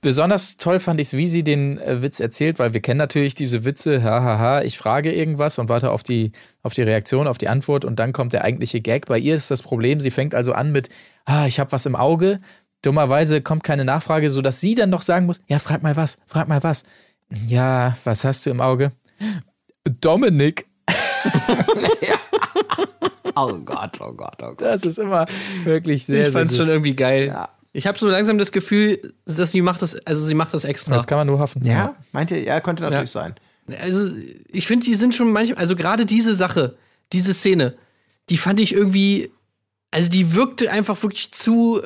besonders 0.00 0.56
toll 0.56 0.80
fand 0.80 1.00
ich 1.00 1.08
es, 1.08 1.16
wie 1.16 1.28
sie 1.28 1.42
den 1.42 1.78
äh, 1.78 2.02
Witz 2.02 2.20
erzählt, 2.20 2.58
weil 2.58 2.74
wir 2.74 2.80
kennen 2.80 2.98
natürlich 2.98 3.34
diese 3.34 3.64
Witze, 3.64 4.02
hahaha, 4.02 4.62
ich 4.62 4.76
frage 4.76 5.12
irgendwas 5.12 5.58
und 5.58 5.68
warte 5.68 5.90
auf 5.90 6.02
die, 6.02 6.32
auf 6.62 6.74
die 6.74 6.82
Reaktion, 6.82 7.26
auf 7.26 7.38
die 7.38 7.48
Antwort 7.48 7.84
und 7.84 7.98
dann 7.98 8.12
kommt 8.12 8.32
der 8.32 8.44
eigentliche 8.44 8.80
Gag. 8.80 9.06
Bei 9.06 9.18
ihr 9.18 9.34
ist 9.34 9.50
das 9.50 9.62
Problem, 9.62 10.00
sie 10.00 10.10
fängt 10.10 10.34
also 10.34 10.52
an 10.52 10.72
mit, 10.72 10.88
ah, 11.24 11.46
ich 11.46 11.60
habe 11.60 11.72
was 11.72 11.86
im 11.86 11.96
Auge. 11.96 12.40
Dummerweise 12.82 13.40
kommt 13.42 13.64
keine 13.64 13.84
Nachfrage, 13.84 14.28
sodass 14.28 14.60
sie 14.60 14.74
dann 14.74 14.90
noch 14.90 15.02
sagen 15.02 15.26
muss, 15.26 15.40
ja, 15.46 15.58
frag 15.58 15.82
mal 15.82 15.96
was, 15.96 16.18
frag 16.26 16.48
mal 16.48 16.62
was. 16.62 16.82
Ja, 17.46 17.96
was 18.04 18.24
hast 18.24 18.44
du 18.44 18.50
im 18.50 18.60
Auge? 18.60 18.92
Dominik. 20.00 20.66
Oh 23.34 23.58
Gott, 23.58 23.98
oh 24.00 24.12
Gott, 24.12 24.36
oh 24.42 24.48
Gott. 24.48 24.60
Das 24.60 24.84
ist 24.84 24.98
immer 24.98 25.26
wirklich 25.64 26.04
sehr, 26.04 26.28
ich 26.28 26.32
fand's 26.32 26.52
sehr 26.52 26.64
schon 26.64 26.68
irgendwie 26.68 26.94
geil. 26.94 27.28
Ja. 27.28 27.48
Ich 27.72 27.86
habe 27.86 27.98
so 27.98 28.08
langsam 28.08 28.36
das 28.36 28.52
Gefühl, 28.52 29.14
dass 29.24 29.52
sie 29.52 29.62
macht 29.62 29.80
das, 29.80 29.94
also 30.06 30.26
sie 30.26 30.34
macht 30.34 30.52
das 30.52 30.64
extra. 30.64 30.94
Das 30.94 31.06
kann 31.06 31.18
man 31.18 31.26
nur 31.26 31.38
hoffen. 31.38 31.64
Ja, 31.64 31.94
meint 32.12 32.30
ihr? 32.30 32.42
Ja, 32.42 32.60
könnte 32.60 32.82
natürlich 32.82 33.10
sein. 33.10 33.34
Also, 33.80 34.14
ich 34.50 34.66
finde, 34.66 34.84
die 34.84 34.94
sind 34.94 35.14
schon 35.14 35.32
manchmal, 35.32 35.58
also 35.58 35.76
gerade 35.76 36.04
diese 36.04 36.34
Sache, 36.34 36.76
diese 37.12 37.32
Szene, 37.32 37.74
die 38.28 38.36
fand 38.36 38.60
ich 38.60 38.74
irgendwie, 38.74 39.30
also 39.90 40.10
die 40.10 40.34
wirkte 40.34 40.70
einfach 40.70 41.02
wirklich 41.02 41.32
zu, 41.32 41.80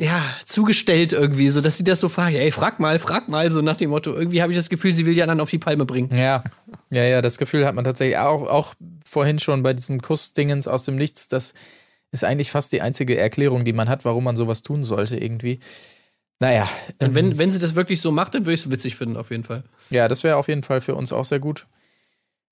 ja, 0.00 0.22
zugestellt 0.46 1.12
irgendwie, 1.12 1.50
so 1.50 1.60
dass 1.60 1.76
sie 1.76 1.84
das 1.84 2.00
so 2.00 2.08
fragt, 2.08 2.34
ey, 2.34 2.50
frag 2.50 2.80
mal, 2.80 2.98
frag 2.98 3.28
mal, 3.28 3.52
so 3.52 3.60
nach 3.60 3.76
dem 3.76 3.90
Motto. 3.90 4.14
Irgendwie 4.14 4.40
habe 4.40 4.50
ich 4.50 4.58
das 4.58 4.70
Gefühl, 4.70 4.94
sie 4.94 5.04
will 5.04 5.12
die 5.14 5.22
anderen 5.22 5.40
auf 5.40 5.50
die 5.50 5.58
Palme 5.58 5.84
bringen. 5.84 6.10
Ja, 6.16 6.42
ja, 6.90 7.04
ja, 7.04 7.20
das 7.20 7.36
Gefühl 7.36 7.66
hat 7.66 7.74
man 7.74 7.84
tatsächlich 7.84 8.16
auch, 8.16 8.48
auch 8.48 8.74
vorhin 9.04 9.38
schon 9.38 9.62
bei 9.62 9.74
diesem 9.74 10.00
Kussdingens 10.00 10.68
aus 10.68 10.84
dem 10.84 10.96
Nichts. 10.96 11.28
Das 11.28 11.52
ist 12.12 12.24
eigentlich 12.24 12.50
fast 12.50 12.72
die 12.72 12.80
einzige 12.80 13.18
Erklärung, 13.18 13.66
die 13.66 13.74
man 13.74 13.90
hat, 13.90 14.06
warum 14.06 14.24
man 14.24 14.38
sowas 14.38 14.62
tun 14.62 14.84
sollte 14.84 15.18
irgendwie. 15.18 15.60
Naja, 16.38 16.66
Und 17.02 17.14
wenn, 17.14 17.36
wenn 17.36 17.52
sie 17.52 17.58
das 17.58 17.74
wirklich 17.74 18.00
so 18.00 18.10
macht, 18.10 18.34
dann 18.34 18.46
würde 18.46 18.54
ich 18.54 18.64
es 18.64 18.70
witzig 18.70 18.96
finden, 18.96 19.18
auf 19.18 19.30
jeden 19.30 19.44
Fall. 19.44 19.64
ja, 19.90 20.08
das 20.08 20.24
wäre 20.24 20.36
auf 20.36 20.48
jeden 20.48 20.62
Fall 20.62 20.80
für 20.80 20.94
uns 20.94 21.12
auch 21.12 21.26
sehr 21.26 21.40
gut. 21.40 21.66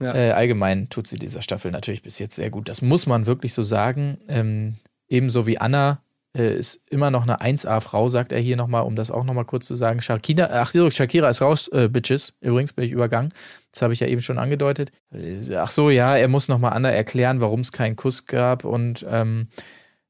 Ja. 0.03 0.15
Äh, 0.15 0.31
allgemein 0.33 0.91
tut 0.91 1.09
sie 1.09 1.19
dieser 1.19 1.41
Staffel 1.41 1.71
natürlich 1.71 2.03
bis 2.03 2.19
jetzt 2.19 2.37
sehr 2.37 2.51
gut. 2.51 2.69
Das 2.69 2.83
muss 2.83 3.07
man 3.07 3.25
wirklich 3.25 3.55
so 3.55 3.63
sagen. 3.63 4.19
Ähm, 4.29 4.77
ebenso 5.09 5.47
wie 5.47 5.59
Anna 5.59 6.03
äh, 6.37 6.57
ist 6.59 6.83
immer 6.91 7.11
noch 7.11 7.23
eine 7.23 7.41
1A-Frau, 7.41 8.09
sagt 8.09 8.33
er 8.33 8.41
hier 8.41 8.57
nochmal, 8.57 8.83
um 8.83 8.97
das 8.97 9.11
auch 9.11 9.25
nochmal 9.25 9.45
kurz 9.45 9.67
zu 9.67 9.75
sagen. 9.75 10.03
Shakira, 10.03 10.49
ach 10.53 10.71
so, 10.71 10.91
Shakira 10.91 11.29
ist 11.29 11.41
raus, 11.41 11.69
äh, 11.69 11.89
Bitches. 11.89 12.35
Übrigens 12.41 12.73
bin 12.73 12.85
ich 12.85 12.93
übergangen. 12.93 13.31
Das 13.73 13.83
habe 13.83 13.93
ich 13.93 14.01
ja 14.01 14.07
eben 14.07 14.23
schon 14.23 14.39
angedeutet. 14.39 14.93
Äh, 15.13 15.57
ach 15.57 15.71
so, 15.71 15.91
ja, 15.91 16.17
er 16.17 16.29
muss 16.29 16.49
nochmal 16.49 16.73
Anna 16.73 16.91
erklären, 16.91 17.41
warum 17.41 17.61
es 17.61 17.73
keinen 17.73 17.97
Kuss 17.97 18.27
gab. 18.27 18.65
Und 18.65 19.07
ähm, 19.09 19.49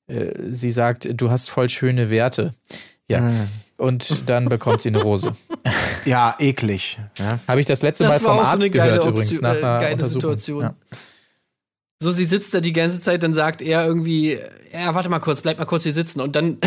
äh, 0.06 0.32
sie 0.50 0.70
sagt, 0.70 1.08
du 1.12 1.30
hast 1.30 1.50
voll 1.50 1.68
schöne 1.68 2.10
Werte. 2.10 2.52
Ja. 3.08 3.30
Und 3.78 4.28
dann 4.28 4.48
bekommt 4.48 4.80
sie 4.80 4.88
eine 4.88 5.00
Rose. 5.00 5.32
Ja, 6.04 6.34
eklig. 6.38 6.98
Ja. 7.16 7.38
Habe 7.46 7.60
ich 7.60 7.66
das 7.66 7.82
letzte 7.82 8.04
Das 8.04 8.20
Mal 8.22 8.28
vom 8.28 8.38
so 8.38 8.42
Arzt 8.42 8.72
geile 8.72 8.96
gehört 8.96 9.06
übrigens, 9.06 9.40
nach 9.40 9.54
äh, 9.54 9.58
einer 9.58 9.80
geile 9.80 9.92
Untersuchung. 9.94 10.20
Situation. 10.20 10.62
Ja. 10.62 10.74
So, 12.00 12.12
sie 12.12 12.24
sitzt 12.24 12.54
da 12.54 12.60
die 12.60 12.72
ganze 12.72 13.00
Zeit, 13.00 13.22
dann 13.22 13.34
sagt 13.34 13.60
er 13.60 13.84
irgendwie, 13.84 14.38
ja, 14.72 14.94
warte 14.94 15.08
mal 15.08 15.18
kurz, 15.18 15.40
bleib 15.40 15.58
mal 15.58 15.64
kurz 15.64 15.82
hier 15.82 15.92
sitzen. 15.92 16.20
Und 16.20 16.36
dann, 16.36 16.58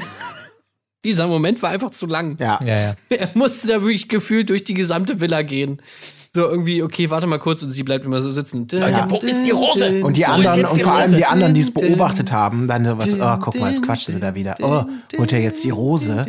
dieser 1.05 1.27
Moment 1.27 1.61
war 1.63 1.69
einfach 1.69 1.91
zu 1.91 2.05
lang. 2.05 2.37
Ja. 2.39 2.59
Ja, 2.65 2.79
ja. 2.79 2.93
Er 3.17 3.29
musste 3.33 3.67
da 3.67 3.81
wirklich 3.81 4.09
gefühlt 4.09 4.49
durch 4.49 4.63
die 4.65 4.73
gesamte 4.73 5.21
Villa 5.21 5.41
gehen. 5.41 5.81
So 6.33 6.47
irgendwie, 6.47 6.81
okay, 6.81 7.09
warte 7.09 7.27
mal 7.27 7.39
kurz 7.39 7.61
und 7.61 7.71
sie 7.71 7.83
bleibt 7.83 8.05
immer 8.05 8.21
so 8.21 8.31
sitzen. 8.31 8.65
Leute, 8.71 9.03
wo 9.09 9.17
ist 9.17 9.45
die 9.45 9.51
Rose? 9.51 10.01
Und 10.01 10.15
die 10.15 10.25
anderen, 10.25 10.63
und 10.65 10.77
die 10.77 10.83
vor 10.83 10.93
allem 10.93 11.13
die 11.13 11.25
anderen, 11.25 11.53
die 11.53 11.59
es 11.59 11.73
beobachtet 11.73 12.31
haben, 12.31 12.69
dann 12.69 12.85
so 12.85 12.97
was, 12.97 13.13
oh, 13.13 13.37
guck 13.43 13.59
mal, 13.59 13.69
jetzt 13.69 13.83
quatscht 13.83 14.05
sie 14.05 14.19
da 14.19 14.33
wieder. 14.33 14.55
Oh, 14.61 14.85
holt 15.17 15.33
er 15.33 15.41
jetzt 15.41 15.61
die 15.65 15.71
Rose? 15.71 16.25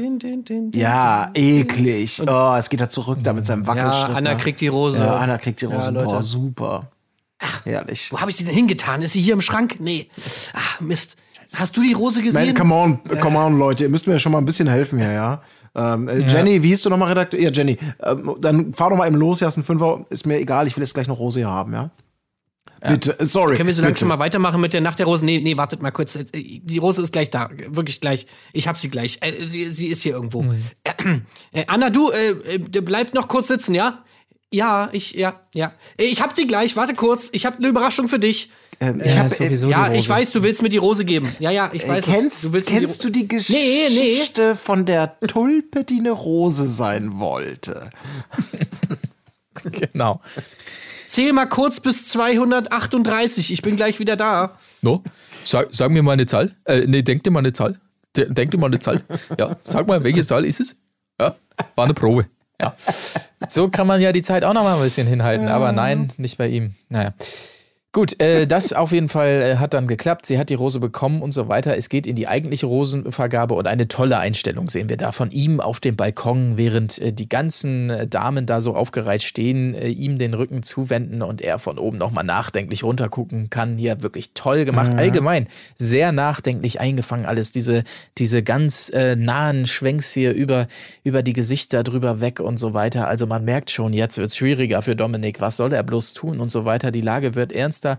Ja, 0.72 1.30
eklig. 1.34 2.20
Oh, 2.26 2.54
es 2.58 2.68
geht 2.68 2.80
er 2.80 2.90
zurück 2.90 3.18
da 3.22 3.32
mit 3.32 3.46
seinem 3.46 3.62
Ja, 3.62 3.68
Wackelschritt. 3.68 4.16
Anna 4.16 4.30
ne? 4.32 4.36
kriegt 4.38 4.60
die 4.60 4.66
Rose. 4.66 4.98
Ja, 4.98 5.16
Anna 5.16 5.38
kriegt 5.38 5.60
die 5.60 5.66
Ja, 5.66 5.76
Rose. 5.76 5.90
Leute. 5.92 6.06
Boah, 6.06 6.22
super. 6.24 6.90
Herrlich. 7.64 8.12
Wo 8.12 8.20
habe 8.20 8.30
ich 8.30 8.36
sie 8.36 8.44
denn 8.44 8.54
hingetan? 8.54 9.02
Ist 9.02 9.12
sie 9.12 9.20
hier 9.20 9.34
im 9.34 9.40
Schrank? 9.40 9.76
Nee. 9.80 10.08
Ach, 10.52 10.80
Mist. 10.80 11.16
Hast 11.56 11.76
du 11.76 11.82
die 11.82 11.92
Rose 11.92 12.20
Man, 12.20 12.24
gesehen? 12.24 12.54
come 12.54 12.74
on, 12.74 13.00
come 13.20 13.38
on, 13.38 13.58
Leute, 13.58 13.84
ihr 13.84 13.90
müsst 13.90 14.06
mir 14.06 14.18
schon 14.18 14.32
mal 14.32 14.38
ein 14.38 14.44
bisschen 14.46 14.68
helfen 14.68 14.98
hier, 14.98 15.12
ja. 15.12 15.42
Ähm, 15.74 16.08
äh, 16.08 16.20
Jenny, 16.26 16.62
wie 16.62 16.68
hieß 16.68 16.82
du 16.82 16.90
nochmal 16.90 17.08
Redakteur? 17.08 17.40
Ja, 17.40 17.50
Jenny. 17.50 17.78
Ähm, 18.02 18.36
dann 18.40 18.72
fahr 18.72 18.90
doch 18.90 18.96
mal 18.96 19.06
eben 19.06 19.16
los, 19.16 19.38
hier 19.38 19.46
hast 19.46 19.56
einen 19.56 19.64
Fünfer. 19.64 20.04
Ist 20.08 20.26
mir 20.26 20.38
egal, 20.38 20.66
ich 20.66 20.76
will 20.76 20.82
jetzt 20.82 20.94
gleich 20.94 21.08
noch 21.08 21.18
Rose 21.18 21.40
hier 21.40 21.48
haben, 21.48 21.72
ja? 21.72 21.90
Bitte, 22.86 23.18
äh, 23.18 23.24
sorry. 23.24 23.56
Können 23.56 23.68
wir 23.68 23.74
so 23.74 23.82
lange 23.82 23.96
schon 23.96 24.08
mal 24.08 24.18
weitermachen 24.18 24.60
mit 24.60 24.72
der 24.72 24.80
Nacht 24.80 24.98
der 24.98 25.06
Rosen? 25.06 25.26
Nee, 25.26 25.40
nee, 25.40 25.56
wartet 25.56 25.82
mal 25.82 25.92
kurz. 25.92 26.16
Äh, 26.16 26.24
Die 26.32 26.78
Rose 26.78 27.00
ist 27.02 27.12
gleich 27.12 27.30
da. 27.30 27.48
Wirklich 27.68 28.00
gleich. 28.00 28.26
Ich 28.52 28.66
hab 28.66 28.76
sie 28.76 28.88
gleich. 28.88 29.18
Äh, 29.20 29.44
Sie, 29.44 29.70
sie 29.70 29.86
ist 29.86 30.02
hier 30.02 30.12
irgendwo. 30.14 30.44
Äh, 30.84 31.20
äh, 31.52 31.64
Anna, 31.68 31.90
du, 31.90 32.10
äh, 32.10 32.30
äh, 32.54 32.58
bleib 32.58 33.14
noch 33.14 33.28
kurz 33.28 33.48
sitzen, 33.48 33.74
ja? 33.74 34.04
Ja, 34.52 34.88
ich, 34.92 35.12
ja, 35.14 35.40
ja. 35.54 35.72
Äh, 35.98 36.04
Ich 36.04 36.20
hab 36.20 36.36
sie 36.36 36.46
gleich. 36.46 36.76
Warte 36.76 36.94
kurz. 36.94 37.28
Ich 37.32 37.46
hab 37.46 37.56
eine 37.56 37.68
Überraschung 37.68 38.06
für 38.08 38.18
dich. 38.18 38.50
Ähm, 38.80 39.00
ich 39.00 39.06
Ja, 39.14 39.16
hab, 39.24 39.30
sowieso 39.30 39.68
ja, 39.70 39.92
ich 39.92 40.08
weiß, 40.08 40.32
du 40.32 40.42
willst 40.42 40.60
mir 40.62 40.68
die 40.68 40.76
Rose 40.76 41.04
geben. 41.04 41.28
Ja, 41.38 41.50
ja, 41.50 41.70
ich 41.72 41.84
äh, 41.84 41.88
weiß. 41.88 42.06
es. 42.06 42.12
kennst 42.14 42.44
du 42.44 42.52
willst 42.52 42.70
mir 42.70 42.80
kennst 42.80 43.02
die 43.02 43.06
du 43.06 43.12
die 43.12 43.28
Geschichte 43.28 43.52
Nee, 43.60 44.24
nee. 44.50 44.54
von 44.54 44.84
der 44.86 45.18
Tulpe, 45.20 45.84
die 45.84 45.98
eine 46.00 46.10
Rose 46.12 46.66
sein 46.68 47.18
wollte? 47.18 47.90
Genau. 49.64 50.20
Zähl 51.08 51.32
mal 51.32 51.46
kurz 51.46 51.78
bis 51.80 52.08
238. 52.08 53.52
Ich 53.52 53.62
bin 53.62 53.76
gleich 53.76 53.98
wieder 54.00 54.16
da. 54.16 54.58
No? 54.80 55.02
Sag, 55.44 55.68
sag 55.72 55.90
mir 55.90 56.02
mal 56.02 56.12
eine 56.12 56.26
Zahl. 56.26 56.54
Äh, 56.64 56.86
nee, 56.86 57.02
denk 57.02 57.22
dir 57.22 57.30
mal 57.30 57.40
eine 57.40 57.52
Zahl. 57.52 57.78
De- 58.16 58.32
Denk 58.32 58.50
dir 58.50 58.58
mal 58.58 58.66
eine 58.68 58.80
Zahl. 58.80 59.02
Ja, 59.38 59.56
sag 59.60 59.86
mal, 59.88 60.02
welche 60.04 60.24
Zahl 60.24 60.44
ist 60.44 60.60
es? 60.60 60.74
Ja, 61.20 61.36
war 61.76 61.84
eine 61.84 61.94
Probe. 61.94 62.26
Ja. 62.60 62.74
So 63.48 63.68
kann 63.68 63.86
man 63.86 64.00
ja 64.00 64.12
die 64.12 64.22
Zeit 64.22 64.44
auch 64.44 64.52
noch 64.52 64.62
mal 64.62 64.76
ein 64.76 64.82
bisschen 64.82 65.06
hinhalten, 65.06 65.48
aber 65.48 65.72
nein, 65.72 66.12
nicht 66.16 66.38
bei 66.38 66.46
ihm. 66.48 66.74
Naja. 66.88 67.12
Gut, 67.94 68.18
äh, 68.22 68.46
das 68.46 68.72
auf 68.72 68.92
jeden 68.92 69.10
Fall 69.10 69.42
äh, 69.42 69.56
hat 69.56 69.74
dann 69.74 69.86
geklappt. 69.86 70.24
Sie 70.24 70.38
hat 70.38 70.48
die 70.48 70.54
Rose 70.54 70.80
bekommen 70.80 71.20
und 71.20 71.32
so 71.32 71.48
weiter. 71.48 71.76
Es 71.76 71.90
geht 71.90 72.06
in 72.06 72.16
die 72.16 72.26
eigentliche 72.26 72.64
Rosenvergabe 72.64 73.52
und 73.52 73.66
eine 73.66 73.86
tolle 73.86 74.16
Einstellung 74.16 74.70
sehen 74.70 74.88
wir 74.88 74.96
da 74.96 75.12
von 75.12 75.30
ihm 75.30 75.60
auf 75.60 75.78
dem 75.78 75.94
Balkon, 75.94 76.56
während 76.56 76.98
äh, 76.98 77.12
die 77.12 77.28
ganzen 77.28 77.90
äh, 77.90 78.06
Damen 78.06 78.46
da 78.46 78.62
so 78.62 78.74
aufgereiht 78.74 79.22
stehen, 79.22 79.74
äh, 79.74 79.88
ihm 79.88 80.16
den 80.16 80.32
Rücken 80.32 80.62
zuwenden 80.62 81.20
und 81.20 81.42
er 81.42 81.58
von 81.58 81.78
oben 81.78 81.98
nochmal 81.98 82.24
nachdenklich 82.24 82.82
runtergucken 82.82 83.50
kann. 83.50 83.76
Hier 83.76 84.00
wirklich 84.00 84.30
toll 84.32 84.64
gemacht. 84.64 84.92
Allgemein 84.96 85.46
sehr 85.76 86.12
nachdenklich 86.12 86.80
eingefangen 86.80 87.26
alles. 87.26 87.52
Diese, 87.52 87.84
diese 88.16 88.42
ganz 88.42 88.88
äh, 88.88 89.16
nahen 89.16 89.66
Schwenks 89.66 90.14
hier 90.14 90.32
über, 90.32 90.66
über 91.04 91.22
die 91.22 91.34
Gesichter 91.34 91.82
drüber 91.82 92.22
weg 92.22 92.40
und 92.40 92.56
so 92.56 92.72
weiter. 92.72 93.06
Also 93.06 93.26
man 93.26 93.44
merkt 93.44 93.70
schon, 93.70 93.92
jetzt 93.92 94.16
wird's 94.16 94.38
schwieriger 94.38 94.80
für 94.80 94.96
Dominik. 94.96 95.42
Was 95.42 95.58
soll 95.58 95.74
er 95.74 95.82
bloß 95.82 96.14
tun 96.14 96.40
und 96.40 96.50
so 96.50 96.64
weiter. 96.64 96.90
Die 96.90 97.02
Lage 97.02 97.34
wird 97.34 97.52
ernster. 97.84 97.98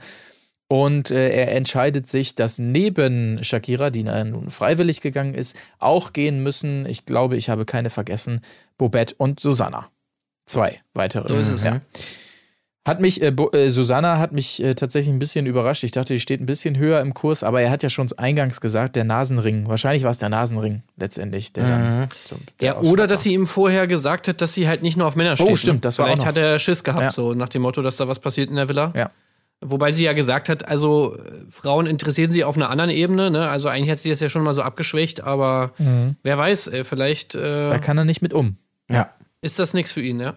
Und 0.69 1.11
äh, 1.11 1.29
er 1.29 1.51
entscheidet 1.55 2.07
sich, 2.07 2.33
dass 2.35 2.57
neben 2.57 3.43
Shakira, 3.43 3.89
die 3.91 4.03
nun 4.03 4.49
freiwillig 4.49 5.01
gegangen 5.01 5.35
ist, 5.35 5.55
auch 5.77 6.13
gehen 6.13 6.41
müssen. 6.41 6.85
Ich 6.87 7.05
glaube, 7.05 7.35
ich 7.35 7.49
habe 7.49 7.65
keine 7.65 7.89
vergessen. 7.91 8.41
Bobette 8.77 9.13
und 9.17 9.39
Susanna. 9.39 9.89
Zwei 10.45 10.79
weitere. 10.93 11.27
So 11.27 11.35
ist 11.35 11.49
es. 11.49 11.63
Ja. 11.63 11.81
Hat 12.85 12.99
mich, 12.99 13.21
äh, 13.21 13.31
Bo 13.31 13.49
äh, 13.51 13.69
Susanna 13.69 14.17
hat 14.17 14.31
mich 14.33 14.61
äh, 14.63 14.73
tatsächlich 14.73 15.13
ein 15.13 15.19
bisschen 15.19 15.45
überrascht. 15.45 15.83
Ich 15.83 15.91
dachte, 15.91 16.13
die 16.15 16.19
steht 16.19 16.41
ein 16.41 16.45
bisschen 16.47 16.75
höher 16.77 16.99
im 17.01 17.13
Kurs, 17.13 17.43
aber 17.43 17.61
er 17.61 17.69
hat 17.69 17.83
ja 17.83 17.89
schon 17.89 18.07
eingangs 18.17 18.59
gesagt, 18.59 18.95
der 18.95 19.03
Nasenring. 19.05 19.67
Wahrscheinlich 19.67 20.03
war 20.03 20.11
es 20.11 20.17
der 20.17 20.29
Nasenring 20.29 20.81
letztendlich. 20.97 21.53
Der 21.53 21.67
dann 21.67 22.09
zum, 22.25 22.39
der 22.59 22.67
Ja, 22.73 22.79
oder 22.81 23.05
dass 23.07 23.21
sie 23.23 23.33
ihm 23.33 23.45
vorher 23.45 23.85
gesagt 23.87 24.27
hat, 24.27 24.41
dass 24.41 24.53
sie 24.53 24.67
halt 24.67 24.81
nicht 24.81 24.97
nur 24.97 25.07
auf 25.07 25.15
Männer 25.15 25.37
steht. 25.37 25.47
Oh, 25.49 25.55
stimmt, 25.55 25.85
das 25.85 25.99
war 25.99 26.07
Vielleicht 26.07 26.21
auch 26.21 26.25
noch. 26.25 26.29
hat 26.31 26.37
er 26.37 26.57
Schiss 26.59 26.83
gehabt, 26.83 27.03
Ja. 27.03 27.11
so 27.11 27.33
nach 27.35 27.49
dem 27.49 27.61
Motto, 27.61 27.81
dass 27.83 27.95
da 27.97 28.07
was 28.07 28.19
passiert 28.19 28.49
in 28.49 28.55
der 28.57 28.67
Villa. 28.67 28.91
Ja. 28.97 29.11
Wobei 29.63 29.91
sie 29.91 30.03
ja 30.03 30.13
gesagt 30.13 30.49
hat, 30.49 30.67
also 30.67 31.17
Frauen 31.49 31.85
interessieren 31.87 32.31
sie 32.31 32.43
auf 32.43 32.55
einer 32.55 32.69
anderen 32.69 32.89
Ebene, 32.89 33.31
ne? 33.31 33.49
Also 33.49 33.67
eigentlich 33.69 33.89
hat 33.91 33.99
sie 33.99 34.09
das 34.09 34.19
ja 34.19 34.29
schon 34.29 34.43
mal 34.43 34.53
so 34.53 34.61
abgeschwächt, 34.61 35.21
aber 35.23 35.71
wer 36.23 36.37
weiß, 36.37 36.67
äh, 36.67 36.83
vielleicht 36.83 37.35
äh, 37.35 37.69
Da 37.69 37.79
kann 37.79 37.97
er 37.97 38.05
nicht 38.05 38.21
mit 38.21 38.33
um. 38.33 38.57
Ja. 38.91 39.09
ist 39.41 39.59
das 39.59 39.73
nichts 39.73 39.91
für 39.91 40.01
ihn, 40.01 40.19
ja? 40.19 40.35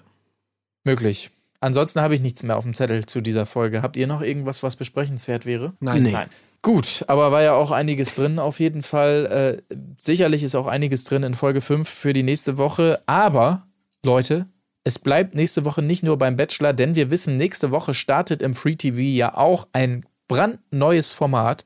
Möglich. 0.84 1.30
Ansonsten 1.60 2.00
habe 2.00 2.14
ich 2.14 2.20
nichts 2.20 2.42
mehr 2.42 2.56
auf 2.56 2.64
dem 2.64 2.74
Zettel 2.74 3.06
zu 3.06 3.20
dieser 3.20 3.46
Folge. 3.46 3.82
Habt 3.82 3.96
ihr 3.96 4.06
noch 4.06 4.20
irgendwas, 4.20 4.62
was 4.62 4.76
besprechenswert 4.76 5.46
wäre? 5.46 5.72
Nein. 5.80 6.02
Nee. 6.02 6.12
Nein. 6.12 6.28
Gut, 6.62 7.04
aber 7.06 7.32
war 7.32 7.42
ja 7.42 7.54
auch 7.54 7.70
einiges 7.70 8.14
drin 8.14 8.38
auf 8.38 8.60
jeden 8.60 8.82
Fall. 8.82 9.62
Äh, 9.70 9.74
sicherlich 9.98 10.42
ist 10.42 10.54
auch 10.54 10.66
einiges 10.66 11.04
drin 11.04 11.22
in 11.22 11.34
Folge 11.34 11.60
5 11.60 11.88
für 11.88 12.12
die 12.12 12.22
nächste 12.24 12.58
Woche. 12.58 13.00
Aber, 13.06 13.66
Leute, 14.02 14.46
es 14.86 15.00
bleibt 15.00 15.34
nächste 15.34 15.64
Woche 15.64 15.82
nicht 15.82 16.04
nur 16.04 16.16
beim 16.16 16.36
Bachelor, 16.36 16.72
denn 16.72 16.94
wir 16.94 17.10
wissen, 17.10 17.36
nächste 17.36 17.72
Woche 17.72 17.92
startet 17.92 18.40
im 18.40 18.54
Free 18.54 18.76
TV 18.76 19.00
ja 19.00 19.36
auch 19.36 19.66
ein 19.72 20.06
brandneues 20.28 21.12
Format 21.12 21.64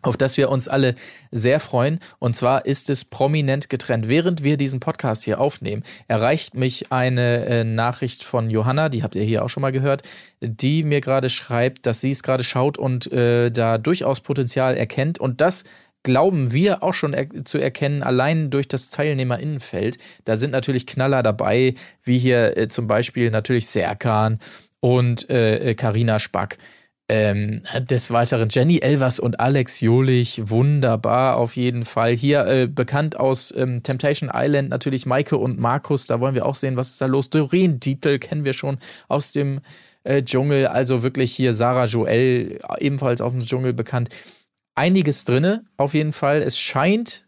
auf 0.00 0.16
das 0.16 0.36
wir 0.36 0.48
uns 0.48 0.68
alle 0.68 0.94
sehr 1.32 1.58
freuen. 1.58 1.98
Und 2.20 2.36
zwar 2.36 2.66
ist 2.66 2.88
es 2.88 3.04
prominent 3.04 3.68
getrennt. 3.68 4.08
Während 4.08 4.44
wir 4.44 4.56
diesen 4.56 4.78
Podcast 4.78 5.24
hier 5.24 5.40
aufnehmen, 5.40 5.82
erreicht 6.06 6.54
mich 6.54 6.92
eine 6.92 7.46
äh, 7.46 7.64
Nachricht 7.64 8.22
von 8.22 8.48
Johanna, 8.48 8.90
die 8.90 9.02
habt 9.02 9.16
ihr 9.16 9.24
hier 9.24 9.44
auch 9.44 9.48
schon 9.48 9.60
mal 9.60 9.72
gehört, 9.72 10.02
die 10.40 10.84
mir 10.84 11.00
gerade 11.00 11.28
schreibt, 11.28 11.84
dass 11.84 12.00
sie 12.00 12.12
es 12.12 12.22
gerade 12.22 12.44
schaut 12.44 12.78
und 12.78 13.10
äh, 13.10 13.50
da 13.50 13.76
durchaus 13.76 14.20
Potenzial 14.20 14.76
erkennt. 14.76 15.18
Und 15.18 15.40
das 15.40 15.64
glauben 16.02 16.52
wir 16.52 16.82
auch 16.82 16.94
schon 16.94 17.12
er 17.12 17.26
zu 17.44 17.58
erkennen, 17.58 18.02
allein 18.02 18.50
durch 18.50 18.68
das 18.68 18.90
Teilnehmerinnenfeld. 18.90 19.98
Da 20.24 20.36
sind 20.36 20.52
natürlich 20.52 20.86
Knaller 20.86 21.22
dabei, 21.22 21.74
wie 22.02 22.18
hier 22.18 22.56
äh, 22.56 22.68
zum 22.68 22.86
Beispiel 22.86 23.30
natürlich 23.30 23.66
Serkan 23.66 24.38
und 24.80 25.28
äh, 25.30 25.74
Carina 25.74 26.18
Spack. 26.18 26.58
Ähm, 27.10 27.62
des 27.88 28.10
Weiteren 28.10 28.50
Jenny 28.50 28.80
Elvers 28.80 29.18
und 29.18 29.40
Alex 29.40 29.80
Jolich, 29.80 30.50
wunderbar 30.50 31.38
auf 31.38 31.56
jeden 31.56 31.86
Fall. 31.86 32.14
Hier 32.14 32.46
äh, 32.46 32.66
bekannt 32.66 33.18
aus 33.18 33.50
ähm, 33.56 33.82
Temptation 33.82 34.30
Island 34.30 34.68
natürlich 34.68 35.06
Maike 35.06 35.38
und 35.38 35.58
Markus, 35.58 36.06
da 36.06 36.20
wollen 36.20 36.34
wir 36.34 36.44
auch 36.44 36.54
sehen, 36.54 36.76
was 36.76 36.90
ist 36.90 37.00
da 37.00 37.06
los. 37.06 37.30
Doreen 37.30 37.80
Dietl 37.80 38.18
kennen 38.18 38.44
wir 38.44 38.52
schon 38.52 38.76
aus 39.08 39.32
dem 39.32 39.60
äh, 40.04 40.22
Dschungel, 40.22 40.66
also 40.66 41.02
wirklich 41.02 41.32
hier 41.34 41.54
Sarah 41.54 41.86
Joel, 41.86 42.60
ebenfalls 42.78 43.22
aus 43.22 43.32
dem 43.32 43.46
Dschungel 43.46 43.72
bekannt. 43.72 44.10
Einiges 44.78 45.24
drinne, 45.24 45.64
auf 45.76 45.92
jeden 45.94 46.12
Fall. 46.12 46.38
Es 46.38 46.58
scheint 46.58 47.24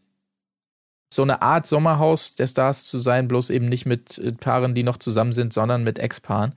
so 1.12 1.22
eine 1.22 1.42
Art 1.42 1.66
Sommerhaus 1.66 2.34
der 2.36 2.46
Stars 2.46 2.86
zu 2.86 2.98
sein, 2.98 3.26
bloß 3.28 3.51
eben 3.51 3.68
nicht 3.68 3.84
mit 3.84 4.18
äh, 4.18 4.32
Paaren, 4.32 4.74
die 4.74 4.84
noch 4.84 4.96
zusammen 4.96 5.32
sind, 5.32 5.53
sondern 5.53 5.82
mit 5.82 5.98
Ex-Paaren. 5.98 6.55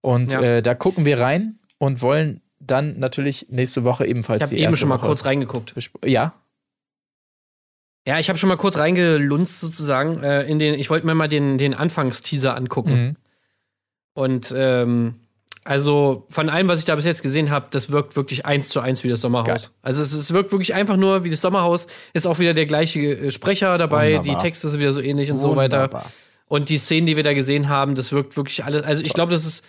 Und 0.00 0.32
Ja. 0.32 0.40
äh, 0.40 0.62
da 0.62 0.74
gucken 0.74 1.04
wir 1.04 1.20
rein 1.20 1.58
und 1.78 2.00
wollen 2.00 2.40
dann 2.60 2.98
natürlich 2.98 3.46
nächste 3.50 3.82
Woche 3.84 4.06
ebenfalls 4.06 4.40
Ich 4.40 4.42
habe 4.44 4.54
die 4.54 4.62
eben 4.62 4.66
erste 4.66 4.78
schon 4.80 4.88
mal 4.88 4.98
Woche 4.98 5.06
kurz 5.08 5.24
reingeguckt. 5.24 5.74
Ja, 6.04 6.32
Ja, 8.06 8.20
ich 8.20 8.28
habe 8.28 8.38
schon 8.38 8.48
mal 8.48 8.56
kurz 8.56 8.76
reingelunzt 8.76 9.58
sozusagen 9.60 10.22
äh, 10.22 10.44
in 10.44 10.60
den. 10.60 10.74
Ich 10.74 10.88
wollte 10.90 11.06
mir 11.06 11.14
mal 11.16 11.26
den 11.28 11.58
den 11.58 11.74
Anfangsteaser 11.74 12.56
angucken. 12.56 12.92
Mhm. 12.94 13.16
Und 14.14 14.54
ähm, 14.56 15.20
also 15.66 16.26
von 16.30 16.48
allem, 16.48 16.68
was 16.68 16.78
ich 16.78 16.84
da 16.84 16.94
bis 16.94 17.04
jetzt 17.04 17.22
gesehen 17.22 17.50
habe, 17.50 17.66
das 17.70 17.90
wirkt 17.90 18.16
wirklich 18.16 18.46
eins 18.46 18.68
zu 18.68 18.80
eins 18.80 19.04
wie 19.04 19.08
das 19.08 19.20
Sommerhaus. 19.20 19.46
Geil. 19.46 19.60
Also 19.82 20.02
es, 20.02 20.12
es 20.12 20.32
wirkt 20.32 20.52
wirklich 20.52 20.74
einfach 20.74 20.96
nur 20.96 21.24
wie 21.24 21.30
das 21.30 21.40
Sommerhaus. 21.40 21.86
Ist 22.12 22.26
auch 22.26 22.38
wieder 22.38 22.54
der 22.54 22.66
gleiche 22.66 23.00
äh, 23.00 23.30
Sprecher 23.30 23.76
dabei, 23.78 24.16
Wunderbar. 24.16 24.36
die 24.36 24.42
Texte 24.42 24.68
sind 24.68 24.80
wieder 24.80 24.92
so 24.92 25.00
ähnlich 25.00 25.30
und 25.30 25.38
so 25.38 25.56
weiter. 25.56 25.78
Wunderbar. 25.84 26.10
Und 26.48 26.68
die 26.68 26.78
Szenen, 26.78 27.06
die 27.06 27.16
wir 27.16 27.22
da 27.24 27.32
gesehen 27.34 27.68
haben, 27.68 27.94
das 27.96 28.12
wirkt 28.12 28.36
wirklich 28.36 28.64
alles. 28.64 28.84
Also 28.84 29.02
ich 29.02 29.12
glaube, 29.12 29.32
das 29.32 29.44
ist 29.44 29.64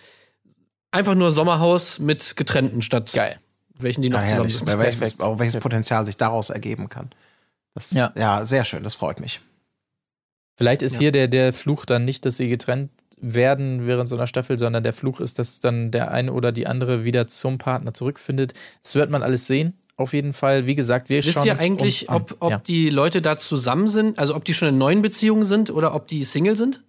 einfach 0.92 1.14
nur 1.14 1.32
Sommerhaus 1.32 1.98
mit 1.98 2.36
getrennten 2.36 2.80
statt 2.82 3.12
geil. 3.12 3.38
welchen 3.78 4.02
die 4.02 4.08
noch 4.10 4.20
Ja, 4.22 4.28
zusammen 4.28 4.50
sind. 4.50 4.78
Welches, 4.78 5.20
auch 5.20 5.38
welches 5.38 5.60
Potenzial 5.60 6.06
sich 6.06 6.16
daraus 6.16 6.50
ergeben 6.50 6.88
kann. 6.88 7.10
Das, 7.74 7.90
Ja. 7.90 8.12
ja, 8.16 8.46
sehr 8.46 8.64
schön, 8.64 8.84
das 8.84 8.94
freut 8.94 9.20
mich. 9.20 9.40
Vielleicht 10.56 10.82
ist 10.82 10.94
Ja. 10.94 10.98
hier 11.00 11.12
der, 11.12 11.28
der 11.28 11.52
Fluch 11.52 11.84
dann 11.84 12.04
nicht, 12.04 12.24
dass 12.24 12.36
sie 12.36 12.48
getrennt 12.48 12.90
werden 13.20 13.86
während 13.86 14.08
so 14.08 14.16
einer 14.16 14.26
Staffel, 14.26 14.58
sondern 14.58 14.82
der 14.82 14.92
Fluch 14.92 15.20
ist, 15.20 15.38
dass 15.38 15.60
dann 15.60 15.90
der 15.90 16.10
eine 16.12 16.32
oder 16.32 16.52
die 16.52 16.66
andere 16.66 17.04
wieder 17.04 17.26
zum 17.26 17.58
Partner 17.58 17.94
zurückfindet. 17.94 18.54
Das 18.82 18.94
wird 18.94 19.10
man 19.10 19.22
alles 19.22 19.46
sehen. 19.46 19.74
auf 19.98 20.12
jeden 20.12 20.32
Fall. 20.32 20.66
Wie 20.66 20.74
gesagt, 20.74 21.08
wir 21.10 21.18
Wisst 21.18 21.32
schauen 21.34 21.46
ihr 21.46 21.52
uns 21.52 21.60
eigentlich, 21.62 22.08
an. 22.08 22.16
ob, 22.16 22.36
ob 22.40 22.50
ja. 22.50 22.58
die 22.58 22.88
Leute 22.88 23.20
da 23.20 23.36
zusammen 23.36 23.88
sind, 23.88 24.18
also 24.18 24.34
ob 24.34 24.44
die 24.44 24.54
schon 24.54 24.68
in 24.68 24.78
neuen 24.78 25.02
Beziehungen 25.02 25.44
sind 25.44 25.70
oder 25.70 25.94
ob 25.94 26.06
die 26.06 26.24
Single 26.24 26.56
sind? 26.56 26.82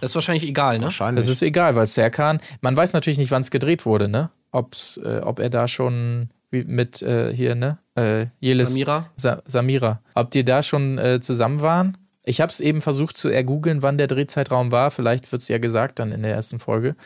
Das 0.00 0.10
ist 0.10 0.14
wahrscheinlich 0.14 0.46
egal, 0.46 0.78
ne? 0.78 0.84
Wahrscheinlich. 0.84 1.24
Das 1.24 1.30
ist 1.30 1.42
egal, 1.42 1.76
weil 1.76 1.86
Serkan, 1.86 2.40
man 2.60 2.76
weiß 2.76 2.92
natürlich 2.92 3.18
nicht, 3.18 3.30
wann 3.30 3.40
es 3.40 3.50
gedreht 3.50 3.86
wurde, 3.86 4.08
ne? 4.08 4.30
Ob's, 4.52 4.98
äh, 4.98 5.20
ob 5.22 5.38
er 5.38 5.48
da 5.48 5.66
schon 5.68 6.30
wie 6.50 6.64
mit 6.64 7.02
äh, 7.02 7.34
hier, 7.34 7.54
ne? 7.54 7.78
Äh, 7.94 8.26
Jelis 8.40 8.70
Samira? 8.70 9.06
Sa 9.16 9.42
Samira. 9.46 10.00
Ob 10.14 10.30
die 10.30 10.44
da 10.44 10.62
schon 10.62 10.98
äh, 10.98 11.20
zusammen 11.20 11.60
waren? 11.60 11.96
Ich 12.26 12.40
habe 12.40 12.50
es 12.50 12.60
eben 12.60 12.82
versucht 12.82 13.16
zu 13.16 13.28
ergoogeln, 13.28 13.82
wann 13.82 13.98
der 13.98 14.08
Drehzeitraum 14.08 14.72
war. 14.72 14.90
Vielleicht 14.90 15.30
wird 15.30 15.42
es 15.42 15.48
ja 15.48 15.58
gesagt 15.58 16.00
dann 16.00 16.12
in 16.12 16.22
der 16.22 16.32
ersten 16.32 16.58
Folge. 16.58 16.96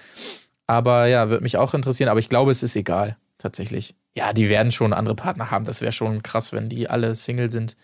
Aber 0.67 1.07
ja, 1.07 1.29
würde 1.29 1.43
mich 1.43 1.59
auch 1.59 1.75
interessieren. 1.75 2.09
Aber 2.09 2.21
ich 2.21 2.31
glaube, 2.31 2.51
es 2.51 2.63
ist 2.63 2.75
egal, 2.75 3.17
tatsächlich. 3.39 3.95
Ja, 4.17 4.33
die 4.33 4.49
werden 4.49 4.73
schon 4.73 4.93
andere 4.93 5.15
Partner 5.15 5.51
haben. 5.51 5.67
Das 5.67 5.83
wäre 5.83 5.93
schon 5.93 6.23
krass, 6.23 6.53
wenn 6.53 6.71
die 6.71 6.89
alle 6.89 7.15
Single 7.15 7.51
sind. 7.51 7.77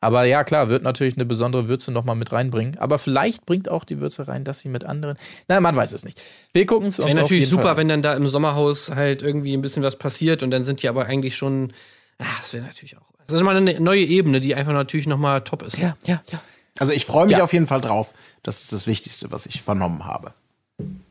Aber 0.00 0.24
ja, 0.24 0.44
klar, 0.44 0.68
wird 0.68 0.82
natürlich 0.82 1.14
eine 1.14 1.24
besondere 1.24 1.68
Würze 1.68 1.92
nochmal 1.92 2.16
mit 2.16 2.32
reinbringen. 2.32 2.76
Aber 2.78 2.98
vielleicht 2.98 3.46
bringt 3.46 3.68
auch 3.68 3.84
die 3.84 4.00
Würze 4.00 4.28
rein, 4.28 4.44
dass 4.44 4.60
sie 4.60 4.68
mit 4.68 4.84
anderen. 4.84 5.16
Na, 5.48 5.60
man 5.60 5.76
weiß 5.76 5.92
es 5.92 6.04
nicht. 6.04 6.20
Wir 6.52 6.66
gucken 6.66 6.88
es 6.88 6.98
uns 6.98 7.06
Wäre 7.06 7.20
auf 7.20 7.30
natürlich 7.30 7.48
super, 7.48 7.62
Fall 7.62 7.70
an. 7.70 7.76
wenn 7.78 7.88
dann 7.88 8.02
da 8.02 8.14
im 8.14 8.26
Sommerhaus 8.26 8.90
halt 8.90 9.22
irgendwie 9.22 9.56
ein 9.56 9.62
bisschen 9.62 9.84
was 9.84 9.96
passiert 9.96 10.42
und 10.42 10.50
dann 10.50 10.64
sind 10.64 10.82
die 10.82 10.88
aber 10.88 11.06
eigentlich 11.06 11.36
schon. 11.36 11.72
Ah, 12.18 12.24
das 12.38 12.52
wäre 12.52 12.64
natürlich 12.64 12.98
auch. 12.98 13.12
Das 13.26 13.36
ist 13.36 13.42
mal 13.44 13.56
eine 13.56 13.80
neue 13.80 14.04
Ebene, 14.04 14.40
die 14.40 14.56
einfach 14.56 14.72
natürlich 14.72 15.06
nochmal 15.06 15.42
top 15.42 15.62
ist. 15.62 15.78
Ja, 15.78 15.96
ja, 16.04 16.20
ja. 16.30 16.42
Also 16.78 16.92
ich 16.92 17.06
freue 17.06 17.26
mich 17.26 17.36
Ja. 17.38 17.44
auf 17.44 17.52
jeden 17.52 17.66
Fall 17.66 17.80
drauf. 17.80 18.12
Das 18.42 18.62
ist 18.62 18.72
das 18.72 18.86
Wichtigste, 18.86 19.30
was 19.30 19.46
ich 19.46 19.62
vernommen 19.62 20.04
habe. 20.04 20.32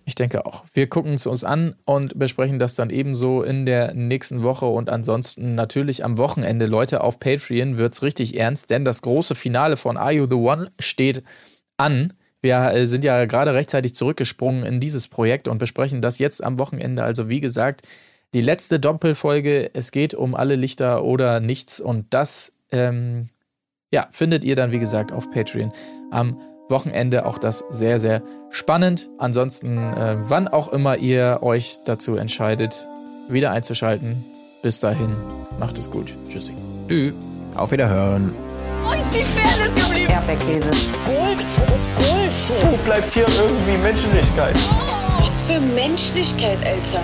Ich 0.05 0.15
denke 0.15 0.45
auch. 0.45 0.65
Wir 0.73 0.87
gucken 0.87 1.13
es 1.13 1.25
uns 1.27 1.43
an 1.43 1.75
und 1.85 2.17
besprechen 2.19 2.59
das 2.59 2.75
dann 2.75 2.89
ebenso 2.89 3.43
in 3.43 3.65
der 3.65 3.93
nächsten 3.93 4.43
Woche 4.43 4.65
und 4.65 4.89
ansonsten 4.89 5.55
natürlich 5.55 6.03
am 6.03 6.17
Wochenende. 6.17 6.65
Leute, 6.65 7.01
auf 7.01 7.19
Patreon 7.19 7.77
wird's 7.77 8.01
richtig 8.01 8.37
ernst, 8.37 8.69
denn 8.69 8.83
das 8.83 9.01
große 9.03 9.35
Finale 9.35 9.77
von 9.77 9.95
Are 9.97 10.11
You 10.11 10.25
the 10.27 10.35
One 10.35 10.71
steht 10.79 11.23
an. 11.77 12.13
Wir 12.41 12.73
äh, 12.73 12.85
sind 12.87 13.05
ja 13.05 13.23
gerade 13.25 13.53
rechtzeitig 13.53 13.93
zurückgesprungen 13.95 14.65
in 14.65 14.79
dieses 14.79 15.07
Projekt 15.07 15.47
und 15.47 15.59
besprechen 15.59 16.01
das 16.01 16.17
jetzt 16.17 16.43
am 16.43 16.57
Wochenende. 16.57 17.03
Also 17.03 17.29
wie 17.29 17.39
gesagt, 17.39 17.87
die 18.33 18.41
letzte 18.41 18.79
Doppelfolge. 18.79 19.69
Es 19.73 19.91
geht 19.91 20.13
um 20.15 20.35
alle 20.35 20.55
Lichter 20.55 21.03
oder 21.03 21.39
nichts 21.39 21.79
und 21.79 22.07
das 22.09 22.53
ähm, 22.71 23.29
ja, 23.91 24.07
findet 24.11 24.45
ihr 24.45 24.55
dann, 24.55 24.71
wie 24.71 24.79
gesagt, 24.79 25.11
auf 25.11 25.29
Patreon 25.31 25.71
am 26.11 26.37
Wochenende. 26.69 27.25
Auch 27.25 27.37
das 27.37 27.65
sehr, 27.69 27.99
sehr 27.99 28.21
spannend. 28.49 29.09
Ansonsten, 29.17 29.77
äh, 29.77 30.17
wann 30.21 30.47
auch 30.47 30.71
immer 30.71 30.97
ihr 30.97 31.39
euch 31.41 31.77
dazu 31.85 32.15
entscheidet, 32.15 32.87
wieder 33.27 33.51
einzuschalten. 33.51 34.23
Bis 34.63 34.79
dahin, 34.79 35.15
macht 35.59 35.77
es 35.77 35.91
gut. 35.91 36.07
Tschüssi. 36.29 36.53
Tschüss. 36.87 37.13
Auf 37.55 37.71
Wiederhören. 37.71 38.33
Wo 38.83 38.93
ist 38.93 39.13
die 39.13 39.23
Fairness 39.23 39.75
geblieben? 39.75 40.11
Erdbeerkäse. 40.11 40.69
Gold, 41.05 41.45
Bullshit. 41.97 42.71
Wo 42.71 42.77
bleibt 42.85 43.13
hier 43.13 43.27
irgendwie 43.27 43.77
Menschlichkeit? 43.77 44.55
Was 45.19 45.41
für 45.41 45.59
Menschlichkeit, 45.59 46.57
Alter. 46.65 47.03